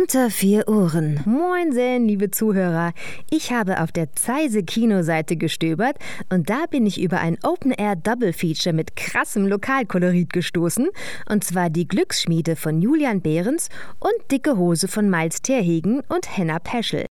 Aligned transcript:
Unter 0.00 0.30
vier 0.30 0.68
Ohren. 0.68 1.20
Moinsen, 1.24 2.06
liebe 2.06 2.30
Zuhörer. 2.30 2.92
Ich 3.30 3.52
habe 3.52 3.80
auf 3.80 3.90
der 3.90 4.12
Zeise 4.12 4.62
Kinoseite 4.62 5.36
gestöbert 5.36 5.96
und 6.30 6.50
da 6.50 6.66
bin 6.70 6.86
ich 6.86 7.00
über 7.00 7.18
ein 7.18 7.36
Open-Air 7.42 7.96
Double 7.96 8.32
Feature 8.32 8.74
mit 8.74 8.94
krassem 8.94 9.46
Lokalkolorit 9.46 10.32
gestoßen. 10.32 10.88
Und 11.28 11.42
zwar 11.42 11.68
die 11.68 11.88
Glücksschmiede 11.88 12.54
von 12.54 12.80
Julian 12.80 13.22
Behrens 13.22 13.70
und 13.98 14.30
Dicke 14.30 14.56
Hose 14.56 14.86
von 14.86 15.10
Miles 15.10 15.42
Terhegen 15.42 16.02
und 16.08 16.36
Henna 16.36 16.60
Peschel. 16.60 17.06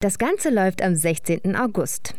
Das 0.00 0.18
Ganze 0.18 0.50
läuft 0.50 0.80
am 0.80 0.94
16. 0.94 1.56
August. 1.56 2.14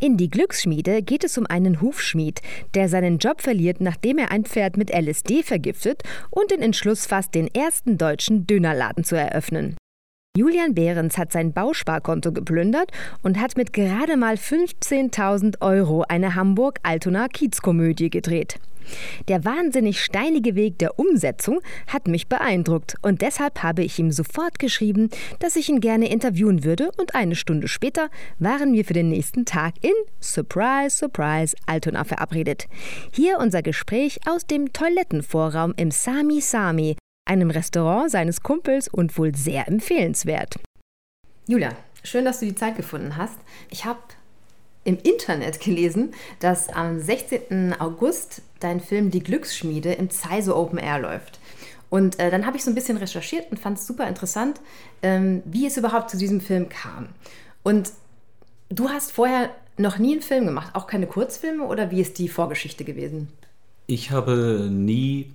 In 0.00 0.16
die 0.16 0.30
Glücksschmiede 0.30 1.02
geht 1.02 1.24
es 1.24 1.38
um 1.38 1.46
einen 1.46 1.80
Hufschmied, 1.80 2.40
der 2.74 2.88
seinen 2.88 3.18
Job 3.18 3.40
verliert, 3.40 3.80
nachdem 3.80 4.18
er 4.18 4.30
ein 4.30 4.44
Pferd 4.44 4.76
mit 4.76 4.90
LSD 4.90 5.42
vergiftet 5.42 6.02
und 6.30 6.50
den 6.50 6.62
Entschluss 6.62 7.06
fasst, 7.06 7.34
den 7.34 7.48
ersten 7.54 7.98
deutschen 7.98 8.46
Dönerladen 8.46 9.04
zu 9.04 9.16
eröffnen. 9.16 9.76
Julian 10.34 10.74
Behrens 10.74 11.18
hat 11.18 11.30
sein 11.30 11.52
Bausparkonto 11.52 12.32
geplündert 12.32 12.90
und 13.22 13.38
hat 13.38 13.58
mit 13.58 13.74
gerade 13.74 14.16
mal 14.16 14.36
15.000 14.36 15.60
Euro 15.60 16.04
eine 16.08 16.34
Hamburg-Altona-Kiezkomödie 16.34 18.08
gedreht. 18.08 18.58
Der 19.28 19.44
wahnsinnig 19.44 20.02
steinige 20.02 20.54
Weg 20.54 20.78
der 20.78 20.98
Umsetzung 20.98 21.60
hat 21.86 22.08
mich 22.08 22.28
beeindruckt 22.28 22.96
und 23.02 23.22
deshalb 23.22 23.62
habe 23.62 23.82
ich 23.82 23.98
ihm 23.98 24.10
sofort 24.10 24.58
geschrieben, 24.58 25.10
dass 25.38 25.56
ich 25.56 25.68
ihn 25.68 25.80
gerne 25.80 26.10
interviewen 26.10 26.64
würde 26.64 26.90
und 26.98 27.14
eine 27.14 27.34
Stunde 27.34 27.68
später 27.68 28.08
waren 28.38 28.72
wir 28.72 28.84
für 28.84 28.94
den 28.94 29.08
nächsten 29.08 29.44
Tag 29.44 29.74
in 29.82 29.92
Surprise, 30.20 30.96
Surprise 30.96 31.56
Altona 31.66 32.04
verabredet. 32.04 32.66
Hier 33.12 33.38
unser 33.38 33.62
Gespräch 33.62 34.20
aus 34.28 34.46
dem 34.46 34.72
Toilettenvorraum 34.72 35.74
im 35.76 35.90
Sami 35.90 36.40
Sami, 36.40 36.96
einem 37.24 37.50
Restaurant 37.50 38.10
seines 38.10 38.42
Kumpels 38.42 38.88
und 38.88 39.16
wohl 39.18 39.34
sehr 39.34 39.68
empfehlenswert. 39.68 40.56
Julia, 41.46 41.76
schön, 42.04 42.24
dass 42.24 42.40
du 42.40 42.46
die 42.46 42.54
Zeit 42.54 42.76
gefunden 42.76 43.16
hast. 43.16 43.36
Ich 43.70 43.84
habe 43.84 44.00
im 44.84 44.98
Internet 45.02 45.60
gelesen, 45.60 46.12
dass 46.40 46.68
am 46.68 46.98
16. 46.98 47.74
August 47.78 48.42
dein 48.64 48.80
Film 48.80 49.10
Die 49.10 49.22
Glücksschmiede 49.22 49.92
im 49.92 50.10
Zeise 50.10 50.56
Open 50.56 50.78
Air 50.78 51.00
läuft. 51.00 51.38
Und 51.90 52.18
äh, 52.18 52.30
dann 52.30 52.46
habe 52.46 52.56
ich 52.56 52.64
so 52.64 52.70
ein 52.70 52.74
bisschen 52.74 52.96
recherchiert 52.96 53.50
und 53.50 53.58
fand 53.58 53.78
es 53.78 53.86
super 53.86 54.08
interessant, 54.08 54.60
ähm, 55.02 55.42
wie 55.44 55.66
es 55.66 55.76
überhaupt 55.76 56.08
zu 56.08 56.16
diesem 56.16 56.40
Film 56.40 56.68
kam. 56.70 57.08
Und 57.62 57.92
du 58.70 58.88
hast 58.88 59.12
vorher 59.12 59.50
noch 59.76 59.98
nie 59.98 60.12
einen 60.12 60.22
Film 60.22 60.46
gemacht, 60.46 60.74
auch 60.74 60.86
keine 60.86 61.06
Kurzfilme 61.06 61.64
oder 61.64 61.90
wie 61.90 62.00
ist 62.00 62.18
die 62.18 62.28
Vorgeschichte 62.28 62.84
gewesen? 62.84 63.28
Ich 63.86 64.10
habe 64.10 64.68
nie, 64.70 65.32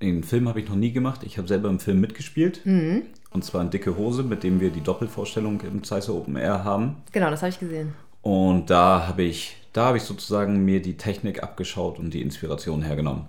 einen 0.00 0.24
Film 0.24 0.48
habe 0.48 0.60
ich 0.60 0.68
noch 0.68 0.76
nie 0.76 0.92
gemacht. 0.92 1.20
Ich 1.24 1.36
habe 1.36 1.48
selber 1.48 1.68
im 1.68 1.80
Film 1.80 2.00
mitgespielt. 2.00 2.64
Mhm. 2.64 3.02
Und 3.30 3.44
zwar 3.44 3.62
in 3.62 3.70
Dicke 3.70 3.96
Hose, 3.96 4.22
mit 4.22 4.42
dem 4.42 4.60
wir 4.60 4.70
die 4.70 4.80
Doppelvorstellung 4.80 5.60
im 5.60 5.84
Zeise 5.84 6.14
Open 6.14 6.36
Air 6.36 6.64
haben. 6.64 6.96
Genau, 7.12 7.30
das 7.30 7.42
habe 7.42 7.50
ich 7.50 7.58
gesehen. 7.58 7.92
Und 8.22 8.70
da 8.70 9.06
habe 9.06 9.22
ich, 9.22 9.56
da 9.72 9.86
habe 9.86 9.96
ich 9.96 10.02
sozusagen 10.02 10.64
mir 10.64 10.82
die 10.82 10.96
Technik 10.96 11.42
abgeschaut 11.42 11.98
und 11.98 12.12
die 12.12 12.22
Inspiration 12.22 12.82
hergenommen. 12.82 13.26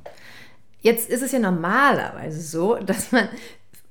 Jetzt 0.81 1.09
ist 1.09 1.22
es 1.22 1.31
ja 1.31 1.39
normalerweise 1.39 2.42
so, 2.42 2.75
dass 2.75 3.12
man 3.12 3.25
ein 3.25 3.30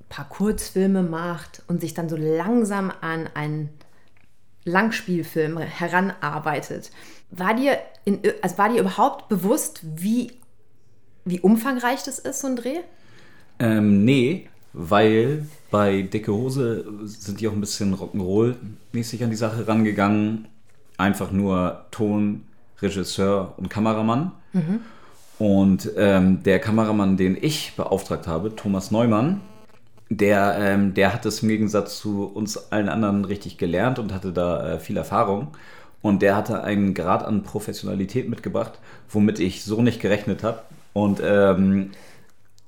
paar 0.08 0.28
Kurzfilme 0.28 1.02
macht 1.02 1.62
und 1.68 1.80
sich 1.80 1.94
dann 1.94 2.08
so 2.08 2.16
langsam 2.16 2.92
an 3.00 3.28
einen 3.34 3.70
Langspielfilm 4.64 5.58
heranarbeitet. 5.58 6.90
War 7.30 7.54
dir, 7.54 7.78
in, 8.04 8.20
also 8.42 8.58
war 8.58 8.68
dir 8.68 8.80
überhaupt 8.80 9.28
bewusst, 9.28 9.80
wie, 9.96 10.32
wie 11.24 11.40
umfangreich 11.40 12.02
das 12.02 12.18
ist, 12.18 12.40
so 12.40 12.48
ein 12.48 12.56
Dreh? 12.56 12.80
Ähm, 13.58 14.04
nee, 14.04 14.48
weil 14.72 15.46
bei 15.70 16.02
Dicke 16.02 16.32
Hose 16.32 16.84
sind 17.04 17.40
die 17.40 17.48
auch 17.48 17.52
ein 17.52 17.60
bisschen 17.60 17.94
Rock'n'Roll-mäßig 17.94 19.22
an 19.22 19.30
die 19.30 19.36
Sache 19.36 19.66
rangegangen 19.66 20.48
einfach 21.00 21.32
nur 21.32 21.86
Ton, 21.90 22.44
Regisseur 22.80 23.54
und 23.56 23.68
Kameramann. 23.68 24.32
Mhm. 24.52 24.80
Und 25.38 25.90
ähm, 25.96 26.42
der 26.42 26.58
Kameramann, 26.58 27.16
den 27.16 27.36
ich 27.40 27.72
beauftragt 27.76 28.26
habe, 28.26 28.54
Thomas 28.54 28.90
Neumann, 28.90 29.40
der, 30.10 30.56
ähm, 30.58 30.92
der 30.92 31.14
hat 31.14 31.24
es 31.24 31.42
im 31.42 31.48
Gegensatz 31.48 31.98
zu 31.98 32.26
uns 32.26 32.70
allen 32.72 32.88
anderen 32.88 33.24
richtig 33.24 33.56
gelernt 33.58 33.98
und 33.98 34.12
hatte 34.12 34.32
da 34.32 34.74
äh, 34.74 34.78
viel 34.78 34.96
Erfahrung. 34.96 35.48
Und 36.02 36.22
der 36.22 36.36
hatte 36.36 36.62
einen 36.64 36.94
Grad 36.94 37.24
an 37.24 37.42
Professionalität 37.42 38.28
mitgebracht, 38.28 38.78
womit 39.08 39.38
ich 39.38 39.64
so 39.64 39.82
nicht 39.82 40.00
gerechnet 40.00 40.42
habe. 40.42 40.62
Und 40.92 41.20
ähm, 41.22 41.90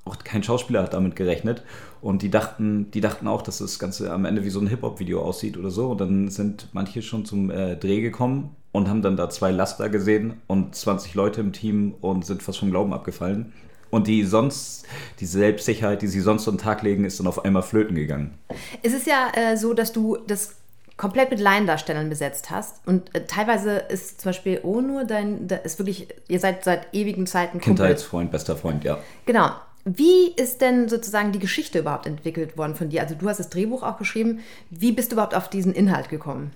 auch 0.04 0.16
kein 0.18 0.42
Schauspieler 0.42 0.82
hat 0.82 0.94
damit 0.94 1.16
gerechnet. 1.16 1.62
Und 2.02 2.22
die 2.22 2.30
dachten, 2.30 2.90
die 2.90 3.00
dachten 3.00 3.28
auch, 3.28 3.42
dass 3.42 3.58
das 3.58 3.78
Ganze 3.78 4.12
am 4.12 4.24
Ende 4.24 4.44
wie 4.44 4.50
so 4.50 4.60
ein 4.60 4.66
Hip-Hop-Video 4.66 5.22
aussieht 5.22 5.56
oder 5.56 5.70
so. 5.70 5.92
Und 5.92 6.00
dann 6.00 6.28
sind 6.28 6.68
manche 6.72 7.00
schon 7.00 7.24
zum 7.24 7.50
äh, 7.50 7.76
Dreh 7.76 8.00
gekommen 8.00 8.56
und 8.72 8.88
haben 8.88 9.02
dann 9.02 9.16
da 9.16 9.30
zwei 9.30 9.52
Laster 9.52 9.88
gesehen 9.88 10.34
und 10.48 10.74
20 10.74 11.14
Leute 11.14 11.40
im 11.40 11.52
Team 11.52 11.94
und 12.00 12.26
sind 12.26 12.42
fast 12.42 12.58
vom 12.58 12.70
Glauben 12.70 12.92
abgefallen. 12.92 13.52
Und 13.90 14.08
die 14.08 14.24
sonst, 14.24 14.84
die 15.20 15.26
Selbstsicherheit, 15.26 16.02
die 16.02 16.08
sie 16.08 16.20
sonst 16.20 16.46
den 16.46 16.58
Tag 16.58 16.82
legen, 16.82 17.04
ist 17.04 17.20
dann 17.20 17.26
auf 17.28 17.44
einmal 17.44 17.62
flöten 17.62 17.94
gegangen. 17.94 18.34
Es 18.82 18.94
ist 18.94 19.06
ja 19.06 19.30
äh, 19.34 19.56
so, 19.56 19.72
dass 19.72 19.92
du 19.92 20.16
das 20.26 20.56
komplett 20.96 21.30
mit 21.30 21.40
Laiendarstellern 21.40 22.08
besetzt 22.08 22.50
hast. 22.50 22.86
Und 22.86 23.14
äh, 23.14 23.26
teilweise 23.26 23.76
ist 23.76 24.20
zum 24.20 24.30
Beispiel 24.30 24.60
Oh 24.64 24.80
nur 24.80 25.04
dein, 25.04 25.46
da 25.46 25.56
ist 25.56 25.78
wirklich, 25.78 26.08
ihr 26.26 26.40
seid 26.40 26.64
seit 26.64 26.92
ewigen 26.94 27.26
Zeiten 27.26 27.60
Kumpel. 27.60 27.74
Kindheitsfreund, 27.74 28.30
bester 28.32 28.56
Freund, 28.56 28.82
ja. 28.82 28.98
Genau. 29.26 29.50
Wie 29.84 30.28
ist 30.36 30.60
denn 30.60 30.88
sozusagen 30.88 31.32
die 31.32 31.40
Geschichte 31.40 31.80
überhaupt 31.80 32.06
entwickelt 32.06 32.56
worden 32.56 32.76
von 32.76 32.88
dir? 32.88 33.02
Also 33.02 33.14
du 33.14 33.28
hast 33.28 33.40
das 33.40 33.50
Drehbuch 33.50 33.82
auch 33.82 33.98
geschrieben. 33.98 34.40
Wie 34.70 34.92
bist 34.92 35.10
du 35.10 35.16
überhaupt 35.16 35.34
auf 35.34 35.50
diesen 35.50 35.72
Inhalt 35.72 36.08
gekommen? 36.08 36.52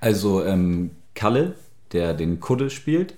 Also 0.00 0.44
ähm, 0.44 0.92
Kalle, 1.14 1.54
der 1.92 2.14
den 2.14 2.38
Kudde 2.38 2.70
spielt, 2.70 3.14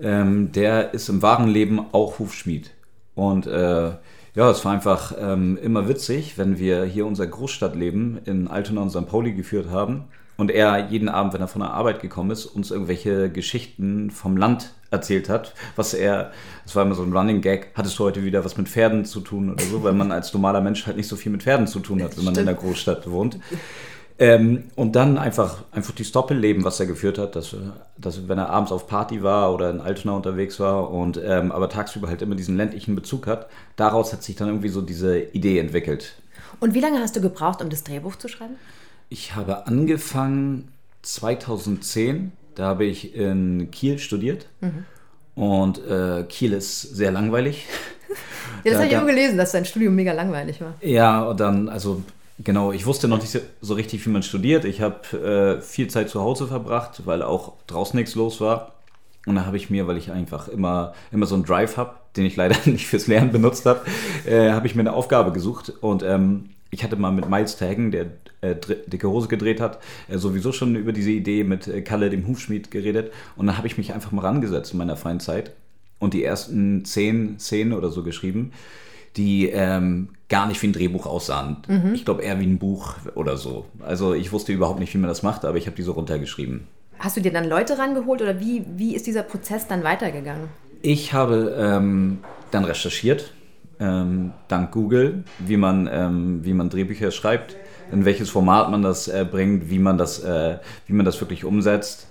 ähm, 0.00 0.52
der 0.52 0.94
ist 0.94 1.08
im 1.08 1.22
wahren 1.22 1.48
Leben 1.48 1.84
auch 1.92 2.18
Hufschmied. 2.18 2.70
Und 3.14 3.46
äh, 3.46 3.90
ja, 4.34 4.50
es 4.50 4.64
war 4.64 4.72
einfach 4.72 5.14
ähm, 5.18 5.58
immer 5.60 5.88
witzig, 5.88 6.38
wenn 6.38 6.58
wir 6.58 6.84
hier 6.84 7.06
unser 7.06 7.26
Großstadtleben 7.26 8.20
in 8.24 8.46
Altona 8.46 8.82
und 8.82 8.90
St. 8.90 9.06
Pauli 9.06 9.32
geführt 9.32 9.70
haben 9.70 10.04
und 10.36 10.50
er 10.50 10.88
jeden 10.88 11.08
Abend, 11.08 11.34
wenn 11.34 11.40
er 11.40 11.48
von 11.48 11.60
der 11.62 11.72
Arbeit 11.72 12.00
gekommen 12.00 12.30
ist, 12.30 12.46
uns 12.46 12.70
irgendwelche 12.70 13.30
Geschichten 13.30 14.10
vom 14.10 14.36
Land 14.36 14.72
erzählt 14.90 15.28
hat, 15.28 15.54
was 15.76 15.94
er, 15.94 16.32
das 16.64 16.74
war 16.74 16.84
immer 16.84 16.94
so 16.94 17.02
ein 17.02 17.16
Running 17.16 17.40
Gag, 17.40 17.70
hattest 17.74 17.98
du 17.98 18.04
heute 18.04 18.24
wieder 18.24 18.44
was 18.44 18.56
mit 18.56 18.68
Pferden 18.68 19.04
zu 19.04 19.20
tun 19.20 19.50
oder 19.50 19.62
so, 19.62 19.82
weil 19.82 19.92
man 19.92 20.12
als 20.12 20.32
normaler 20.32 20.60
Mensch 20.60 20.86
halt 20.86 20.96
nicht 20.96 21.08
so 21.08 21.16
viel 21.16 21.32
mit 21.32 21.42
Pferden 21.42 21.66
zu 21.66 21.80
tun 21.80 22.02
hat, 22.02 22.16
wenn 22.16 22.24
man 22.24 22.36
in 22.36 22.46
der 22.46 22.54
Großstadt 22.54 23.10
wohnt. 23.10 23.38
Ähm, 24.18 24.64
und 24.76 24.96
dann 24.96 25.16
einfach, 25.16 25.64
einfach 25.72 25.94
dieses 25.94 26.12
Doppelleben, 26.12 26.62
was 26.62 26.78
er 26.78 26.84
geführt 26.84 27.16
hat, 27.16 27.36
dass, 27.36 27.56
dass 27.96 28.28
wenn 28.28 28.36
er 28.36 28.50
abends 28.50 28.70
auf 28.70 28.86
Party 28.86 29.22
war 29.22 29.54
oder 29.54 29.70
in 29.70 29.80
Altona 29.80 30.14
unterwegs 30.14 30.60
war 30.60 30.90
und 30.90 31.18
ähm, 31.24 31.50
aber 31.50 31.70
tagsüber 31.70 32.08
halt 32.08 32.20
immer 32.20 32.34
diesen 32.34 32.54
ländlichen 32.58 32.94
Bezug 32.94 33.26
hat, 33.26 33.48
daraus 33.76 34.12
hat 34.12 34.22
sich 34.22 34.36
dann 34.36 34.48
irgendwie 34.48 34.68
so 34.68 34.82
diese 34.82 35.18
Idee 35.18 35.58
entwickelt. 35.58 36.16
Und 36.58 36.74
wie 36.74 36.80
lange 36.80 36.98
hast 36.98 37.16
du 37.16 37.22
gebraucht, 37.22 37.62
um 37.62 37.70
das 37.70 37.82
Drehbuch 37.82 38.16
zu 38.16 38.28
schreiben? 38.28 38.56
Ich 39.08 39.34
habe 39.34 39.66
angefangen 39.66 40.68
2010 41.00 42.32
da 42.54 42.64
habe 42.64 42.84
ich 42.84 43.14
in 43.14 43.70
Kiel 43.70 43.98
studiert. 43.98 44.46
Mhm. 44.60 44.84
Und 45.34 45.84
äh, 45.86 46.24
Kiel 46.28 46.52
ist 46.52 46.82
sehr 46.82 47.12
langweilig. 47.12 47.66
Ja, 48.64 48.72
das 48.72 48.72
da, 48.72 48.78
habe 48.78 48.88
ich 48.88 48.96
auch 48.96 49.06
gelesen, 49.06 49.38
dass 49.38 49.52
dein 49.52 49.64
Studium 49.64 49.94
mega 49.94 50.12
langweilig 50.12 50.60
war. 50.60 50.74
Ja, 50.82 51.22
und 51.22 51.40
dann, 51.40 51.68
also 51.68 52.02
genau, 52.38 52.72
ich 52.72 52.86
wusste 52.86 53.08
noch 53.08 53.18
nicht 53.18 53.40
so 53.60 53.74
richtig, 53.74 54.04
wie 54.04 54.10
man 54.10 54.22
studiert. 54.22 54.64
Ich 54.64 54.80
habe 54.80 55.58
äh, 55.58 55.62
viel 55.62 55.88
Zeit 55.88 56.10
zu 56.10 56.20
Hause 56.20 56.46
verbracht, 56.46 57.06
weil 57.06 57.22
auch 57.22 57.54
draußen 57.66 57.98
nichts 57.98 58.14
los 58.14 58.40
war. 58.40 58.72
Und 59.26 59.36
da 59.36 59.46
habe 59.46 59.56
ich 59.56 59.70
mir, 59.70 59.86
weil 59.86 59.96
ich 59.96 60.10
einfach 60.10 60.48
immer, 60.48 60.94
immer 61.12 61.26
so 61.26 61.34
einen 61.34 61.44
Drive 61.44 61.76
habe, 61.76 61.94
den 62.16 62.26
ich 62.26 62.36
leider 62.36 62.56
nicht 62.64 62.86
fürs 62.86 63.06
Lernen 63.06 63.32
benutzt 63.32 63.66
habe, 63.66 63.80
äh, 64.26 64.50
habe 64.50 64.66
ich 64.66 64.74
mir 64.74 64.80
eine 64.80 64.92
Aufgabe 64.92 65.32
gesucht. 65.32 65.72
Und 65.80 66.02
ähm, 66.02 66.50
ich 66.70 66.84
hatte 66.84 66.96
mal 66.96 67.10
mit 67.10 67.28
Miles 67.28 67.56
Tagen, 67.56 67.90
der 67.90 68.06
äh, 68.40 68.54
Dicke 68.86 69.08
Hose 69.08 69.28
gedreht 69.28 69.60
hat, 69.60 69.80
äh, 70.08 70.18
sowieso 70.18 70.52
schon 70.52 70.76
über 70.76 70.92
diese 70.92 71.10
Idee 71.10 71.44
mit 71.44 71.66
äh, 71.66 71.82
Kalle, 71.82 72.10
dem 72.10 72.26
Hufschmied, 72.26 72.70
geredet. 72.70 73.12
Und 73.36 73.46
dann 73.46 73.56
habe 73.56 73.66
ich 73.66 73.76
mich 73.76 73.92
einfach 73.92 74.12
mal 74.12 74.22
rangesetzt 74.22 74.72
in 74.72 74.78
meiner 74.78 74.96
freien 74.96 75.20
Zeit 75.20 75.52
und 75.98 76.14
die 76.14 76.24
ersten 76.24 76.84
zehn 76.84 77.38
Szenen 77.38 77.72
oder 77.72 77.90
so 77.90 78.02
geschrieben, 78.02 78.52
die 79.16 79.48
ähm, 79.48 80.10
gar 80.28 80.46
nicht 80.46 80.62
wie 80.62 80.68
ein 80.68 80.72
Drehbuch 80.72 81.06
aussahen. 81.06 81.56
Mhm. 81.66 81.94
Ich 81.94 82.04
glaube 82.04 82.22
eher 82.22 82.38
wie 82.38 82.46
ein 82.46 82.58
Buch 82.58 82.94
oder 83.14 83.36
so. 83.36 83.66
Also 83.80 84.14
ich 84.14 84.30
wusste 84.32 84.52
überhaupt 84.52 84.78
nicht, 84.78 84.94
wie 84.94 84.98
man 84.98 85.08
das 85.08 85.22
macht, 85.22 85.44
aber 85.44 85.58
ich 85.58 85.66
habe 85.66 85.76
die 85.76 85.82
so 85.82 85.92
runtergeschrieben. 85.92 86.66
Hast 86.98 87.16
du 87.16 87.20
dir 87.20 87.32
dann 87.32 87.48
Leute 87.48 87.78
rangeholt 87.78 88.22
oder 88.22 88.40
wie, 88.40 88.64
wie 88.76 88.94
ist 88.94 89.06
dieser 89.06 89.22
Prozess 89.22 89.66
dann 89.66 89.82
weitergegangen? 89.82 90.48
Ich 90.82 91.12
habe 91.12 91.56
ähm, 91.58 92.18
dann 92.50 92.64
recherchiert 92.64 93.32
ähm, 93.80 94.32
dank 94.48 94.70
Google, 94.72 95.24
wie 95.38 95.56
man, 95.56 95.88
ähm, 95.90 96.44
wie 96.44 96.52
man 96.52 96.70
Drehbücher 96.70 97.10
schreibt, 97.10 97.56
in 97.90 98.04
welches 98.04 98.30
Format 98.30 98.70
man 98.70 98.82
das 98.82 99.08
äh, 99.08 99.26
bringt, 99.28 99.70
wie 99.70 99.78
man 99.78 99.98
das, 99.98 100.22
äh, 100.22 100.58
wie 100.86 100.92
man 100.92 101.06
das 101.06 101.20
wirklich 101.20 101.44
umsetzt. 101.44 102.06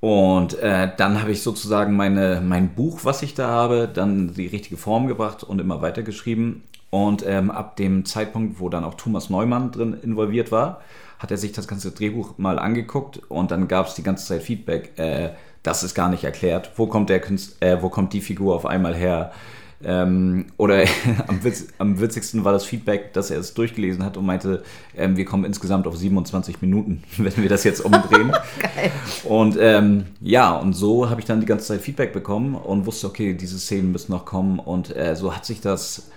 Und 0.00 0.58
äh, 0.58 0.90
dann 0.96 1.20
habe 1.20 1.32
ich 1.32 1.42
sozusagen 1.42 1.96
meine, 1.96 2.42
mein 2.44 2.74
Buch, 2.74 3.00
was 3.04 3.22
ich 3.22 3.34
da 3.34 3.48
habe, 3.48 3.88
dann 3.92 4.34
die 4.34 4.46
richtige 4.46 4.76
Form 4.76 5.06
gebracht 5.06 5.42
und 5.42 5.60
immer 5.60 5.80
weitergeschrieben. 5.82 6.62
Und 6.90 7.24
ähm, 7.26 7.50
ab 7.50 7.76
dem 7.76 8.04
Zeitpunkt, 8.04 8.60
wo 8.60 8.68
dann 8.68 8.84
auch 8.84 8.94
Thomas 8.94 9.30
Neumann 9.30 9.72
drin 9.72 9.96
involviert 10.02 10.52
war, 10.52 10.80
hat 11.18 11.30
er 11.30 11.36
sich 11.38 11.52
das 11.52 11.66
ganze 11.66 11.92
Drehbuch 11.92 12.38
mal 12.38 12.58
angeguckt 12.58 13.20
und 13.28 13.50
dann 13.50 13.68
gab 13.68 13.86
es 13.86 13.94
die 13.94 14.02
ganze 14.02 14.26
Zeit 14.26 14.42
Feedback. 14.42 14.98
Äh, 14.98 15.30
das 15.62 15.82
ist 15.82 15.94
gar 15.94 16.08
nicht 16.08 16.24
erklärt. 16.24 16.70
Wo 16.76 16.86
kommt, 16.86 17.08
der 17.08 17.20
Künst 17.20 17.60
äh, 17.62 17.82
wo 17.82 17.88
kommt 17.88 18.12
die 18.12 18.20
Figur 18.20 18.54
auf 18.54 18.66
einmal 18.66 18.94
her? 18.94 19.32
Ähm, 19.84 20.46
oder 20.56 20.84
am, 21.26 21.44
Witz, 21.44 21.66
am, 21.78 22.00
witzigsten 22.00 22.44
war 22.44 22.52
das 22.52 22.64
Feedback, 22.64 23.12
dass 23.12 23.30
er 23.30 23.38
es 23.38 23.54
durchgelesen 23.54 24.04
hat 24.04 24.16
und 24.16 24.24
meinte, 24.24 24.62
ähm, 24.96 25.16
wir 25.16 25.24
kommen 25.24 25.44
insgesamt 25.44 25.86
auf 25.86 25.96
27 25.96 26.62
Minuten, 26.62 27.02
wenn 27.18 27.36
wir 27.36 27.48
das 27.48 27.64
jetzt 27.64 27.80
umdrehen. 27.80 28.30
Geil. 28.60 28.90
Und 29.24 29.56
ähm, 29.60 30.06
ja, 30.20 30.56
und 30.56 30.72
so 30.72 31.10
habe 31.10 31.20
ich 31.20 31.26
dann 31.26 31.40
die 31.40 31.46
ganze 31.46 31.66
Zeit 31.66 31.80
Feedback 31.80 32.12
bekommen 32.12 32.54
und 32.54 32.86
wusste, 32.86 33.06
okay, 33.06 33.34
diese 33.34 33.58
Szenen 33.58 33.92
müssen 33.92 34.12
noch 34.12 34.24
kommen. 34.24 34.58
Und 34.58 34.96
äh, 34.96 35.14
so 35.14 35.34
hat 35.34 35.44
sich 35.44 35.60
das 35.60 36.08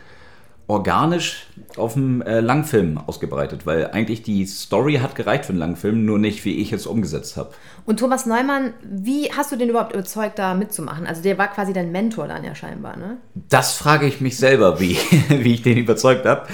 organisch 0.70 1.48
auf 1.78 1.94
dem 1.94 2.22
äh, 2.22 2.42
Langfilm 2.42 3.00
ausgebreitet, 3.00 3.66
weil 3.66 3.88
eigentlich 3.88 4.22
die 4.22 4.46
Story 4.46 5.00
hat 5.02 5.16
gereicht 5.16 5.46
für 5.46 5.50
einen 5.50 5.60
Langfilm, 5.60 6.06
nur 6.06 6.20
nicht, 6.20 6.46
wie 6.46 6.58
ich 6.58 6.72
es 6.72 6.86
umgesetzt 6.86 7.38
habe. 7.38 7.50
Und 7.86 8.00
Thomas 8.00 8.28
Neumann, 8.28 8.74
wie 8.84 9.32
hast 9.32 9.52
du 9.52 9.56
den 9.56 9.70
überhaupt 9.70 9.94
überzeugt, 9.94 10.38
da 10.38 10.54
mitzumachen? 10.54 11.08
Also 11.08 11.24
der 11.24 11.40
war 11.40 11.48
quasi 11.48 11.74
dein 11.74 11.92
Mentor 11.92 12.28
dann 12.28 12.44
ja 12.44 12.54
scheinbar, 12.54 12.98
ne? 12.98 13.18
Das 13.34 13.74
frage 13.74 14.06
ich 14.06 14.22
mich 14.22 14.38
selber, 14.38 14.80
wie, 14.80 14.96
wie 15.30 15.56
ich 15.56 15.64
den 15.64 15.80
überzeugt 15.80 16.26
habe. 16.28 16.48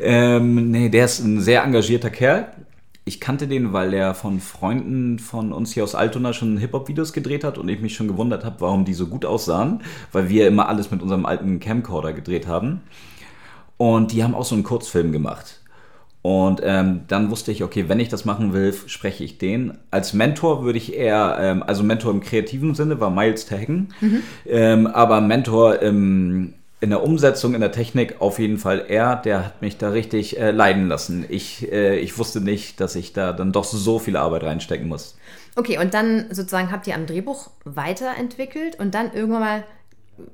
Ähm, 0.00 0.70
nee, 0.70 0.90
der 0.90 1.06
ist 1.06 1.20
ein 1.20 1.40
sehr 1.40 1.64
engagierter 1.64 2.10
Kerl. 2.10 2.52
Ich 3.06 3.20
kannte 3.20 3.48
den, 3.48 3.72
weil 3.72 3.94
er 3.94 4.14
von 4.14 4.38
Freunden 4.38 5.18
von 5.18 5.50
uns 5.50 5.72
hier 5.72 5.82
aus 5.82 5.94
Altona 5.94 6.34
schon 6.34 6.58
Hip-Hop-Videos 6.58 7.14
gedreht 7.14 7.42
hat 7.42 7.56
und 7.56 7.68
ich 7.70 7.80
mich 7.80 7.94
schon 7.94 8.06
gewundert 8.06 8.44
habe, 8.44 8.60
warum 8.60 8.84
die 8.84 8.94
so 8.94 9.06
gut 9.06 9.24
aussahen, 9.24 9.80
weil 10.12 10.28
wir 10.28 10.46
immer 10.46 10.68
alles 10.68 10.90
mit 10.90 11.00
unserem 11.00 11.24
alten 11.24 11.58
Camcorder 11.58 12.12
gedreht 12.12 12.46
haben. 12.46 12.82
Und 13.76 14.12
die 14.12 14.22
haben 14.22 14.34
auch 14.34 14.44
so 14.44 14.54
einen 14.54 14.64
Kurzfilm 14.64 15.12
gemacht. 15.12 15.60
Und 16.22 16.60
ähm, 16.62 17.00
dann 17.08 17.30
wusste 17.32 17.50
ich, 17.50 17.64
okay, 17.64 17.88
wenn 17.88 17.98
ich 17.98 18.08
das 18.08 18.24
machen 18.24 18.52
will, 18.52 18.72
spreche 18.86 19.24
ich 19.24 19.38
den. 19.38 19.76
Als 19.90 20.12
Mentor 20.12 20.64
würde 20.64 20.78
ich 20.78 20.94
eher, 20.94 21.36
ähm, 21.40 21.64
also 21.64 21.82
Mentor 21.82 22.12
im 22.12 22.20
kreativen 22.20 22.76
Sinne 22.76 23.00
war 23.00 23.10
Miles 23.10 23.44
Terhagen, 23.44 23.88
mhm. 24.00 24.22
ähm, 24.46 24.86
aber 24.86 25.20
Mentor 25.20 25.80
im, 25.82 26.54
in 26.80 26.90
der 26.90 27.02
Umsetzung, 27.02 27.54
in 27.54 27.60
der 27.60 27.72
Technik 27.72 28.20
auf 28.20 28.38
jeden 28.38 28.58
Fall 28.58 28.84
er, 28.88 29.16
der 29.16 29.46
hat 29.46 29.62
mich 29.62 29.78
da 29.78 29.88
richtig 29.88 30.38
äh, 30.38 30.52
leiden 30.52 30.86
lassen. 30.86 31.24
Ich, 31.28 31.70
äh, 31.72 31.98
ich 31.98 32.16
wusste 32.18 32.40
nicht, 32.40 32.80
dass 32.80 32.94
ich 32.94 33.12
da 33.12 33.32
dann 33.32 33.50
doch 33.50 33.64
so 33.64 33.98
viel 33.98 34.16
Arbeit 34.16 34.44
reinstecken 34.44 34.86
muss. 34.86 35.16
Okay, 35.56 35.78
und 35.78 35.92
dann 35.92 36.26
sozusagen 36.30 36.70
habt 36.70 36.86
ihr 36.86 36.94
am 36.94 37.06
Drehbuch 37.06 37.50
weiterentwickelt 37.64 38.78
und 38.78 38.94
dann 38.94 39.12
irgendwann 39.12 39.40
mal 39.40 39.64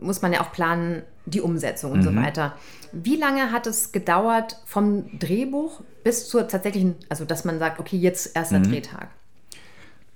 muss 0.00 0.22
man 0.22 0.32
ja 0.32 0.40
auch 0.40 0.52
planen, 0.52 1.02
die 1.26 1.40
Umsetzung 1.40 1.92
und 1.92 2.00
mhm. 2.00 2.04
so 2.04 2.16
weiter. 2.16 2.54
Wie 2.92 3.16
lange 3.16 3.52
hat 3.52 3.66
es 3.66 3.92
gedauert 3.92 4.56
vom 4.64 5.18
Drehbuch 5.18 5.82
bis 6.04 6.28
zur 6.28 6.48
tatsächlichen, 6.48 6.96
also 7.08 7.24
dass 7.24 7.44
man 7.44 7.58
sagt, 7.58 7.80
okay, 7.80 7.96
jetzt 7.96 8.34
erster 8.34 8.58
mhm. 8.60 8.70
Drehtag? 8.70 9.08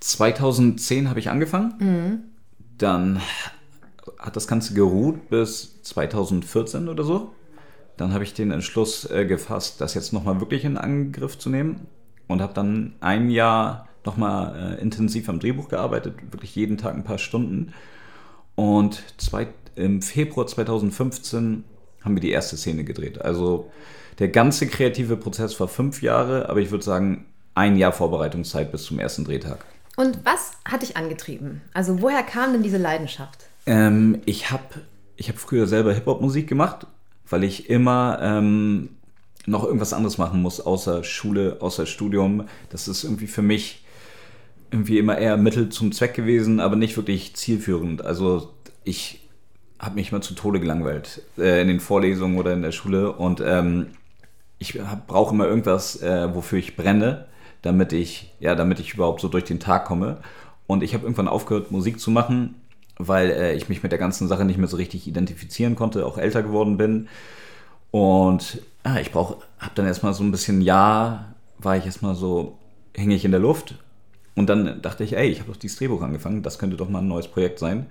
2010 0.01 1.09
habe 1.09 1.21
ich 1.21 1.31
angefangen. 1.31 1.75
Mhm. 1.79 2.19
Dann 2.79 3.21
hat 4.19 4.37
das 4.37 4.47
Ganze 4.47 4.75
geruht 4.75 5.29
bis 5.29 5.83
2014 5.83 6.89
oder 6.89 7.05
so. 7.05 7.33
Dann 7.97 8.13
habe 8.15 8.25
ich 8.25 8.35
den 8.35 8.51
Entschluss 8.51 9.09
äh, 9.11 9.27
gefasst, 9.27 9.81
das 9.81 9.95
jetzt 9.95 10.13
nochmal 10.13 10.41
wirklich 10.41 10.65
in 10.65 10.77
Angriff 10.77 11.39
zu 11.39 11.51
nehmen 11.51 11.87
und 12.27 12.41
habe 12.41 12.55
dann 12.55 12.95
ein 13.01 13.31
Jahr 13.31 13.89
nochmal 14.05 14.77
äh, 14.79 14.81
intensiv 14.81 15.29
am 15.29 15.39
Drehbuch 15.39 15.69
gearbeitet, 15.69 16.17
wirklich 16.33 16.57
jeden 16.57 16.79
Tag 16.79 16.95
ein 16.95 17.05
paar 17.05 17.19
Stunden. 17.19 17.73
Und 18.55 19.03
zwei, 19.19 19.49
im 19.75 20.03
Februar 20.03 20.47
2015 20.47 21.65
haben 22.03 22.15
wir 22.15 22.21
die 22.21 22.31
erste 22.31 22.57
Szene 22.57 22.85
gedreht. 22.85 23.21
Also 23.21 23.71
der 24.19 24.29
ganze 24.29 24.67
kreative 24.67 25.17
Prozess 25.17 25.59
war 25.61 25.69
fünf 25.69 26.03
Jahre, 26.03 26.49
aber 26.49 26.61
ich 26.61 26.71
würde 26.71 26.85
sagen, 26.85 27.27
ein 27.55 27.77
Jahr 27.77 27.93
Vorbereitungszeit 27.93 28.73
bis 28.73 28.85
zum 28.85 28.99
ersten 28.99 29.25
Drehtag. 29.25 29.65
Und 29.97 30.19
was 30.25 30.53
hat 30.65 30.83
dich 30.83 30.97
angetrieben? 30.97 31.61
Also 31.75 32.01
woher 32.01 32.23
kam 32.23 32.53
denn 32.53 32.63
diese 32.63 32.79
Leidenschaft? 32.79 33.45
Ähm, 33.67 34.21
ich 34.25 34.51
habe 34.51 34.65
ich 35.17 35.29
hab 35.29 35.39
früher 35.39 35.67
selber 35.67 35.93
Hip-Hop-Musik 35.93 36.49
gemacht, 36.49 36.87
weil 37.29 37.45
ich 37.45 37.69
immer 37.69 38.19
ähm, 38.23 38.91
noch 39.47 39.65
irgendwas 39.65 39.93
anderes 39.93 40.19
machen 40.19 40.41
muss, 40.41 40.61
außer 40.61 41.05
Schule, 41.05 41.59
außer 41.61 41.87
Studium. 41.87 42.49
Das 42.71 42.89
ist 42.89 43.05
irgendwie 43.05 43.27
für 43.27 43.43
mich 43.43 43.85
irgendwie 44.71 44.99
immer 44.99 45.19
eher 45.19 45.37
Mittel 45.37 45.69
zum 45.69 45.93
Zweck 45.93 46.15
gewesen, 46.15 46.59
aber 46.59 46.77
nicht 46.77 46.97
wirklich 46.97 47.37
zielführend. 47.37 48.03
Also 48.03 48.55
ich 48.85 49.22
habe 49.83 49.97
mich 49.97 50.13
mal 50.13 50.23
zu 50.23 50.35
Tode 50.35 50.61
gelangweilt 50.61 51.23
äh, 51.37 51.61
in 51.61 51.69
den 51.69 51.81
Vorlesungen 51.81 52.39
oder 52.39 52.53
in 52.53 52.63
der 52.63 52.73
Schule 52.73 53.13
und 53.13 53.43
ähm, 53.45 53.89
ich 54.59 54.79
brauche 55.09 55.35
immer 55.35 55.47
irgendwas, 55.47 56.01
äh, 56.01 56.33
wofür 56.35 56.61
ich 56.61 56.77
brenne, 56.77 57.27
damit 57.63 57.93
ich 57.93 58.33
ja, 58.39 58.55
damit 58.55 58.79
ich 58.79 58.95
überhaupt 58.95 59.21
so 59.21 59.29
durch 59.29 59.45
den 59.45 59.59
Tag 59.59 59.85
komme. 59.85 60.19
Und 60.69 60.85
ich 60.85 60.95
habe 60.95 61.05
irgendwann 61.05 61.27
aufgehört, 61.27 61.73
Musik 61.73 61.99
zu 61.99 62.13
machen, 62.13 62.55
weil 62.97 63.31
äh, 63.31 63.55
ich 63.55 63.69
mich 63.69 63.83
mit 63.83 63.91
der 63.91 63.99
ganzen 63.99 64.29
Sache 64.29 64.45
nicht 64.45 64.59
mehr 64.59 64.69
so 64.69 64.77
richtig 64.77 65.09
identifizieren 65.09 65.75
konnte, 65.75 66.07
auch 66.07 66.17
älter 66.17 66.45
geworden 66.45 66.77
bin. 66.77 67.09
Und 67.91 68.63
ah, 68.85 69.01
ich 69.01 69.11
brauche, 69.11 69.39
habe 69.59 69.73
dann 69.75 69.87
erstmal 69.87 70.15
so 70.15 70.23
ein 70.23 70.31
bisschen 70.31 70.63
ja, 70.63 71.35
war 71.59 71.77
ich 71.77 71.85
erstmal 71.85 72.15
so, 72.15 72.57
hing 72.95 73.11
ich 73.11 73.25
in 73.25 73.33
der 73.33 73.41
Luft. 73.41 73.75
Und 74.35 74.49
dann 74.49 74.81
dachte 74.81 75.05
ich, 75.05 75.17
ey, 75.17 75.29
ich 75.29 75.41
habe 75.41 75.51
doch 75.51 75.59
dieses 75.59 75.77
Drehbuch 75.79 76.03
angefangen, 76.03 76.43
das 76.43 76.59
könnte 76.59 76.77
doch 76.77 76.89
mal 76.89 77.01
ein 77.01 77.09
neues 77.09 77.29
Projekt 77.29 77.59
sein. 77.59 77.87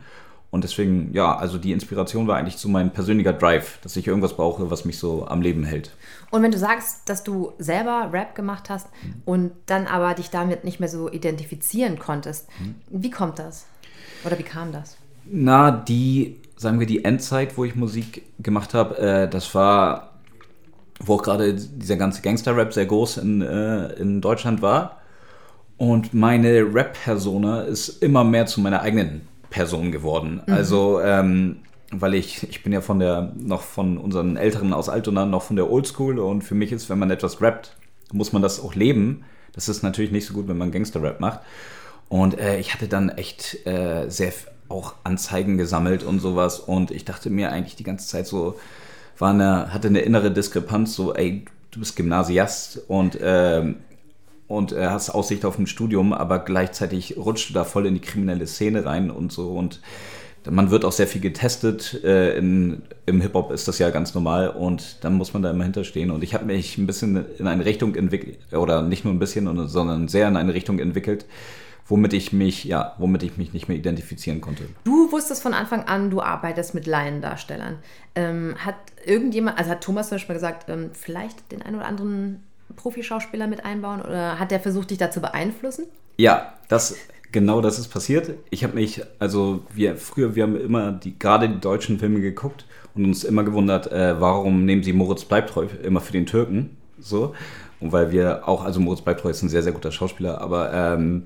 Und 0.51 0.65
deswegen, 0.65 1.13
ja, 1.13 1.33
also 1.33 1.57
die 1.57 1.71
Inspiration 1.71 2.27
war 2.27 2.37
eigentlich 2.37 2.57
so 2.57 2.67
mein 2.67 2.91
persönlicher 2.91 3.31
Drive, 3.31 3.79
dass 3.83 3.95
ich 3.95 4.05
irgendwas 4.05 4.35
brauche, 4.35 4.69
was 4.69 4.83
mich 4.83 4.97
so 4.99 5.25
am 5.25 5.41
Leben 5.41 5.63
hält. 5.63 5.91
Und 6.29 6.43
wenn 6.43 6.51
du 6.51 6.57
sagst, 6.57 7.07
dass 7.07 7.23
du 7.23 7.53
selber 7.57 8.09
Rap 8.11 8.35
gemacht 8.35 8.69
hast 8.69 8.87
mhm. 9.01 9.13
und 9.23 9.51
dann 9.65 9.87
aber 9.87 10.13
dich 10.13 10.29
damit 10.29 10.65
nicht 10.65 10.81
mehr 10.81 10.89
so 10.89 11.09
identifizieren 11.09 11.97
konntest, 11.97 12.49
mhm. 12.59 12.75
wie 12.89 13.09
kommt 13.09 13.39
das? 13.39 13.65
Oder 14.25 14.37
wie 14.37 14.43
kam 14.43 14.73
das? 14.73 14.97
Na, 15.25 15.71
die, 15.71 16.37
sagen 16.57 16.81
wir, 16.81 16.87
die 16.87 17.05
Endzeit, 17.05 17.57
wo 17.57 17.63
ich 17.63 17.75
Musik 17.75 18.23
gemacht 18.39 18.73
habe, 18.73 18.97
äh, 18.97 19.29
das 19.29 19.55
war, 19.55 20.11
wo 20.99 21.15
auch 21.15 21.23
gerade 21.23 21.53
dieser 21.53 21.95
ganze 21.95 22.21
Gangster-Rap 22.21 22.73
sehr 22.73 22.87
groß 22.87 23.17
in, 23.17 23.41
äh, 23.41 23.93
in 23.93 24.19
Deutschland 24.19 24.61
war. 24.61 24.97
Und 25.77 26.13
meine 26.13 26.73
Rap-Persona 26.73 27.61
ist 27.61 28.03
immer 28.03 28.25
mehr 28.25 28.47
zu 28.47 28.59
meiner 28.59 28.81
eigenen 28.81 29.30
Person 29.51 29.91
geworden. 29.91 30.41
Mhm. 30.47 30.53
Also, 30.53 30.99
ähm, 31.01 31.57
weil 31.91 32.15
ich, 32.15 32.49
ich 32.49 32.63
bin 32.63 32.73
ja 32.73 32.81
von 32.81 32.97
der, 32.99 33.33
noch 33.37 33.61
von 33.61 33.99
unseren 33.99 34.37
Älteren 34.37 34.73
aus 34.73 34.89
Altona, 34.89 35.25
noch 35.25 35.43
von 35.43 35.57
der 35.57 35.69
Oldschool 35.69 36.17
und 36.17 36.41
für 36.41 36.55
mich 36.55 36.71
ist, 36.71 36.89
wenn 36.89 36.97
man 36.97 37.11
etwas 37.11 37.41
rappt, 37.41 37.75
muss 38.11 38.33
man 38.33 38.41
das 38.41 38.59
auch 38.59 38.73
leben. 38.73 39.25
Das 39.53 39.69
ist 39.69 39.83
natürlich 39.83 40.11
nicht 40.11 40.25
so 40.25 40.33
gut, 40.33 40.47
wenn 40.47 40.57
man 40.57 40.71
Gangster-Rap 40.71 41.19
macht. 41.19 41.41
Und 42.09 42.39
äh, 42.39 42.59
ich 42.59 42.73
hatte 42.73 42.87
dann 42.87 43.09
echt 43.09 43.65
äh, 43.67 44.09
sehr 44.09 44.33
auch 44.69 44.95
Anzeigen 45.03 45.57
gesammelt 45.57 46.03
und 46.03 46.19
sowas 46.19 46.59
und 46.59 46.91
ich 46.91 47.03
dachte 47.03 47.29
mir 47.29 47.51
eigentlich 47.51 47.75
die 47.75 47.83
ganze 47.83 48.07
Zeit 48.07 48.25
so, 48.25 48.57
war 49.17 49.31
eine, 49.31 49.73
hatte 49.73 49.89
eine 49.89 49.99
innere 49.99 50.31
Diskrepanz, 50.31 50.95
so, 50.95 51.13
ey, 51.13 51.45
du 51.71 51.79
bist 51.79 51.95
Gymnasiast 51.97 52.81
und 52.87 53.17
ähm, 53.21 53.77
und 54.51 54.71
äh, 54.71 54.87
hast 54.87 55.09
Aussicht 55.09 55.45
auf 55.45 55.57
ein 55.57 55.67
Studium, 55.67 56.13
aber 56.13 56.39
gleichzeitig 56.39 57.17
rutscht 57.17 57.49
du 57.49 57.53
da 57.53 57.63
voll 57.63 57.85
in 57.85 57.93
die 57.93 58.01
kriminelle 58.01 58.47
Szene 58.47 58.85
rein 58.85 59.09
und 59.09 59.31
so 59.31 59.51
und 59.51 59.81
man 60.49 60.71
wird 60.71 60.85
auch 60.85 60.91
sehr 60.91 61.07
viel 61.07 61.21
getestet. 61.21 62.03
Äh, 62.03 62.37
in, 62.37 62.81
Im 63.05 63.21
Hip-Hop 63.21 63.51
ist 63.51 63.67
das 63.67 63.77
ja 63.77 63.89
ganz 63.91 64.15
normal 64.15 64.49
und 64.49 65.03
dann 65.03 65.13
muss 65.13 65.33
man 65.33 65.43
da 65.43 65.51
immer 65.51 65.63
hinterstehen. 65.63 66.09
Und 66.09 66.23
ich 66.23 66.33
habe 66.33 66.45
mich 66.45 66.77
ein 66.77 66.87
bisschen 66.87 67.25
in 67.37 67.47
eine 67.47 67.65
Richtung 67.65 67.95
entwickelt, 67.95 68.39
oder 68.51 68.81
nicht 68.81 69.05
nur 69.05 69.13
ein 69.13 69.19
bisschen, 69.19 69.67
sondern 69.67 70.07
sehr 70.07 70.27
in 70.27 70.37
eine 70.37 70.53
Richtung 70.53 70.79
entwickelt, 70.79 71.25
womit 71.85 72.13
ich 72.13 72.33
mich, 72.33 72.63
ja, 72.63 72.95
womit 72.97 73.21
ich 73.23 73.37
mich 73.37 73.53
nicht 73.53 73.67
mehr 73.67 73.77
identifizieren 73.77 74.41
konnte. 74.41 74.63
Du 74.83 75.11
wusstest 75.11 75.43
von 75.43 75.53
Anfang 75.53 75.83
an, 75.83 76.09
du 76.09 76.21
arbeitest 76.21 76.73
mit 76.73 76.87
Laiendarstellern. 76.87 77.77
Ähm, 78.15 78.55
hat 78.57 78.75
irgendjemand, 79.05 79.59
also 79.59 79.71
hat 79.71 79.83
Thomas 79.83 80.09
zum 80.09 80.15
Beispiel 80.15 80.35
gesagt, 80.35 80.69
ähm, 80.69 80.89
vielleicht 80.93 81.51
den 81.51 81.61
einen 81.61 81.75
oder 81.75 81.85
anderen 81.85 82.43
Profischauspieler 82.75 83.47
mit 83.47 83.65
einbauen 83.65 84.01
oder 84.01 84.39
hat 84.39 84.51
der 84.51 84.59
versucht, 84.59 84.91
dich 84.91 84.97
da 84.97 85.11
zu 85.11 85.21
beeinflussen? 85.21 85.85
Ja, 86.17 86.53
das 86.67 86.95
genau 87.31 87.61
das 87.61 87.79
ist 87.79 87.87
passiert. 87.87 88.31
Ich 88.49 88.63
habe 88.63 88.75
mich, 88.75 89.01
also 89.19 89.61
wir 89.73 89.95
früher, 89.95 90.35
wir 90.35 90.43
haben 90.43 90.59
immer 90.59 90.91
die, 90.91 91.17
gerade 91.17 91.49
die 91.49 91.59
deutschen 91.59 91.99
Filme 91.99 92.21
geguckt 92.21 92.65
und 92.93 93.05
uns 93.05 93.23
immer 93.23 93.43
gewundert, 93.43 93.91
äh, 93.91 94.19
warum 94.19 94.65
nehmen 94.65 94.83
sie 94.83 94.93
Moritz 94.93 95.25
Bleibtreu 95.25 95.67
immer 95.83 96.01
für 96.01 96.11
den 96.11 96.25
Türken? 96.25 96.77
So. 96.99 97.33
Und 97.79 97.91
weil 97.91 98.11
wir 98.11 98.47
auch, 98.47 98.63
also 98.63 98.79
Moritz 98.79 99.01
Bleibtreu 99.01 99.29
ist 99.29 99.41
ein 99.41 99.49
sehr, 99.49 99.63
sehr 99.63 99.71
guter 99.71 99.91
Schauspieler, 99.91 100.41
aber 100.41 100.71
ähm, 100.73 101.23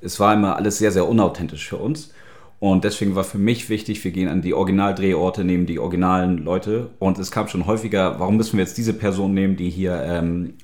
es 0.00 0.20
war 0.20 0.34
immer 0.34 0.56
alles 0.56 0.78
sehr, 0.78 0.92
sehr 0.92 1.08
unauthentisch 1.08 1.68
für 1.68 1.78
uns. 1.78 2.12
Und 2.60 2.84
deswegen 2.84 3.14
war 3.14 3.24
für 3.24 3.38
mich 3.38 3.68
wichtig, 3.68 4.02
wir 4.04 4.10
gehen 4.10 4.28
an 4.28 4.40
die 4.40 4.54
Originaldrehorte, 4.54 5.44
nehmen 5.44 5.66
die 5.66 5.78
originalen 5.78 6.38
Leute. 6.38 6.90
Und 6.98 7.18
es 7.18 7.30
kam 7.30 7.48
schon 7.48 7.66
häufiger, 7.66 8.18
warum 8.18 8.36
müssen 8.36 8.56
wir 8.56 8.64
jetzt 8.64 8.78
diese 8.78 8.94
Person 8.94 9.34
nehmen, 9.34 9.56
die 9.56 9.68
hier 9.68 10.02
ähm, 10.02 10.54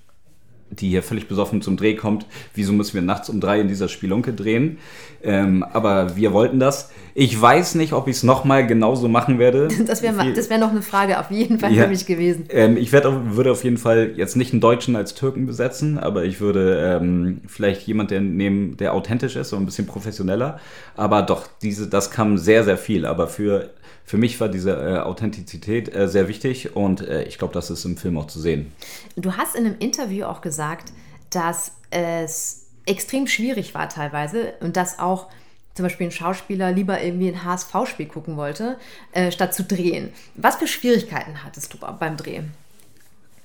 die 0.70 0.88
hier 0.88 1.02
völlig 1.02 1.28
besoffen 1.28 1.62
zum 1.62 1.76
Dreh 1.76 1.94
kommt, 1.94 2.26
wieso 2.54 2.72
müssen 2.72 2.94
wir 2.94 3.02
nachts 3.02 3.28
um 3.28 3.40
drei 3.40 3.60
in 3.60 3.68
dieser 3.68 3.88
Spielunke 3.88 4.32
drehen? 4.32 4.78
Ähm, 5.22 5.62
aber 5.62 6.16
wir 6.16 6.32
wollten 6.32 6.60
das. 6.60 6.90
Ich 7.14 7.38
weiß 7.38 7.74
nicht, 7.74 7.92
ob 7.92 8.08
ich 8.08 8.16
es 8.16 8.22
nochmal 8.22 8.66
genauso 8.66 9.08
machen 9.08 9.38
werde. 9.38 9.68
Das 9.90 10.02
wäre 10.02 10.16
wär 10.16 10.58
noch 10.58 10.70
eine 10.70 10.82
Frage 10.82 11.18
auf 11.18 11.30
jeden 11.30 11.58
Fall 11.58 11.72
ja, 11.72 11.82
für 11.82 11.88
mich 11.88 12.06
gewesen. 12.06 12.44
Ähm, 12.50 12.76
ich 12.76 12.92
werd, 12.92 13.06
würde 13.34 13.50
auf 13.50 13.64
jeden 13.64 13.76
Fall 13.76 14.12
jetzt 14.14 14.36
nicht 14.36 14.52
einen 14.52 14.60
Deutschen 14.60 14.94
als 14.94 15.14
Türken 15.14 15.46
besetzen, 15.46 15.98
aber 15.98 16.24
ich 16.24 16.40
würde 16.40 16.98
ähm, 17.00 17.40
vielleicht 17.46 17.86
jemand 17.86 18.12
der 18.12 18.20
nehmen, 18.20 18.76
der 18.76 18.94
authentisch 18.94 19.36
ist, 19.36 19.48
so 19.48 19.56
ein 19.56 19.66
bisschen 19.66 19.86
professioneller. 19.86 20.60
Aber 20.96 21.22
doch, 21.22 21.48
diese, 21.60 21.88
das 21.88 22.10
kam 22.10 22.38
sehr, 22.38 22.62
sehr 22.62 22.76
viel. 22.76 23.04
Aber 23.04 23.26
für 23.26 23.70
für 24.10 24.18
mich 24.18 24.40
war 24.40 24.48
diese 24.48 24.72
äh, 24.72 24.98
Authentizität 24.98 25.94
äh, 25.94 26.08
sehr 26.08 26.26
wichtig 26.26 26.74
und 26.74 27.00
äh, 27.00 27.22
ich 27.22 27.38
glaube, 27.38 27.54
das 27.54 27.70
ist 27.70 27.84
im 27.84 27.96
Film 27.96 28.18
auch 28.18 28.26
zu 28.26 28.40
sehen. 28.40 28.72
Du 29.14 29.36
hast 29.36 29.54
in 29.54 29.64
einem 29.64 29.78
Interview 29.78 30.24
auch 30.24 30.40
gesagt, 30.40 30.92
dass 31.30 31.76
es 31.90 32.66
extrem 32.86 33.28
schwierig 33.28 33.72
war 33.72 33.88
teilweise 33.88 34.54
und 34.62 34.76
dass 34.76 34.98
auch 34.98 35.28
zum 35.74 35.84
Beispiel 35.84 36.08
ein 36.08 36.10
Schauspieler 36.10 36.72
lieber 36.72 37.00
irgendwie 37.00 37.28
ein 37.28 37.44
HSV-Spiel 37.44 38.06
gucken 38.06 38.36
wollte, 38.36 38.78
äh, 39.12 39.30
statt 39.30 39.54
zu 39.54 39.62
drehen. 39.62 40.08
Was 40.34 40.56
für 40.56 40.66
Schwierigkeiten 40.66 41.44
hattest 41.44 41.72
du 41.72 41.78
beim 41.78 42.16
Drehen? 42.16 42.50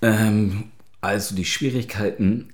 Ähm, 0.02 0.72
also 1.00 1.36
die 1.36 1.46
Schwierigkeiten, 1.46 2.54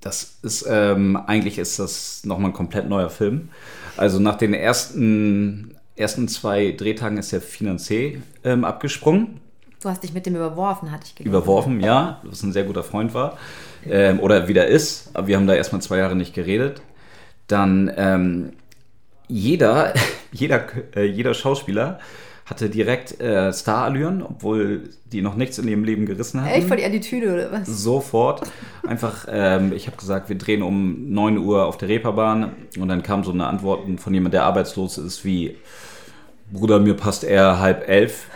das 0.00 0.38
ist 0.42 0.66
ähm, 0.68 1.16
eigentlich 1.28 1.58
ist 1.58 1.78
das 1.78 2.24
nochmal 2.24 2.50
ein 2.50 2.54
komplett 2.54 2.88
neuer 2.88 3.08
Film. 3.08 3.50
Also 3.96 4.18
nach 4.18 4.36
den 4.36 4.52
ersten 4.52 5.76
ersten 6.00 6.28
zwei 6.28 6.72
Drehtagen 6.72 7.18
ist 7.18 7.32
der 7.32 7.40
Finanzier 7.40 8.22
ähm, 8.44 8.64
abgesprungen. 8.64 9.40
Du 9.82 9.88
hast 9.88 10.02
dich 10.02 10.12
mit 10.12 10.26
dem 10.26 10.36
überworfen, 10.36 10.90
hatte 10.90 11.04
ich 11.06 11.14
gelesen. 11.14 11.34
Überworfen, 11.34 11.80
ja, 11.80 12.20
was 12.24 12.42
ein 12.42 12.52
sehr 12.52 12.64
guter 12.64 12.82
Freund 12.82 13.14
war. 13.14 13.38
Ähm, 13.86 14.20
oder 14.20 14.48
wieder 14.48 14.66
ist. 14.66 15.10
Aber 15.14 15.26
wir 15.26 15.36
haben 15.36 15.46
da 15.46 15.54
erstmal 15.54 15.80
zwei 15.80 15.98
Jahre 15.98 16.16
nicht 16.16 16.34
geredet. 16.34 16.82
Dann 17.46 17.90
ähm, 17.96 18.52
jeder, 19.26 19.94
jeder, 20.32 20.66
äh, 20.94 21.04
jeder 21.04 21.32
Schauspieler 21.32 21.98
hatte 22.44 22.68
direkt 22.68 23.20
äh, 23.20 23.52
Starallüren, 23.52 24.22
obwohl 24.22 24.90
die 25.06 25.22
noch 25.22 25.36
nichts 25.36 25.58
in 25.58 25.68
ihrem 25.68 25.84
Leben 25.84 26.04
gerissen 26.04 26.42
hatten. 26.42 26.52
Echt 26.52 26.66
voll 26.66 26.78
die 26.78 26.84
Attitüde 26.84 27.32
oder 27.32 27.52
was? 27.52 27.66
Sofort. 27.68 28.42
Einfach, 28.86 29.26
ähm, 29.30 29.72
ich 29.72 29.86
habe 29.86 29.96
gesagt, 29.96 30.28
wir 30.28 30.36
drehen 30.36 30.62
um 30.62 31.12
9 31.12 31.38
Uhr 31.38 31.64
auf 31.66 31.78
der 31.78 31.88
Reeperbahn 31.88 32.52
und 32.78 32.88
dann 32.88 33.04
kam 33.04 33.22
so 33.22 33.30
eine 33.30 33.46
Antwort 33.46 33.88
von 34.00 34.12
jemand, 34.12 34.34
der 34.34 34.44
arbeitslos 34.44 34.98
ist, 34.98 35.24
wie 35.24 35.56
Bruder, 36.52 36.78
mir 36.78 36.94
passt 36.94 37.24
eher 37.24 37.60
halb 37.60 37.88
elf 37.88 38.26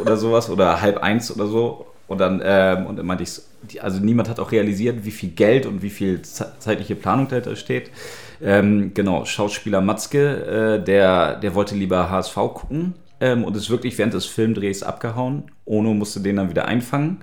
oder 0.00 0.16
sowas 0.16 0.50
oder 0.50 0.80
halb 0.80 0.98
eins 0.98 1.34
oder 1.34 1.46
so. 1.46 1.86
Und 2.06 2.18
dann, 2.18 2.42
ähm, 2.44 2.86
und 2.86 2.96
dann 2.96 3.06
meinte 3.06 3.24
ich, 3.24 3.82
also 3.82 3.98
niemand 4.00 4.28
hat 4.28 4.38
auch 4.38 4.52
realisiert, 4.52 5.04
wie 5.04 5.10
viel 5.10 5.30
Geld 5.30 5.66
und 5.66 5.82
wie 5.82 5.90
viel 5.90 6.20
zeitliche 6.22 6.94
Planung 6.94 7.28
dahinter 7.28 7.56
steht. 7.56 7.90
Ähm, 8.42 8.92
genau, 8.92 9.24
Schauspieler 9.24 9.80
Matzke, 9.80 10.78
äh, 10.80 10.84
der, 10.84 11.36
der 11.36 11.54
wollte 11.54 11.74
lieber 11.74 12.10
HSV 12.10 12.34
gucken 12.34 12.94
ähm, 13.20 13.44
und 13.44 13.56
ist 13.56 13.70
wirklich 13.70 13.96
während 13.96 14.12
des 14.12 14.26
Filmdrehs 14.26 14.82
abgehauen. 14.82 15.44
Ono 15.64 15.94
musste 15.94 16.20
den 16.20 16.36
dann 16.36 16.50
wieder 16.50 16.66
einfangen. 16.66 17.22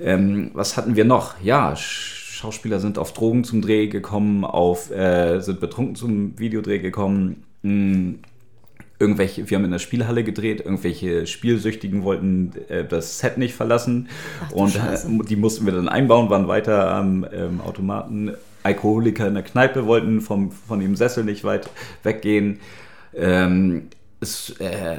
Ähm, 0.00 0.50
was 0.54 0.76
hatten 0.76 0.96
wir 0.96 1.04
noch? 1.04 1.40
Ja, 1.42 1.76
Schauspieler 1.76 2.80
sind 2.80 2.98
auf 2.98 3.12
Drogen 3.12 3.44
zum 3.44 3.62
Dreh 3.62 3.86
gekommen, 3.86 4.44
auf, 4.44 4.90
äh, 4.90 5.38
sind 5.38 5.60
betrunken 5.60 5.94
zum 5.94 6.36
Videodreh 6.38 6.80
gekommen. 6.80 7.44
Mh, 7.62 7.70
hm, 7.70 8.18
irgendwelche, 9.02 9.50
wir 9.50 9.56
haben 9.56 9.64
in 9.64 9.72
der 9.72 9.80
Spielhalle 9.80 10.22
gedreht, 10.22 10.60
irgendwelche 10.60 11.26
Spielsüchtigen 11.26 12.04
wollten 12.04 12.52
äh, 12.68 12.84
das 12.84 13.18
Set 13.18 13.36
nicht 13.36 13.52
verlassen 13.52 14.08
Ach, 14.46 14.52
und 14.52 14.76
äh, 14.76 14.96
die 15.28 15.34
mussten 15.34 15.66
wir 15.66 15.72
dann 15.72 15.88
einbauen, 15.88 16.30
waren 16.30 16.46
weiter 16.46 16.94
am 16.94 17.26
ähm, 17.32 17.60
Automaten. 17.60 18.34
Alkoholiker 18.62 19.26
in 19.26 19.34
der 19.34 19.42
Kneipe 19.42 19.86
wollten 19.86 20.20
vom, 20.20 20.52
von 20.52 20.78
dem 20.78 20.94
Sessel 20.94 21.24
nicht 21.24 21.42
weit 21.42 21.68
weggehen. 22.04 22.60
Ähm, 23.12 23.88
es, 24.20 24.50
äh, 24.60 24.98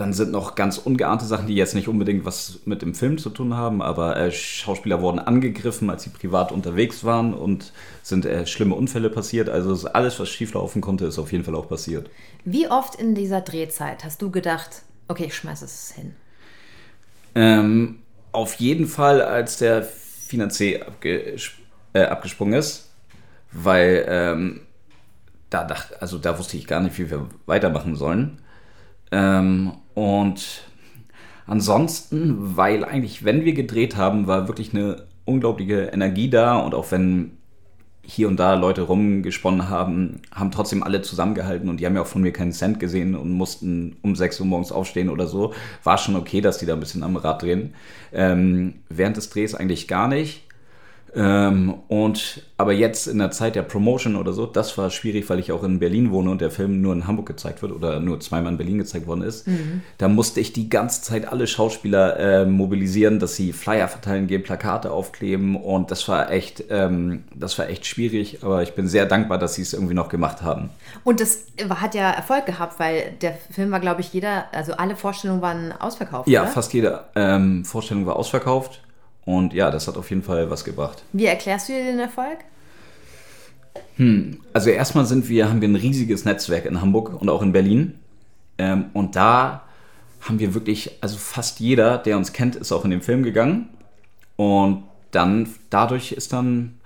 dann 0.00 0.14
sind 0.14 0.32
noch 0.32 0.54
ganz 0.54 0.78
ungeahnte 0.78 1.26
Sachen, 1.26 1.46
die 1.46 1.54
jetzt 1.54 1.74
nicht 1.74 1.86
unbedingt 1.86 2.24
was 2.24 2.60
mit 2.64 2.80
dem 2.80 2.94
Film 2.94 3.18
zu 3.18 3.28
tun 3.28 3.54
haben, 3.54 3.82
aber 3.82 4.16
äh, 4.16 4.32
Schauspieler 4.32 5.02
wurden 5.02 5.18
angegriffen, 5.18 5.90
als 5.90 6.04
sie 6.04 6.10
privat 6.10 6.52
unterwegs 6.52 7.04
waren 7.04 7.34
und 7.34 7.72
sind 8.02 8.24
äh, 8.24 8.46
schlimme 8.46 8.74
Unfälle 8.74 9.10
passiert. 9.10 9.50
Also 9.50 9.88
alles, 9.88 10.18
was 10.18 10.30
schieflaufen 10.30 10.80
konnte, 10.80 11.04
ist 11.04 11.18
auf 11.18 11.32
jeden 11.32 11.44
Fall 11.44 11.54
auch 11.54 11.68
passiert. 11.68 12.08
Wie 12.44 12.68
oft 12.68 12.94
in 12.94 13.14
dieser 13.14 13.42
Drehzeit 13.42 14.02
hast 14.02 14.22
du 14.22 14.30
gedacht, 14.30 14.82
okay, 15.08 15.24
ich 15.26 15.34
schmeiße 15.34 15.66
es 15.66 15.92
hin? 15.94 16.14
Ähm, 17.34 17.98
auf 18.32 18.54
jeden 18.54 18.86
Fall, 18.86 19.20
als 19.20 19.58
der 19.58 19.82
Finanzier 19.82 20.86
abges 20.86 21.50
äh, 21.92 22.04
abgesprungen 22.04 22.54
ist, 22.54 22.88
weil 23.52 24.06
ähm, 24.08 24.60
da 25.50 25.64
dachte, 25.64 26.00
also 26.00 26.16
da 26.16 26.38
wusste 26.38 26.56
ich 26.56 26.66
gar 26.66 26.80
nicht, 26.80 26.98
wie 26.98 27.10
wir 27.10 27.28
weitermachen 27.46 27.96
sollen. 27.96 28.38
Ähm, 29.12 29.72
und 30.00 30.62
ansonsten, 31.46 32.56
weil 32.56 32.86
eigentlich, 32.86 33.22
wenn 33.22 33.44
wir 33.44 33.52
gedreht 33.52 33.96
haben, 33.96 34.26
war 34.26 34.48
wirklich 34.48 34.72
eine 34.72 35.02
unglaubliche 35.26 35.90
Energie 35.92 36.30
da 36.30 36.56
und 36.56 36.74
auch 36.74 36.90
wenn 36.90 37.32
hier 38.02 38.28
und 38.28 38.38
da 38.38 38.54
Leute 38.54 38.80
rumgesponnen 38.80 39.68
haben, 39.68 40.22
haben 40.34 40.50
trotzdem 40.50 40.82
alle 40.82 41.02
zusammengehalten 41.02 41.68
und 41.68 41.80
die 41.80 41.84
haben 41.84 41.96
ja 41.96 42.00
auch 42.00 42.06
von 42.06 42.22
mir 42.22 42.32
keinen 42.32 42.52
Cent 42.52 42.80
gesehen 42.80 43.14
und 43.14 43.30
mussten 43.30 43.98
um 44.00 44.16
6 44.16 44.40
Uhr 44.40 44.46
morgens 44.46 44.72
aufstehen 44.72 45.10
oder 45.10 45.26
so. 45.26 45.52
War 45.84 45.98
schon 45.98 46.16
okay, 46.16 46.40
dass 46.40 46.56
die 46.56 46.64
da 46.64 46.72
ein 46.72 46.80
bisschen 46.80 47.02
am 47.02 47.16
Rad 47.16 47.42
drehen. 47.42 47.74
Ähm, 48.10 48.76
während 48.88 49.18
des 49.18 49.28
Drehs 49.28 49.54
eigentlich 49.54 49.86
gar 49.86 50.08
nicht. 50.08 50.44
Ähm, 51.14 51.74
und 51.88 52.42
aber 52.56 52.72
jetzt 52.72 53.06
in 53.06 53.18
der 53.18 53.30
Zeit 53.30 53.54
der 53.54 53.62
Promotion 53.62 54.16
oder 54.16 54.32
so, 54.32 54.46
das 54.46 54.76
war 54.78 54.90
schwierig, 54.90 55.28
weil 55.30 55.38
ich 55.38 55.50
auch 55.50 55.64
in 55.64 55.78
Berlin 55.78 56.10
wohne 56.10 56.30
und 56.30 56.40
der 56.40 56.50
Film 56.50 56.80
nur 56.80 56.92
in 56.92 57.06
Hamburg 57.06 57.26
gezeigt 57.26 57.62
wird 57.62 57.72
oder 57.72 58.00
nur 58.00 58.20
zweimal 58.20 58.52
in 58.52 58.58
Berlin 58.58 58.78
gezeigt 58.78 59.06
worden 59.06 59.22
ist. 59.22 59.46
Mhm. 59.48 59.82
Da 59.98 60.08
musste 60.08 60.40
ich 60.40 60.52
die 60.52 60.68
ganze 60.68 61.02
Zeit 61.02 61.26
alle 61.26 61.46
Schauspieler 61.46 62.18
äh, 62.18 62.46
mobilisieren, 62.46 63.18
dass 63.18 63.34
sie 63.34 63.52
Flyer 63.52 63.88
verteilen 63.88 64.26
gehen, 64.26 64.42
Plakate 64.42 64.92
aufkleben 64.92 65.56
und 65.56 65.90
das 65.90 66.06
war 66.08 66.30
echt, 66.30 66.64
ähm, 66.70 67.24
das 67.34 67.58
war 67.58 67.68
echt 67.68 67.86
schwierig. 67.86 68.42
Aber 68.42 68.62
ich 68.62 68.74
bin 68.74 68.86
sehr 68.86 69.06
dankbar, 69.06 69.38
dass 69.38 69.54
sie 69.54 69.62
es 69.62 69.72
irgendwie 69.72 69.94
noch 69.94 70.08
gemacht 70.08 70.42
haben. 70.42 70.70
Und 71.02 71.20
das 71.20 71.46
hat 71.70 71.94
ja 71.94 72.10
Erfolg 72.10 72.46
gehabt, 72.46 72.78
weil 72.78 73.12
der 73.20 73.34
Film 73.50 73.70
war, 73.70 73.80
glaube 73.80 74.00
ich, 74.02 74.12
jeder, 74.12 74.44
also 74.52 74.74
alle 74.74 74.96
Vorstellungen 74.96 75.42
waren 75.42 75.72
ausverkauft. 75.72 76.28
Ja, 76.28 76.42
oder? 76.42 76.50
fast 76.50 76.72
jede 76.72 77.04
ähm, 77.16 77.64
Vorstellung 77.64 78.06
war 78.06 78.16
ausverkauft. 78.16 78.80
Und 79.30 79.52
ja, 79.52 79.70
das 79.70 79.86
hat 79.86 79.96
auf 79.96 80.10
jeden 80.10 80.22
Fall 80.22 80.50
was 80.50 80.64
gebracht. 80.64 81.04
Wie 81.12 81.26
erklärst 81.26 81.68
du 81.68 81.72
dir 81.72 81.84
den 81.84 82.00
Erfolg? 82.00 82.38
Hm, 83.96 84.40
also 84.52 84.70
erstmal 84.70 85.06
sind 85.06 85.28
wir, 85.28 85.48
haben 85.48 85.60
wir 85.60 85.68
ein 85.68 85.76
riesiges 85.76 86.24
Netzwerk 86.24 86.64
in 86.64 86.80
Hamburg 86.80 87.20
und 87.20 87.28
auch 87.28 87.40
in 87.40 87.52
Berlin. 87.52 87.94
Ähm, 88.58 88.86
und 88.92 89.14
da 89.14 89.62
haben 90.20 90.40
wir 90.40 90.52
wirklich, 90.54 90.98
also 91.00 91.16
fast 91.16 91.60
jeder, 91.60 91.98
der 91.98 92.16
uns 92.16 92.32
kennt, 92.32 92.56
ist 92.56 92.72
auch 92.72 92.84
in 92.84 92.90
den 92.90 93.02
Film 93.02 93.22
gegangen. 93.22 93.68
Und 94.34 94.82
dann, 95.12 95.48
dadurch 95.70 96.10
ist 96.10 96.32
dann 96.32 96.80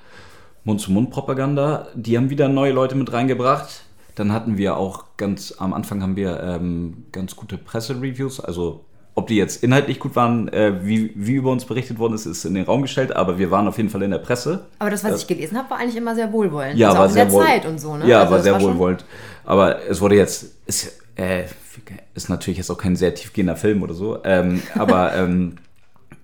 Mund-zu-Mund-Propaganda. 0.65 1.89
Die 1.95 2.17
haben 2.19 2.29
wieder 2.29 2.49
neue 2.49 2.73
Leute 2.73 2.95
mit 2.95 3.11
reingebracht. 3.13 3.85
Dann 4.17 4.33
hatten 4.33 4.59
wir 4.59 4.77
auch 4.77 5.05
ganz, 5.17 5.55
am 5.59 5.73
Anfang 5.73 6.03
haben 6.03 6.17
wir 6.17 6.41
ähm, 6.43 7.05
ganz 7.11 7.37
gute 7.37 7.57
Pressereviews, 7.57 8.39
also 8.39 8.85
ob 9.15 9.29
die 9.29 9.37
jetzt 9.37 9.63
inhaltlich 9.63 10.01
gut 10.01 10.17
waren, 10.17 10.49
äh, 10.49 10.85
wie, 10.85 11.13
wie 11.15 11.35
über 11.35 11.53
uns 11.53 11.65
berichtet 11.65 11.99
worden 11.99 12.15
ist, 12.15 12.27
ist 12.27 12.45
in 12.45 12.55
den 12.55 12.65
Raum 12.65 12.83
gestellt, 12.83 13.15
aber 13.15 13.39
wir 13.39 13.51
waren 13.51 13.69
auf 13.69 13.77
jeden 13.77 13.89
Fall 13.89 14.03
in 14.03 14.11
der 14.11 14.19
Presse. 14.19 14.67
Aber 14.81 14.91
das, 14.91 15.05
was 15.05 15.13
äh, 15.13 15.17
ich 15.17 15.27
gelesen 15.29 15.57
habe, 15.57 15.71
war 15.71 15.79
eigentlich 15.79 15.97
immer 15.97 16.15
sehr 16.17 16.33
wohlwollend. 16.33 16.77
Ja, 16.77 16.89
also 16.89 17.01
war 17.01 17.09
sehr 17.09 17.31
wohl, 17.31 17.45
Zeit 17.45 17.65
und 17.65 17.81
so, 17.81 17.97
ne? 17.97 18.09
Ja, 18.09 18.21
also 18.21 18.33
war 18.33 18.41
sehr 18.41 18.55
war 18.55 18.63
wohlwollend. 18.63 19.05
Aber 19.45 19.87
es 19.89 20.01
wurde 20.01 20.17
jetzt, 20.17 20.55
ist, 20.67 21.01
äh, 21.15 21.45
ist 22.15 22.29
natürlich 22.29 22.59
jetzt 22.59 22.71
auch 22.71 22.79
kein 22.79 22.97
sehr 22.97 23.15
tiefgehender 23.15 23.57
Film 23.57 23.85
oder 23.85 23.95
so, 23.95 24.19
ähm, 24.25 24.63
aber, 24.75 25.15
ähm, 25.15 25.57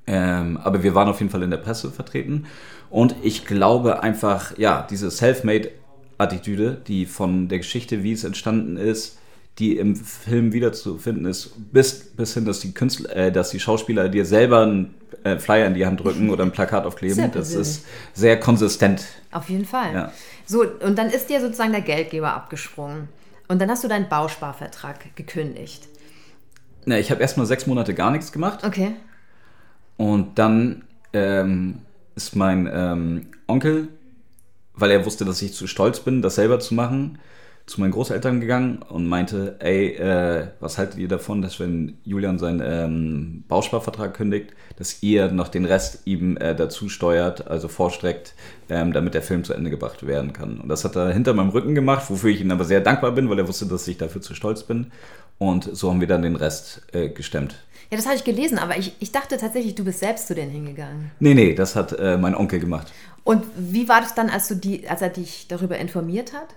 ähm, 0.09 0.59
aber 0.63 0.83
wir 0.83 0.95
waren 0.97 1.09
auf 1.09 1.21
jeden 1.21 1.31
Fall 1.31 1.45
in 1.45 1.51
der 1.51 1.59
Presse 1.59 1.91
vertreten. 1.93 2.47
Und 2.91 3.15
ich 3.23 3.47
glaube 3.47 4.03
einfach, 4.03 4.59
ja, 4.59 4.85
diese 4.91 5.13
Selfmade-Attitüde, 5.13 6.83
die 6.89 7.07
von 7.07 7.47
der 7.47 7.59
Geschichte, 7.59 8.03
wie 8.03 8.13
es 8.13 8.25
entstanden 8.25 8.77
ist, 8.77 9.20
die 9.61 9.77
im 9.77 9.95
Film 9.95 10.53
wiederzufinden 10.53 11.27
ist, 11.27 11.53
bis, 11.73 12.13
bis 12.17 12.35
hin, 12.35 12.47
dass 12.47 12.61
die 12.61 12.73
Künstler, 12.73 13.15
äh, 13.15 13.31
dass 13.31 13.51
die 13.51 13.61
Schauspieler 13.61 14.09
dir 14.09 14.25
selber 14.25 14.63
einen 14.63 14.95
äh, 15.23 15.39
Flyer 15.39 15.67
in 15.67 15.75
die 15.75 15.85
Hand 15.87 16.03
drücken 16.03 16.31
oder 16.31 16.45
ein 16.45 16.51
Plakat 16.51 16.87
aufkleben. 16.87 17.31
das 17.33 17.53
ist 17.53 17.85
sehr 18.15 18.41
konsistent. 18.41 19.05
Auf 19.31 19.51
jeden 19.51 19.67
Fall. 19.67 19.93
Ja. 19.93 20.13
So, 20.47 20.63
und 20.63 20.99
dann 20.99 21.11
ist 21.11 21.29
dir 21.29 21.41
sozusagen 21.41 21.73
der 21.73 21.83
Geldgeber 21.83 22.33
abgesprungen. 22.33 23.09
Und 23.49 23.61
dann 23.61 23.69
hast 23.69 23.85
du 23.85 23.89
deinen 23.89 24.09
Bausparvertrag 24.09 25.15
gekündigt. 25.15 25.89
Na, 26.87 26.99
ich 26.99 27.11
habe 27.11 27.21
erst 27.21 27.37
mal 27.37 27.47
sechs 27.47 27.67
Monate 27.67 27.95
gar 27.95 28.11
nichts 28.11 28.33
gemacht. 28.33 28.65
Okay. 28.65 28.93
Und 29.97 30.39
dann 30.39 30.85
ähm, 31.13 31.81
ist 32.15 32.35
mein 32.35 32.69
ähm, 32.73 33.27
Onkel, 33.47 33.89
weil 34.75 34.91
er 34.91 35.05
wusste, 35.05 35.25
dass 35.27 35.43
ich 35.43 35.53
zu 35.53 35.67
stolz 35.67 36.01
bin, 36.01 36.23
das 36.23 36.37
selber 36.37 36.61
zu 36.61 36.75
machen, 36.75 37.19
zu 37.71 37.81
meinen 37.81 37.93
Großeltern 37.93 38.41
gegangen 38.41 38.83
und 38.89 39.07
meinte, 39.07 39.55
ey, 39.61 39.95
äh, 39.95 40.49
was 40.59 40.77
haltet 40.77 40.99
ihr 40.99 41.07
davon, 41.07 41.41
dass 41.41 41.61
wenn 41.61 41.99
Julian 42.05 42.37
seinen 42.37 42.61
ähm, 42.65 43.45
Bausparvertrag 43.47 44.13
kündigt, 44.13 44.51
dass 44.77 45.05
ihr 45.05 45.31
noch 45.31 45.47
den 45.47 45.65
Rest 45.65 46.01
ihm 46.05 46.37
äh, 46.37 46.57
dazu 46.57 46.89
steuert, 46.89 47.47
also 47.47 47.69
vorstreckt, 47.69 48.35
ähm, 48.69 48.93
damit 48.93 49.15
der 49.15 49.23
Film 49.23 49.45
zu 49.45 49.55
Ende 49.55 49.71
gebracht 49.71 50.05
werden 50.05 50.33
kann. 50.33 50.59
Und 50.59 50.69
das 50.69 50.85
hat 50.85 50.97
er 50.97 51.13
hinter 51.13 51.33
meinem 51.33 51.51
Rücken 51.51 51.77
gemacht, 51.77 52.11
wofür 52.11 52.31
ich 52.31 52.41
ihm 52.41 52.51
aber 52.51 52.65
sehr 52.65 52.81
dankbar 52.81 53.13
bin, 53.13 53.31
weil 53.31 53.39
er 53.39 53.47
wusste, 53.47 53.67
dass 53.67 53.87
ich 53.87 53.99
dafür 53.99 54.21
zu 54.21 54.35
stolz 54.35 54.65
bin. 54.65 54.91
Und 55.39 55.71
so 55.73 55.91
haben 55.91 56.01
wir 56.01 56.09
dann 56.09 56.23
den 56.23 56.35
Rest 56.35 56.83
äh, 56.93 57.09
gestemmt. 57.09 57.55
Ja, 57.93 57.97
das 57.97 58.07
habe 58.07 58.17
ich 58.17 58.25
gelesen, 58.25 58.59
aber 58.59 58.79
ich, 58.79 58.97
ich 58.99 59.13
dachte 59.13 59.37
tatsächlich, 59.37 59.77
du 59.77 59.85
bist 59.85 60.01
selbst 60.01 60.27
zu 60.27 60.35
denen 60.35 60.51
hingegangen. 60.51 61.13
Nee, 61.21 61.35
nee, 61.35 61.55
das 61.55 61.77
hat 61.77 61.93
äh, 61.93 62.19
mein 62.19 62.35
Onkel 62.35 62.59
gemacht. 62.59 62.93
Und 63.23 63.45
wie 63.57 63.89
war 63.89 64.01
das 64.01 64.17
dann, 64.17 64.29
als, 64.29 64.49
du 64.49 64.57
die, 64.57 64.89
als 64.89 65.03
er 65.03 65.11
dich 65.11 65.47
darüber 65.47 65.79
informiert 65.79 66.33
hat? 66.33 66.49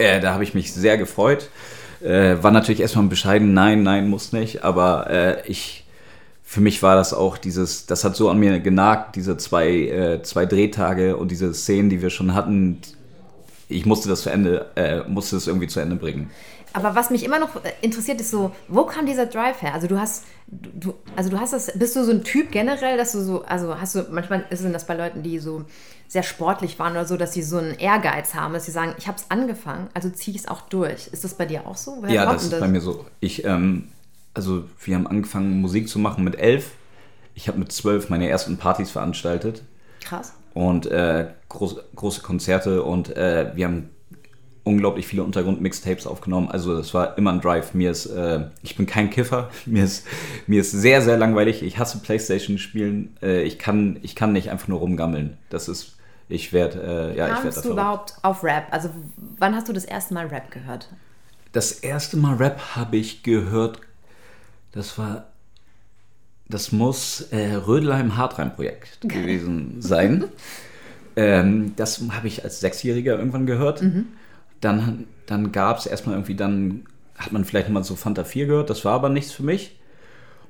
Äh, 0.00 0.20
da 0.20 0.32
habe 0.32 0.44
ich 0.44 0.54
mich 0.54 0.72
sehr 0.72 0.96
gefreut. 0.96 1.50
Äh, 2.02 2.42
war 2.42 2.50
natürlich 2.50 2.80
erstmal 2.80 3.04
bescheiden, 3.06 3.52
nein, 3.52 3.82
nein, 3.82 4.08
muss 4.08 4.32
nicht. 4.32 4.64
Aber 4.64 5.10
äh, 5.10 5.46
ich, 5.46 5.84
für 6.42 6.62
mich 6.62 6.82
war 6.82 6.96
das 6.96 7.12
auch 7.12 7.36
dieses, 7.36 7.84
das 7.84 8.02
hat 8.02 8.16
so 8.16 8.30
an 8.30 8.38
mir 8.38 8.60
genagt, 8.60 9.16
diese 9.16 9.36
zwei, 9.36 9.68
äh, 9.68 10.22
zwei 10.22 10.46
Drehtage 10.46 11.18
und 11.18 11.30
diese 11.30 11.52
Szenen, 11.52 11.90
die 11.90 12.00
wir 12.00 12.08
schon 12.08 12.32
hatten. 12.32 12.78
Ich 13.68 13.84
musste 13.84 14.08
das 14.08 14.22
zu 14.22 14.30
Ende, 14.30 14.70
äh, 14.74 15.02
musste 15.06 15.36
es 15.36 15.46
irgendwie 15.46 15.68
zu 15.68 15.80
Ende 15.80 15.96
bringen. 15.96 16.30
Aber 16.72 16.94
was 16.94 17.10
mich 17.10 17.24
immer 17.24 17.38
noch 17.38 17.56
äh, 17.56 17.72
interessiert, 17.80 18.20
ist 18.20 18.30
so, 18.30 18.52
wo 18.68 18.84
kam 18.84 19.06
dieser 19.06 19.26
Drive 19.26 19.62
her? 19.62 19.74
Also 19.74 19.86
du 19.86 19.98
hast, 19.98 20.24
du, 20.46 20.94
also 21.16 21.30
du 21.30 21.40
hast 21.40 21.52
das, 21.52 21.72
bist 21.78 21.96
du 21.96 22.04
so 22.04 22.12
ein 22.12 22.24
Typ 22.24 22.50
generell, 22.52 22.96
dass 22.96 23.12
du 23.12 23.20
so, 23.20 23.42
also 23.44 23.80
hast 23.80 23.94
du, 23.94 24.06
manchmal 24.10 24.44
ist 24.50 24.64
das 24.64 24.86
bei 24.86 24.94
Leuten, 24.94 25.22
die 25.22 25.38
so 25.38 25.64
sehr 26.08 26.22
sportlich 26.22 26.78
waren 26.78 26.92
oder 26.92 27.04
so, 27.04 27.16
dass 27.16 27.32
sie 27.32 27.42
so 27.42 27.58
einen 27.58 27.74
Ehrgeiz 27.74 28.34
haben, 28.34 28.52
dass 28.52 28.66
sie 28.66 28.72
sagen, 28.72 28.94
ich 28.98 29.06
habe 29.06 29.18
es 29.18 29.26
angefangen, 29.30 29.88
also 29.94 30.10
ziehe 30.10 30.34
ich 30.34 30.42
es 30.42 30.48
auch 30.48 30.62
durch. 30.62 31.08
Ist 31.08 31.24
das 31.24 31.34
bei 31.34 31.46
dir 31.46 31.66
auch 31.66 31.76
so? 31.76 31.98
Woher 32.00 32.12
ja, 32.12 32.32
das 32.32 32.44
ist 32.44 32.52
das? 32.52 32.60
bei 32.60 32.68
mir 32.68 32.80
so. 32.80 33.04
Ich, 33.20 33.44
ähm, 33.44 33.88
also 34.34 34.64
wir 34.84 34.94
haben 34.94 35.06
angefangen 35.06 35.60
Musik 35.60 35.88
zu 35.88 35.98
machen 35.98 36.24
mit 36.24 36.36
elf. 36.36 36.72
Ich 37.34 37.48
habe 37.48 37.58
mit 37.58 37.72
zwölf 37.72 38.10
meine 38.10 38.28
ersten 38.28 38.56
Partys 38.56 38.90
veranstaltet. 38.90 39.62
Krass. 40.02 40.34
Und 40.52 40.86
äh, 40.86 41.28
groß, 41.48 41.76
große 41.94 42.22
Konzerte 42.22 42.82
und 42.82 43.16
äh, 43.16 43.52
wir 43.54 43.66
haben 43.66 43.90
unglaublich 44.64 45.06
viele 45.06 45.22
Untergrund-Mixtapes 45.24 46.06
aufgenommen. 46.06 46.48
Also 46.48 46.76
das 46.76 46.92
war 46.92 47.16
immer 47.16 47.32
ein 47.32 47.40
Drive. 47.40 47.74
Mir 47.74 47.90
ist, 47.90 48.06
äh, 48.06 48.46
ich 48.62 48.76
bin 48.76 48.86
kein 48.86 49.10
Kiffer. 49.10 49.50
Mir 49.66 49.84
ist, 49.84 50.06
mir 50.46 50.60
ist 50.60 50.72
sehr, 50.72 51.02
sehr 51.02 51.16
langweilig. 51.16 51.62
Ich 51.62 51.78
hasse 51.78 51.98
Playstation 51.98 52.58
spielen. 52.58 53.16
Äh, 53.22 53.42
ich, 53.42 53.58
kann, 53.58 53.98
ich 54.02 54.14
kann 54.14 54.32
nicht 54.32 54.50
einfach 54.50 54.68
nur 54.68 54.80
rumgammeln. 54.80 55.38
Das 55.48 55.68
ist, 55.68 55.96
ich 56.28 56.52
werde, 56.52 57.12
äh, 57.14 57.18
ja, 57.18 57.28
Kamst 57.28 57.40
ich 57.40 57.54
werde 57.56 57.68
du 57.68 57.72
überhaupt 57.72 58.14
auf 58.22 58.44
Rap? 58.44 58.66
Also 58.70 58.90
wann 59.38 59.54
hast 59.54 59.68
du 59.68 59.72
das 59.72 59.84
erste 59.84 60.14
Mal 60.14 60.26
Rap 60.26 60.50
gehört? 60.50 60.88
Das 61.52 61.72
erste 61.72 62.16
Mal 62.16 62.36
Rap 62.36 62.76
habe 62.76 62.96
ich 62.96 63.22
gehört, 63.22 63.80
das 64.72 64.98
war, 64.98 65.26
das 66.48 66.70
muss 66.70 67.22
äh, 67.32 67.54
Rödelheim-Hartrein-Projekt 67.54 69.00
gewesen 69.02 69.80
sein. 69.80 70.24
ähm, 71.16 71.74
das 71.76 72.00
habe 72.10 72.28
ich 72.28 72.44
als 72.44 72.60
Sechsjähriger 72.60 73.18
irgendwann 73.18 73.46
gehört. 73.46 73.82
Mhm. 73.82 74.06
Dann, 74.60 75.06
dann 75.26 75.52
gab 75.52 75.78
es 75.78 75.86
erstmal 75.86 76.16
irgendwie, 76.16 76.34
dann 76.34 76.84
hat 77.16 77.32
man 77.32 77.44
vielleicht 77.44 77.68
mal 77.68 77.84
so 77.84 77.96
Fanta 77.96 78.24
4 78.24 78.46
gehört, 78.46 78.70
das 78.70 78.84
war 78.84 78.94
aber 78.94 79.08
nichts 79.08 79.32
für 79.32 79.42
mich. 79.42 79.78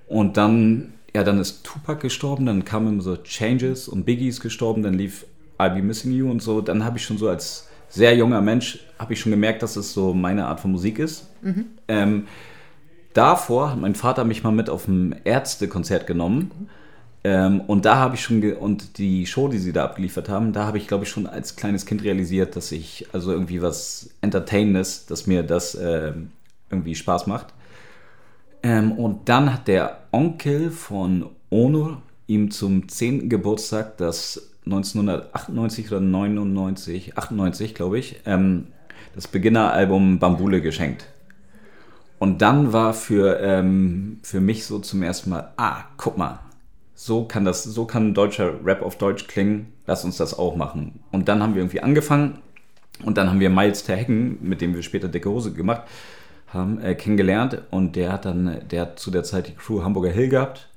Und 0.07 0.37
dann, 0.37 0.95
ja, 1.15 1.23
dann 1.23 1.39
ist 1.39 1.65
Tupac 1.65 2.01
gestorben, 2.01 2.47
dann 2.47 2.65
kamen 2.65 2.89
immer 2.89 3.03
so 3.03 3.17
Changes 3.17 3.89
und 3.89 4.05
Biggies 4.05 4.41
gestorben, 4.41 4.83
dann 4.83 4.95
lief 4.95 5.27
I'll 5.59 5.75
Be 5.75 5.83
Missing 5.83 6.13
You 6.13 6.31
und 6.31 6.43
so. 6.43 6.61
Dann 6.61 6.85
habe 6.85 6.99
ich 6.99 7.05
schon 7.05 7.19
so 7.19 7.29
als 7.29 7.69
sehr 7.89 8.17
junger 8.17 8.41
Mensch, 8.41 8.81
habe 8.99 9.13
ich 9.13 9.21
schon 9.21 9.33
gemerkt, 9.33 9.63
dass 9.63 9.77
es 9.77 9.93
so 9.93 10.15
meine 10.15 10.47
Art 10.47 10.61
von 10.61 10.73
Musik 10.73 10.99
ist. 10.99 11.29
Mhm. 11.43 11.67
Ähm, 11.89 12.27
davor 13.13 13.73
hat 13.73 13.81
mein 13.81 13.95
Vater 13.95 14.25
mich 14.25 14.43
mal 14.43 14.53
mit 14.53 14.71
auf 14.71 14.89
ein 14.89 15.21
Ärztekonzert 15.25 16.07
genommen. 16.07 16.51
Mhm 16.59 16.80
ähm, 17.23 17.61
und 17.63 17.85
da 17.85 17.97
habe 17.97 18.15
ich 18.15 18.23
schon, 18.23 18.43
und 18.55 18.97
die 18.99 19.27
Show, 19.27 19.49
die 19.49 19.59
sie 19.59 19.73
da 19.73 19.85
abgeliefert 19.85 20.29
haben, 20.29 20.53
da 20.53 20.67
habe 20.67 20.79
ich, 20.79 20.89
glaube 20.89 21.05
ich, 21.05 21.11
schon 21.11 21.27
als 21.27 21.57
kleines 21.57 21.85
Kind 21.85 22.03
realisiert, 22.03 22.57
dass 22.57 22.73
ich 22.73 23.07
also 23.13 23.33
irgendwie 23.33 23.61
was 23.61 24.11
Entertainendes, 24.23 25.07
dass 25.07 25.27
mir 25.27 25.43
das 25.43 25.75
äh, 25.75 26.13
irgendwie 26.71 26.95
Spaß 26.95 27.27
macht. 27.27 27.49
Ähm, 28.63 28.93
und 28.93 29.29
dann 29.29 29.53
hat 29.53 29.69
der 29.69 30.05
Onkel 30.13 30.71
von 30.71 31.27
Ono 31.51 31.99
ihm 32.27 32.51
zum 32.51 32.89
10. 32.89 33.29
Geburtstag 33.29 33.99
das 33.99 34.51
1998 34.65 35.89
oder 35.91 36.01
99, 36.01 37.19
98, 37.19 37.75
glaube 37.75 37.99
ich, 37.99 38.21
ähm, 38.25 38.69
das 39.15 39.29
Beginneralbum 39.29 40.19
Bambule 40.19 40.63
geschenkt. 40.63 41.07
Und 42.19 42.43
dann 42.43 42.73
war 42.73 42.95
für, 42.95 43.41
ähm, 43.41 44.21
für 44.23 44.41
mich 44.41 44.67
so 44.67 44.79
zum 44.79 45.03
ersten 45.03 45.31
Mal, 45.31 45.53
ah, 45.57 45.85
guck 45.97 46.19
mal, 46.19 46.41
so 47.03 47.25
kann 47.25 47.47
das, 47.47 47.65
so 47.65 47.87
kann 47.87 48.13
deutscher 48.13 48.63
Rap 48.63 48.83
auf 48.83 48.99
Deutsch 48.99 49.27
klingen, 49.27 49.73
lass 49.87 50.05
uns 50.05 50.19
das 50.19 50.39
auch 50.39 50.55
machen. 50.55 51.01
Und 51.11 51.31
dann 51.31 51.43
haben 51.43 51.55
wir 51.55 51.63
irgendwie 51.63 51.81
angefangen 51.81 52.41
und 53.03 53.17
dann 53.17 53.31
haben 53.31 53.41
wir 53.41 53.49
Miles 53.49 53.85
Terhecken, 53.85 54.37
mit 54.43 54.61
dem 54.61 54.75
wir 54.75 54.83
später 54.83 55.09
Dicke 55.09 55.31
Hose 55.31 55.55
gemacht 55.55 55.85
haben, 56.49 56.79
äh, 56.83 56.95
kennengelernt 56.95 57.63
und 57.71 57.97
der 57.97 58.13
hat 58.13 58.27
dann, 58.27 58.61
der 58.71 58.83
hat 58.83 58.99
zu 58.99 59.11
der 59.11 59.25
Zeit 59.25 59.49
die 59.49 59.55
Crew 59.55 59.83
Hamburger 59.83 60.11
Hill 60.11 60.29
gehabt 60.29 60.69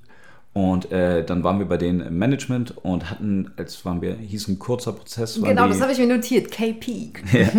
und 0.53 0.93
äh, 0.93 1.25
dann 1.25 1.43
waren 1.43 1.59
wir 1.59 1.65
bei 1.65 1.75
denen 1.75 1.99
im 1.99 2.17
Management 2.17 2.77
und 2.77 3.09
hatten, 3.09 3.51
als 3.57 3.83
waren 3.83 4.01
wir, 4.01 4.13
hieß 4.15 4.47
ein 4.47 4.59
kurzer 4.59 4.93
Prozess. 4.93 5.41
Genau, 5.43 5.63
die, 5.63 5.71
das 5.71 5.81
habe 5.81 5.91
ich 5.91 5.99
mir 5.99 6.07
notiert, 6.07 6.51
KP. 6.51 7.11
Ja, 7.33 7.49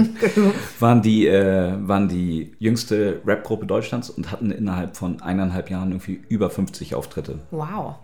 waren, 0.80 1.02
die, 1.02 1.26
äh, 1.26 1.74
waren 1.86 2.08
die 2.08 2.52
jüngste 2.58 3.20
Rapgruppe 3.26 3.66
Deutschlands 3.66 4.08
und 4.08 4.32
hatten 4.32 4.50
innerhalb 4.50 4.96
von 4.96 5.20
eineinhalb 5.20 5.68
Jahren 5.68 5.90
irgendwie 5.90 6.22
über 6.30 6.48
50 6.48 6.94
Auftritte. 6.94 7.40
Wow. 7.50 7.96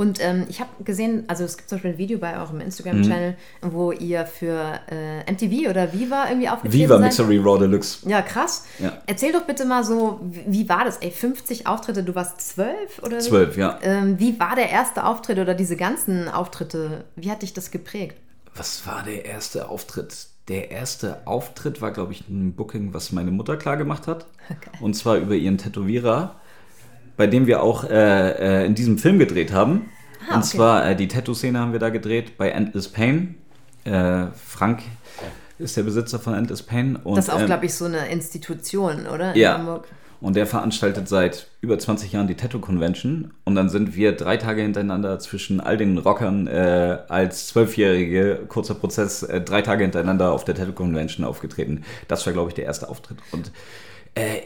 Und 0.00 0.18
ähm, 0.22 0.46
ich 0.48 0.60
habe 0.60 0.70
gesehen, 0.82 1.24
also 1.26 1.44
es 1.44 1.58
gibt 1.58 1.68
zum 1.68 1.76
Beispiel 1.76 1.90
ein 1.90 1.98
Video 1.98 2.18
bei 2.18 2.38
eurem 2.40 2.60
Instagram-Channel, 2.60 3.36
mhm. 3.60 3.72
wo 3.74 3.92
ihr 3.92 4.24
für 4.24 4.80
äh, 4.90 5.30
MTV 5.30 5.68
oder 5.68 5.92
Viva 5.92 6.26
irgendwie 6.30 6.48
aufgetreten 6.48 6.84
Viva 6.84 6.94
seid. 6.94 7.02
Mixery 7.02 7.36
Raw 7.36 7.58
Deluxe. 7.58 8.08
Ja, 8.08 8.22
krass. 8.22 8.64
Ja. 8.78 8.94
Erzähl 9.04 9.30
doch 9.30 9.42
bitte 9.42 9.66
mal 9.66 9.84
so, 9.84 10.20
wie 10.22 10.66
war 10.70 10.86
das? 10.86 10.96
Ey, 10.96 11.10
50 11.10 11.66
Auftritte, 11.66 12.02
du 12.02 12.14
warst 12.14 12.40
zwölf 12.40 12.98
oder 13.02 13.20
so? 13.20 13.28
Zwölf, 13.28 13.58
ja. 13.58 13.78
Ähm, 13.82 14.18
wie 14.18 14.40
war 14.40 14.56
der 14.56 14.70
erste 14.70 15.04
Auftritt 15.04 15.38
oder 15.38 15.52
diese 15.52 15.76
ganzen 15.76 16.30
Auftritte? 16.30 17.04
Wie 17.14 17.30
hat 17.30 17.42
dich 17.42 17.52
das 17.52 17.70
geprägt? 17.70 18.16
Was 18.54 18.86
war 18.86 19.02
der 19.02 19.26
erste 19.26 19.68
Auftritt? 19.68 20.28
Der 20.48 20.70
erste 20.70 21.26
Auftritt 21.26 21.82
war, 21.82 21.90
glaube 21.90 22.12
ich, 22.12 22.26
ein 22.26 22.54
Booking, 22.54 22.94
was 22.94 23.12
meine 23.12 23.32
Mutter 23.32 23.58
klar 23.58 23.76
gemacht 23.76 24.06
hat. 24.06 24.24
Okay. 24.50 24.78
Und 24.80 24.94
zwar 24.94 25.18
über 25.18 25.36
ihren 25.36 25.58
Tätowierer 25.58 26.34
bei 27.20 27.26
dem 27.26 27.46
wir 27.46 27.62
auch 27.62 27.84
äh, 27.84 28.62
äh, 28.62 28.64
in 28.64 28.74
diesem 28.74 28.96
Film 28.96 29.18
gedreht 29.18 29.52
haben. 29.52 29.90
Ah, 30.26 30.36
und 30.36 30.38
okay. 30.38 30.56
zwar 30.56 30.88
äh, 30.88 30.96
die 30.96 31.06
Tattoo-Szene 31.06 31.58
haben 31.58 31.72
wir 31.72 31.78
da 31.78 31.90
gedreht 31.90 32.38
bei 32.38 32.48
Endless 32.48 32.88
Pain. 32.88 33.34
Äh, 33.84 34.28
Frank 34.42 34.84
ist 35.58 35.76
der 35.76 35.82
Besitzer 35.82 36.18
von 36.18 36.32
Endless 36.32 36.62
Pain. 36.62 36.96
Und, 36.96 37.18
das 37.18 37.28
ist 37.28 37.34
auch, 37.34 37.40
ähm, 37.40 37.44
glaube 37.44 37.66
ich, 37.66 37.74
so 37.74 37.84
eine 37.84 38.08
Institution, 38.08 39.06
oder? 39.06 39.34
In 39.34 39.38
ja. 39.38 39.58
Hamburg. 39.58 39.86
Und 40.22 40.34
der 40.34 40.46
veranstaltet 40.46 41.08
seit 41.08 41.48
über 41.60 41.78
20 41.78 42.10
Jahren 42.12 42.26
die 42.26 42.36
Tattoo 42.36 42.58
Convention. 42.58 43.34
Und 43.44 43.54
dann 43.54 43.68
sind 43.68 43.94
wir 43.96 44.12
drei 44.12 44.38
Tage 44.38 44.62
hintereinander 44.62 45.18
zwischen 45.18 45.60
all 45.60 45.76
den 45.76 45.98
Rockern 45.98 46.46
äh, 46.46 47.00
als 47.08 47.48
Zwölfjährige, 47.48 48.46
kurzer 48.48 48.76
Prozess, 48.76 49.22
äh, 49.24 49.42
drei 49.42 49.60
Tage 49.60 49.82
hintereinander 49.82 50.32
auf 50.32 50.44
der 50.44 50.54
Tattoo 50.54 50.72
Convention 50.72 51.26
aufgetreten. 51.26 51.84
Das 52.08 52.24
war, 52.24 52.32
glaube 52.32 52.48
ich, 52.48 52.54
der 52.54 52.64
erste 52.64 52.88
Auftritt. 52.88 53.18
Und 53.30 53.52
äh, 54.14 54.40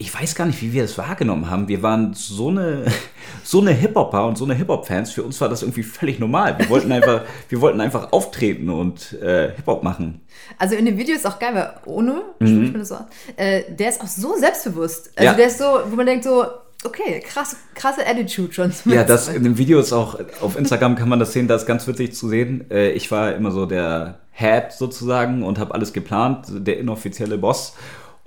ich 0.00 0.14
weiß 0.14 0.36
gar 0.36 0.46
nicht, 0.46 0.62
wie 0.62 0.72
wir 0.72 0.82
das 0.82 0.96
wahrgenommen 0.96 1.50
haben. 1.50 1.66
Wir 1.66 1.82
waren 1.82 2.14
so 2.14 2.48
eine, 2.48 2.84
so 3.42 3.60
eine 3.60 3.72
Hip-Hopper 3.72 4.26
und 4.28 4.38
so 4.38 4.44
eine 4.44 4.54
Hip-Hop-Fans. 4.54 5.10
Für 5.10 5.24
uns 5.24 5.40
war 5.40 5.48
das 5.48 5.62
irgendwie 5.62 5.82
völlig 5.82 6.20
normal. 6.20 6.56
Wir 6.56 6.70
wollten 6.70 6.92
einfach, 6.92 7.22
wir 7.48 7.60
wollten 7.60 7.80
einfach 7.80 8.12
auftreten 8.12 8.70
und 8.70 9.12
äh, 9.14 9.52
Hip-Hop 9.56 9.82
machen. 9.82 10.20
Also 10.56 10.76
in 10.76 10.86
dem 10.86 10.96
Video 10.96 11.16
ist 11.16 11.26
auch 11.26 11.40
geil, 11.40 11.52
weil 11.54 11.74
Ono, 11.92 12.22
mhm. 12.38 12.84
so, 12.84 12.96
äh, 13.36 13.64
der 13.68 13.88
ist 13.88 14.00
auch 14.00 14.06
so 14.06 14.36
selbstbewusst. 14.36 15.10
Also 15.16 15.26
ja. 15.26 15.34
der 15.34 15.48
ist 15.48 15.58
so, 15.58 15.64
wo 15.90 15.96
man 15.96 16.06
denkt 16.06 16.22
so, 16.22 16.44
okay, 16.84 17.20
krass, 17.20 17.56
krasse 17.74 18.06
Attitude 18.06 18.52
schon. 18.52 18.72
Ja, 18.84 19.02
das 19.02 19.26
in 19.26 19.42
dem 19.42 19.58
Video 19.58 19.80
ist 19.80 19.92
auch, 19.92 20.16
auf 20.40 20.56
Instagram 20.56 20.94
kann 20.94 21.08
man 21.08 21.18
das 21.18 21.32
sehen, 21.32 21.48
da 21.48 21.56
ist 21.56 21.66
ganz 21.66 21.88
witzig 21.88 22.14
zu 22.14 22.28
sehen. 22.28 22.70
Äh, 22.70 22.90
ich 22.90 23.10
war 23.10 23.34
immer 23.34 23.50
so 23.50 23.66
der 23.66 24.20
Head 24.30 24.70
sozusagen 24.70 25.42
und 25.42 25.58
habe 25.58 25.74
alles 25.74 25.92
geplant, 25.92 26.46
der 26.50 26.78
inoffizielle 26.78 27.36
Boss. 27.36 27.74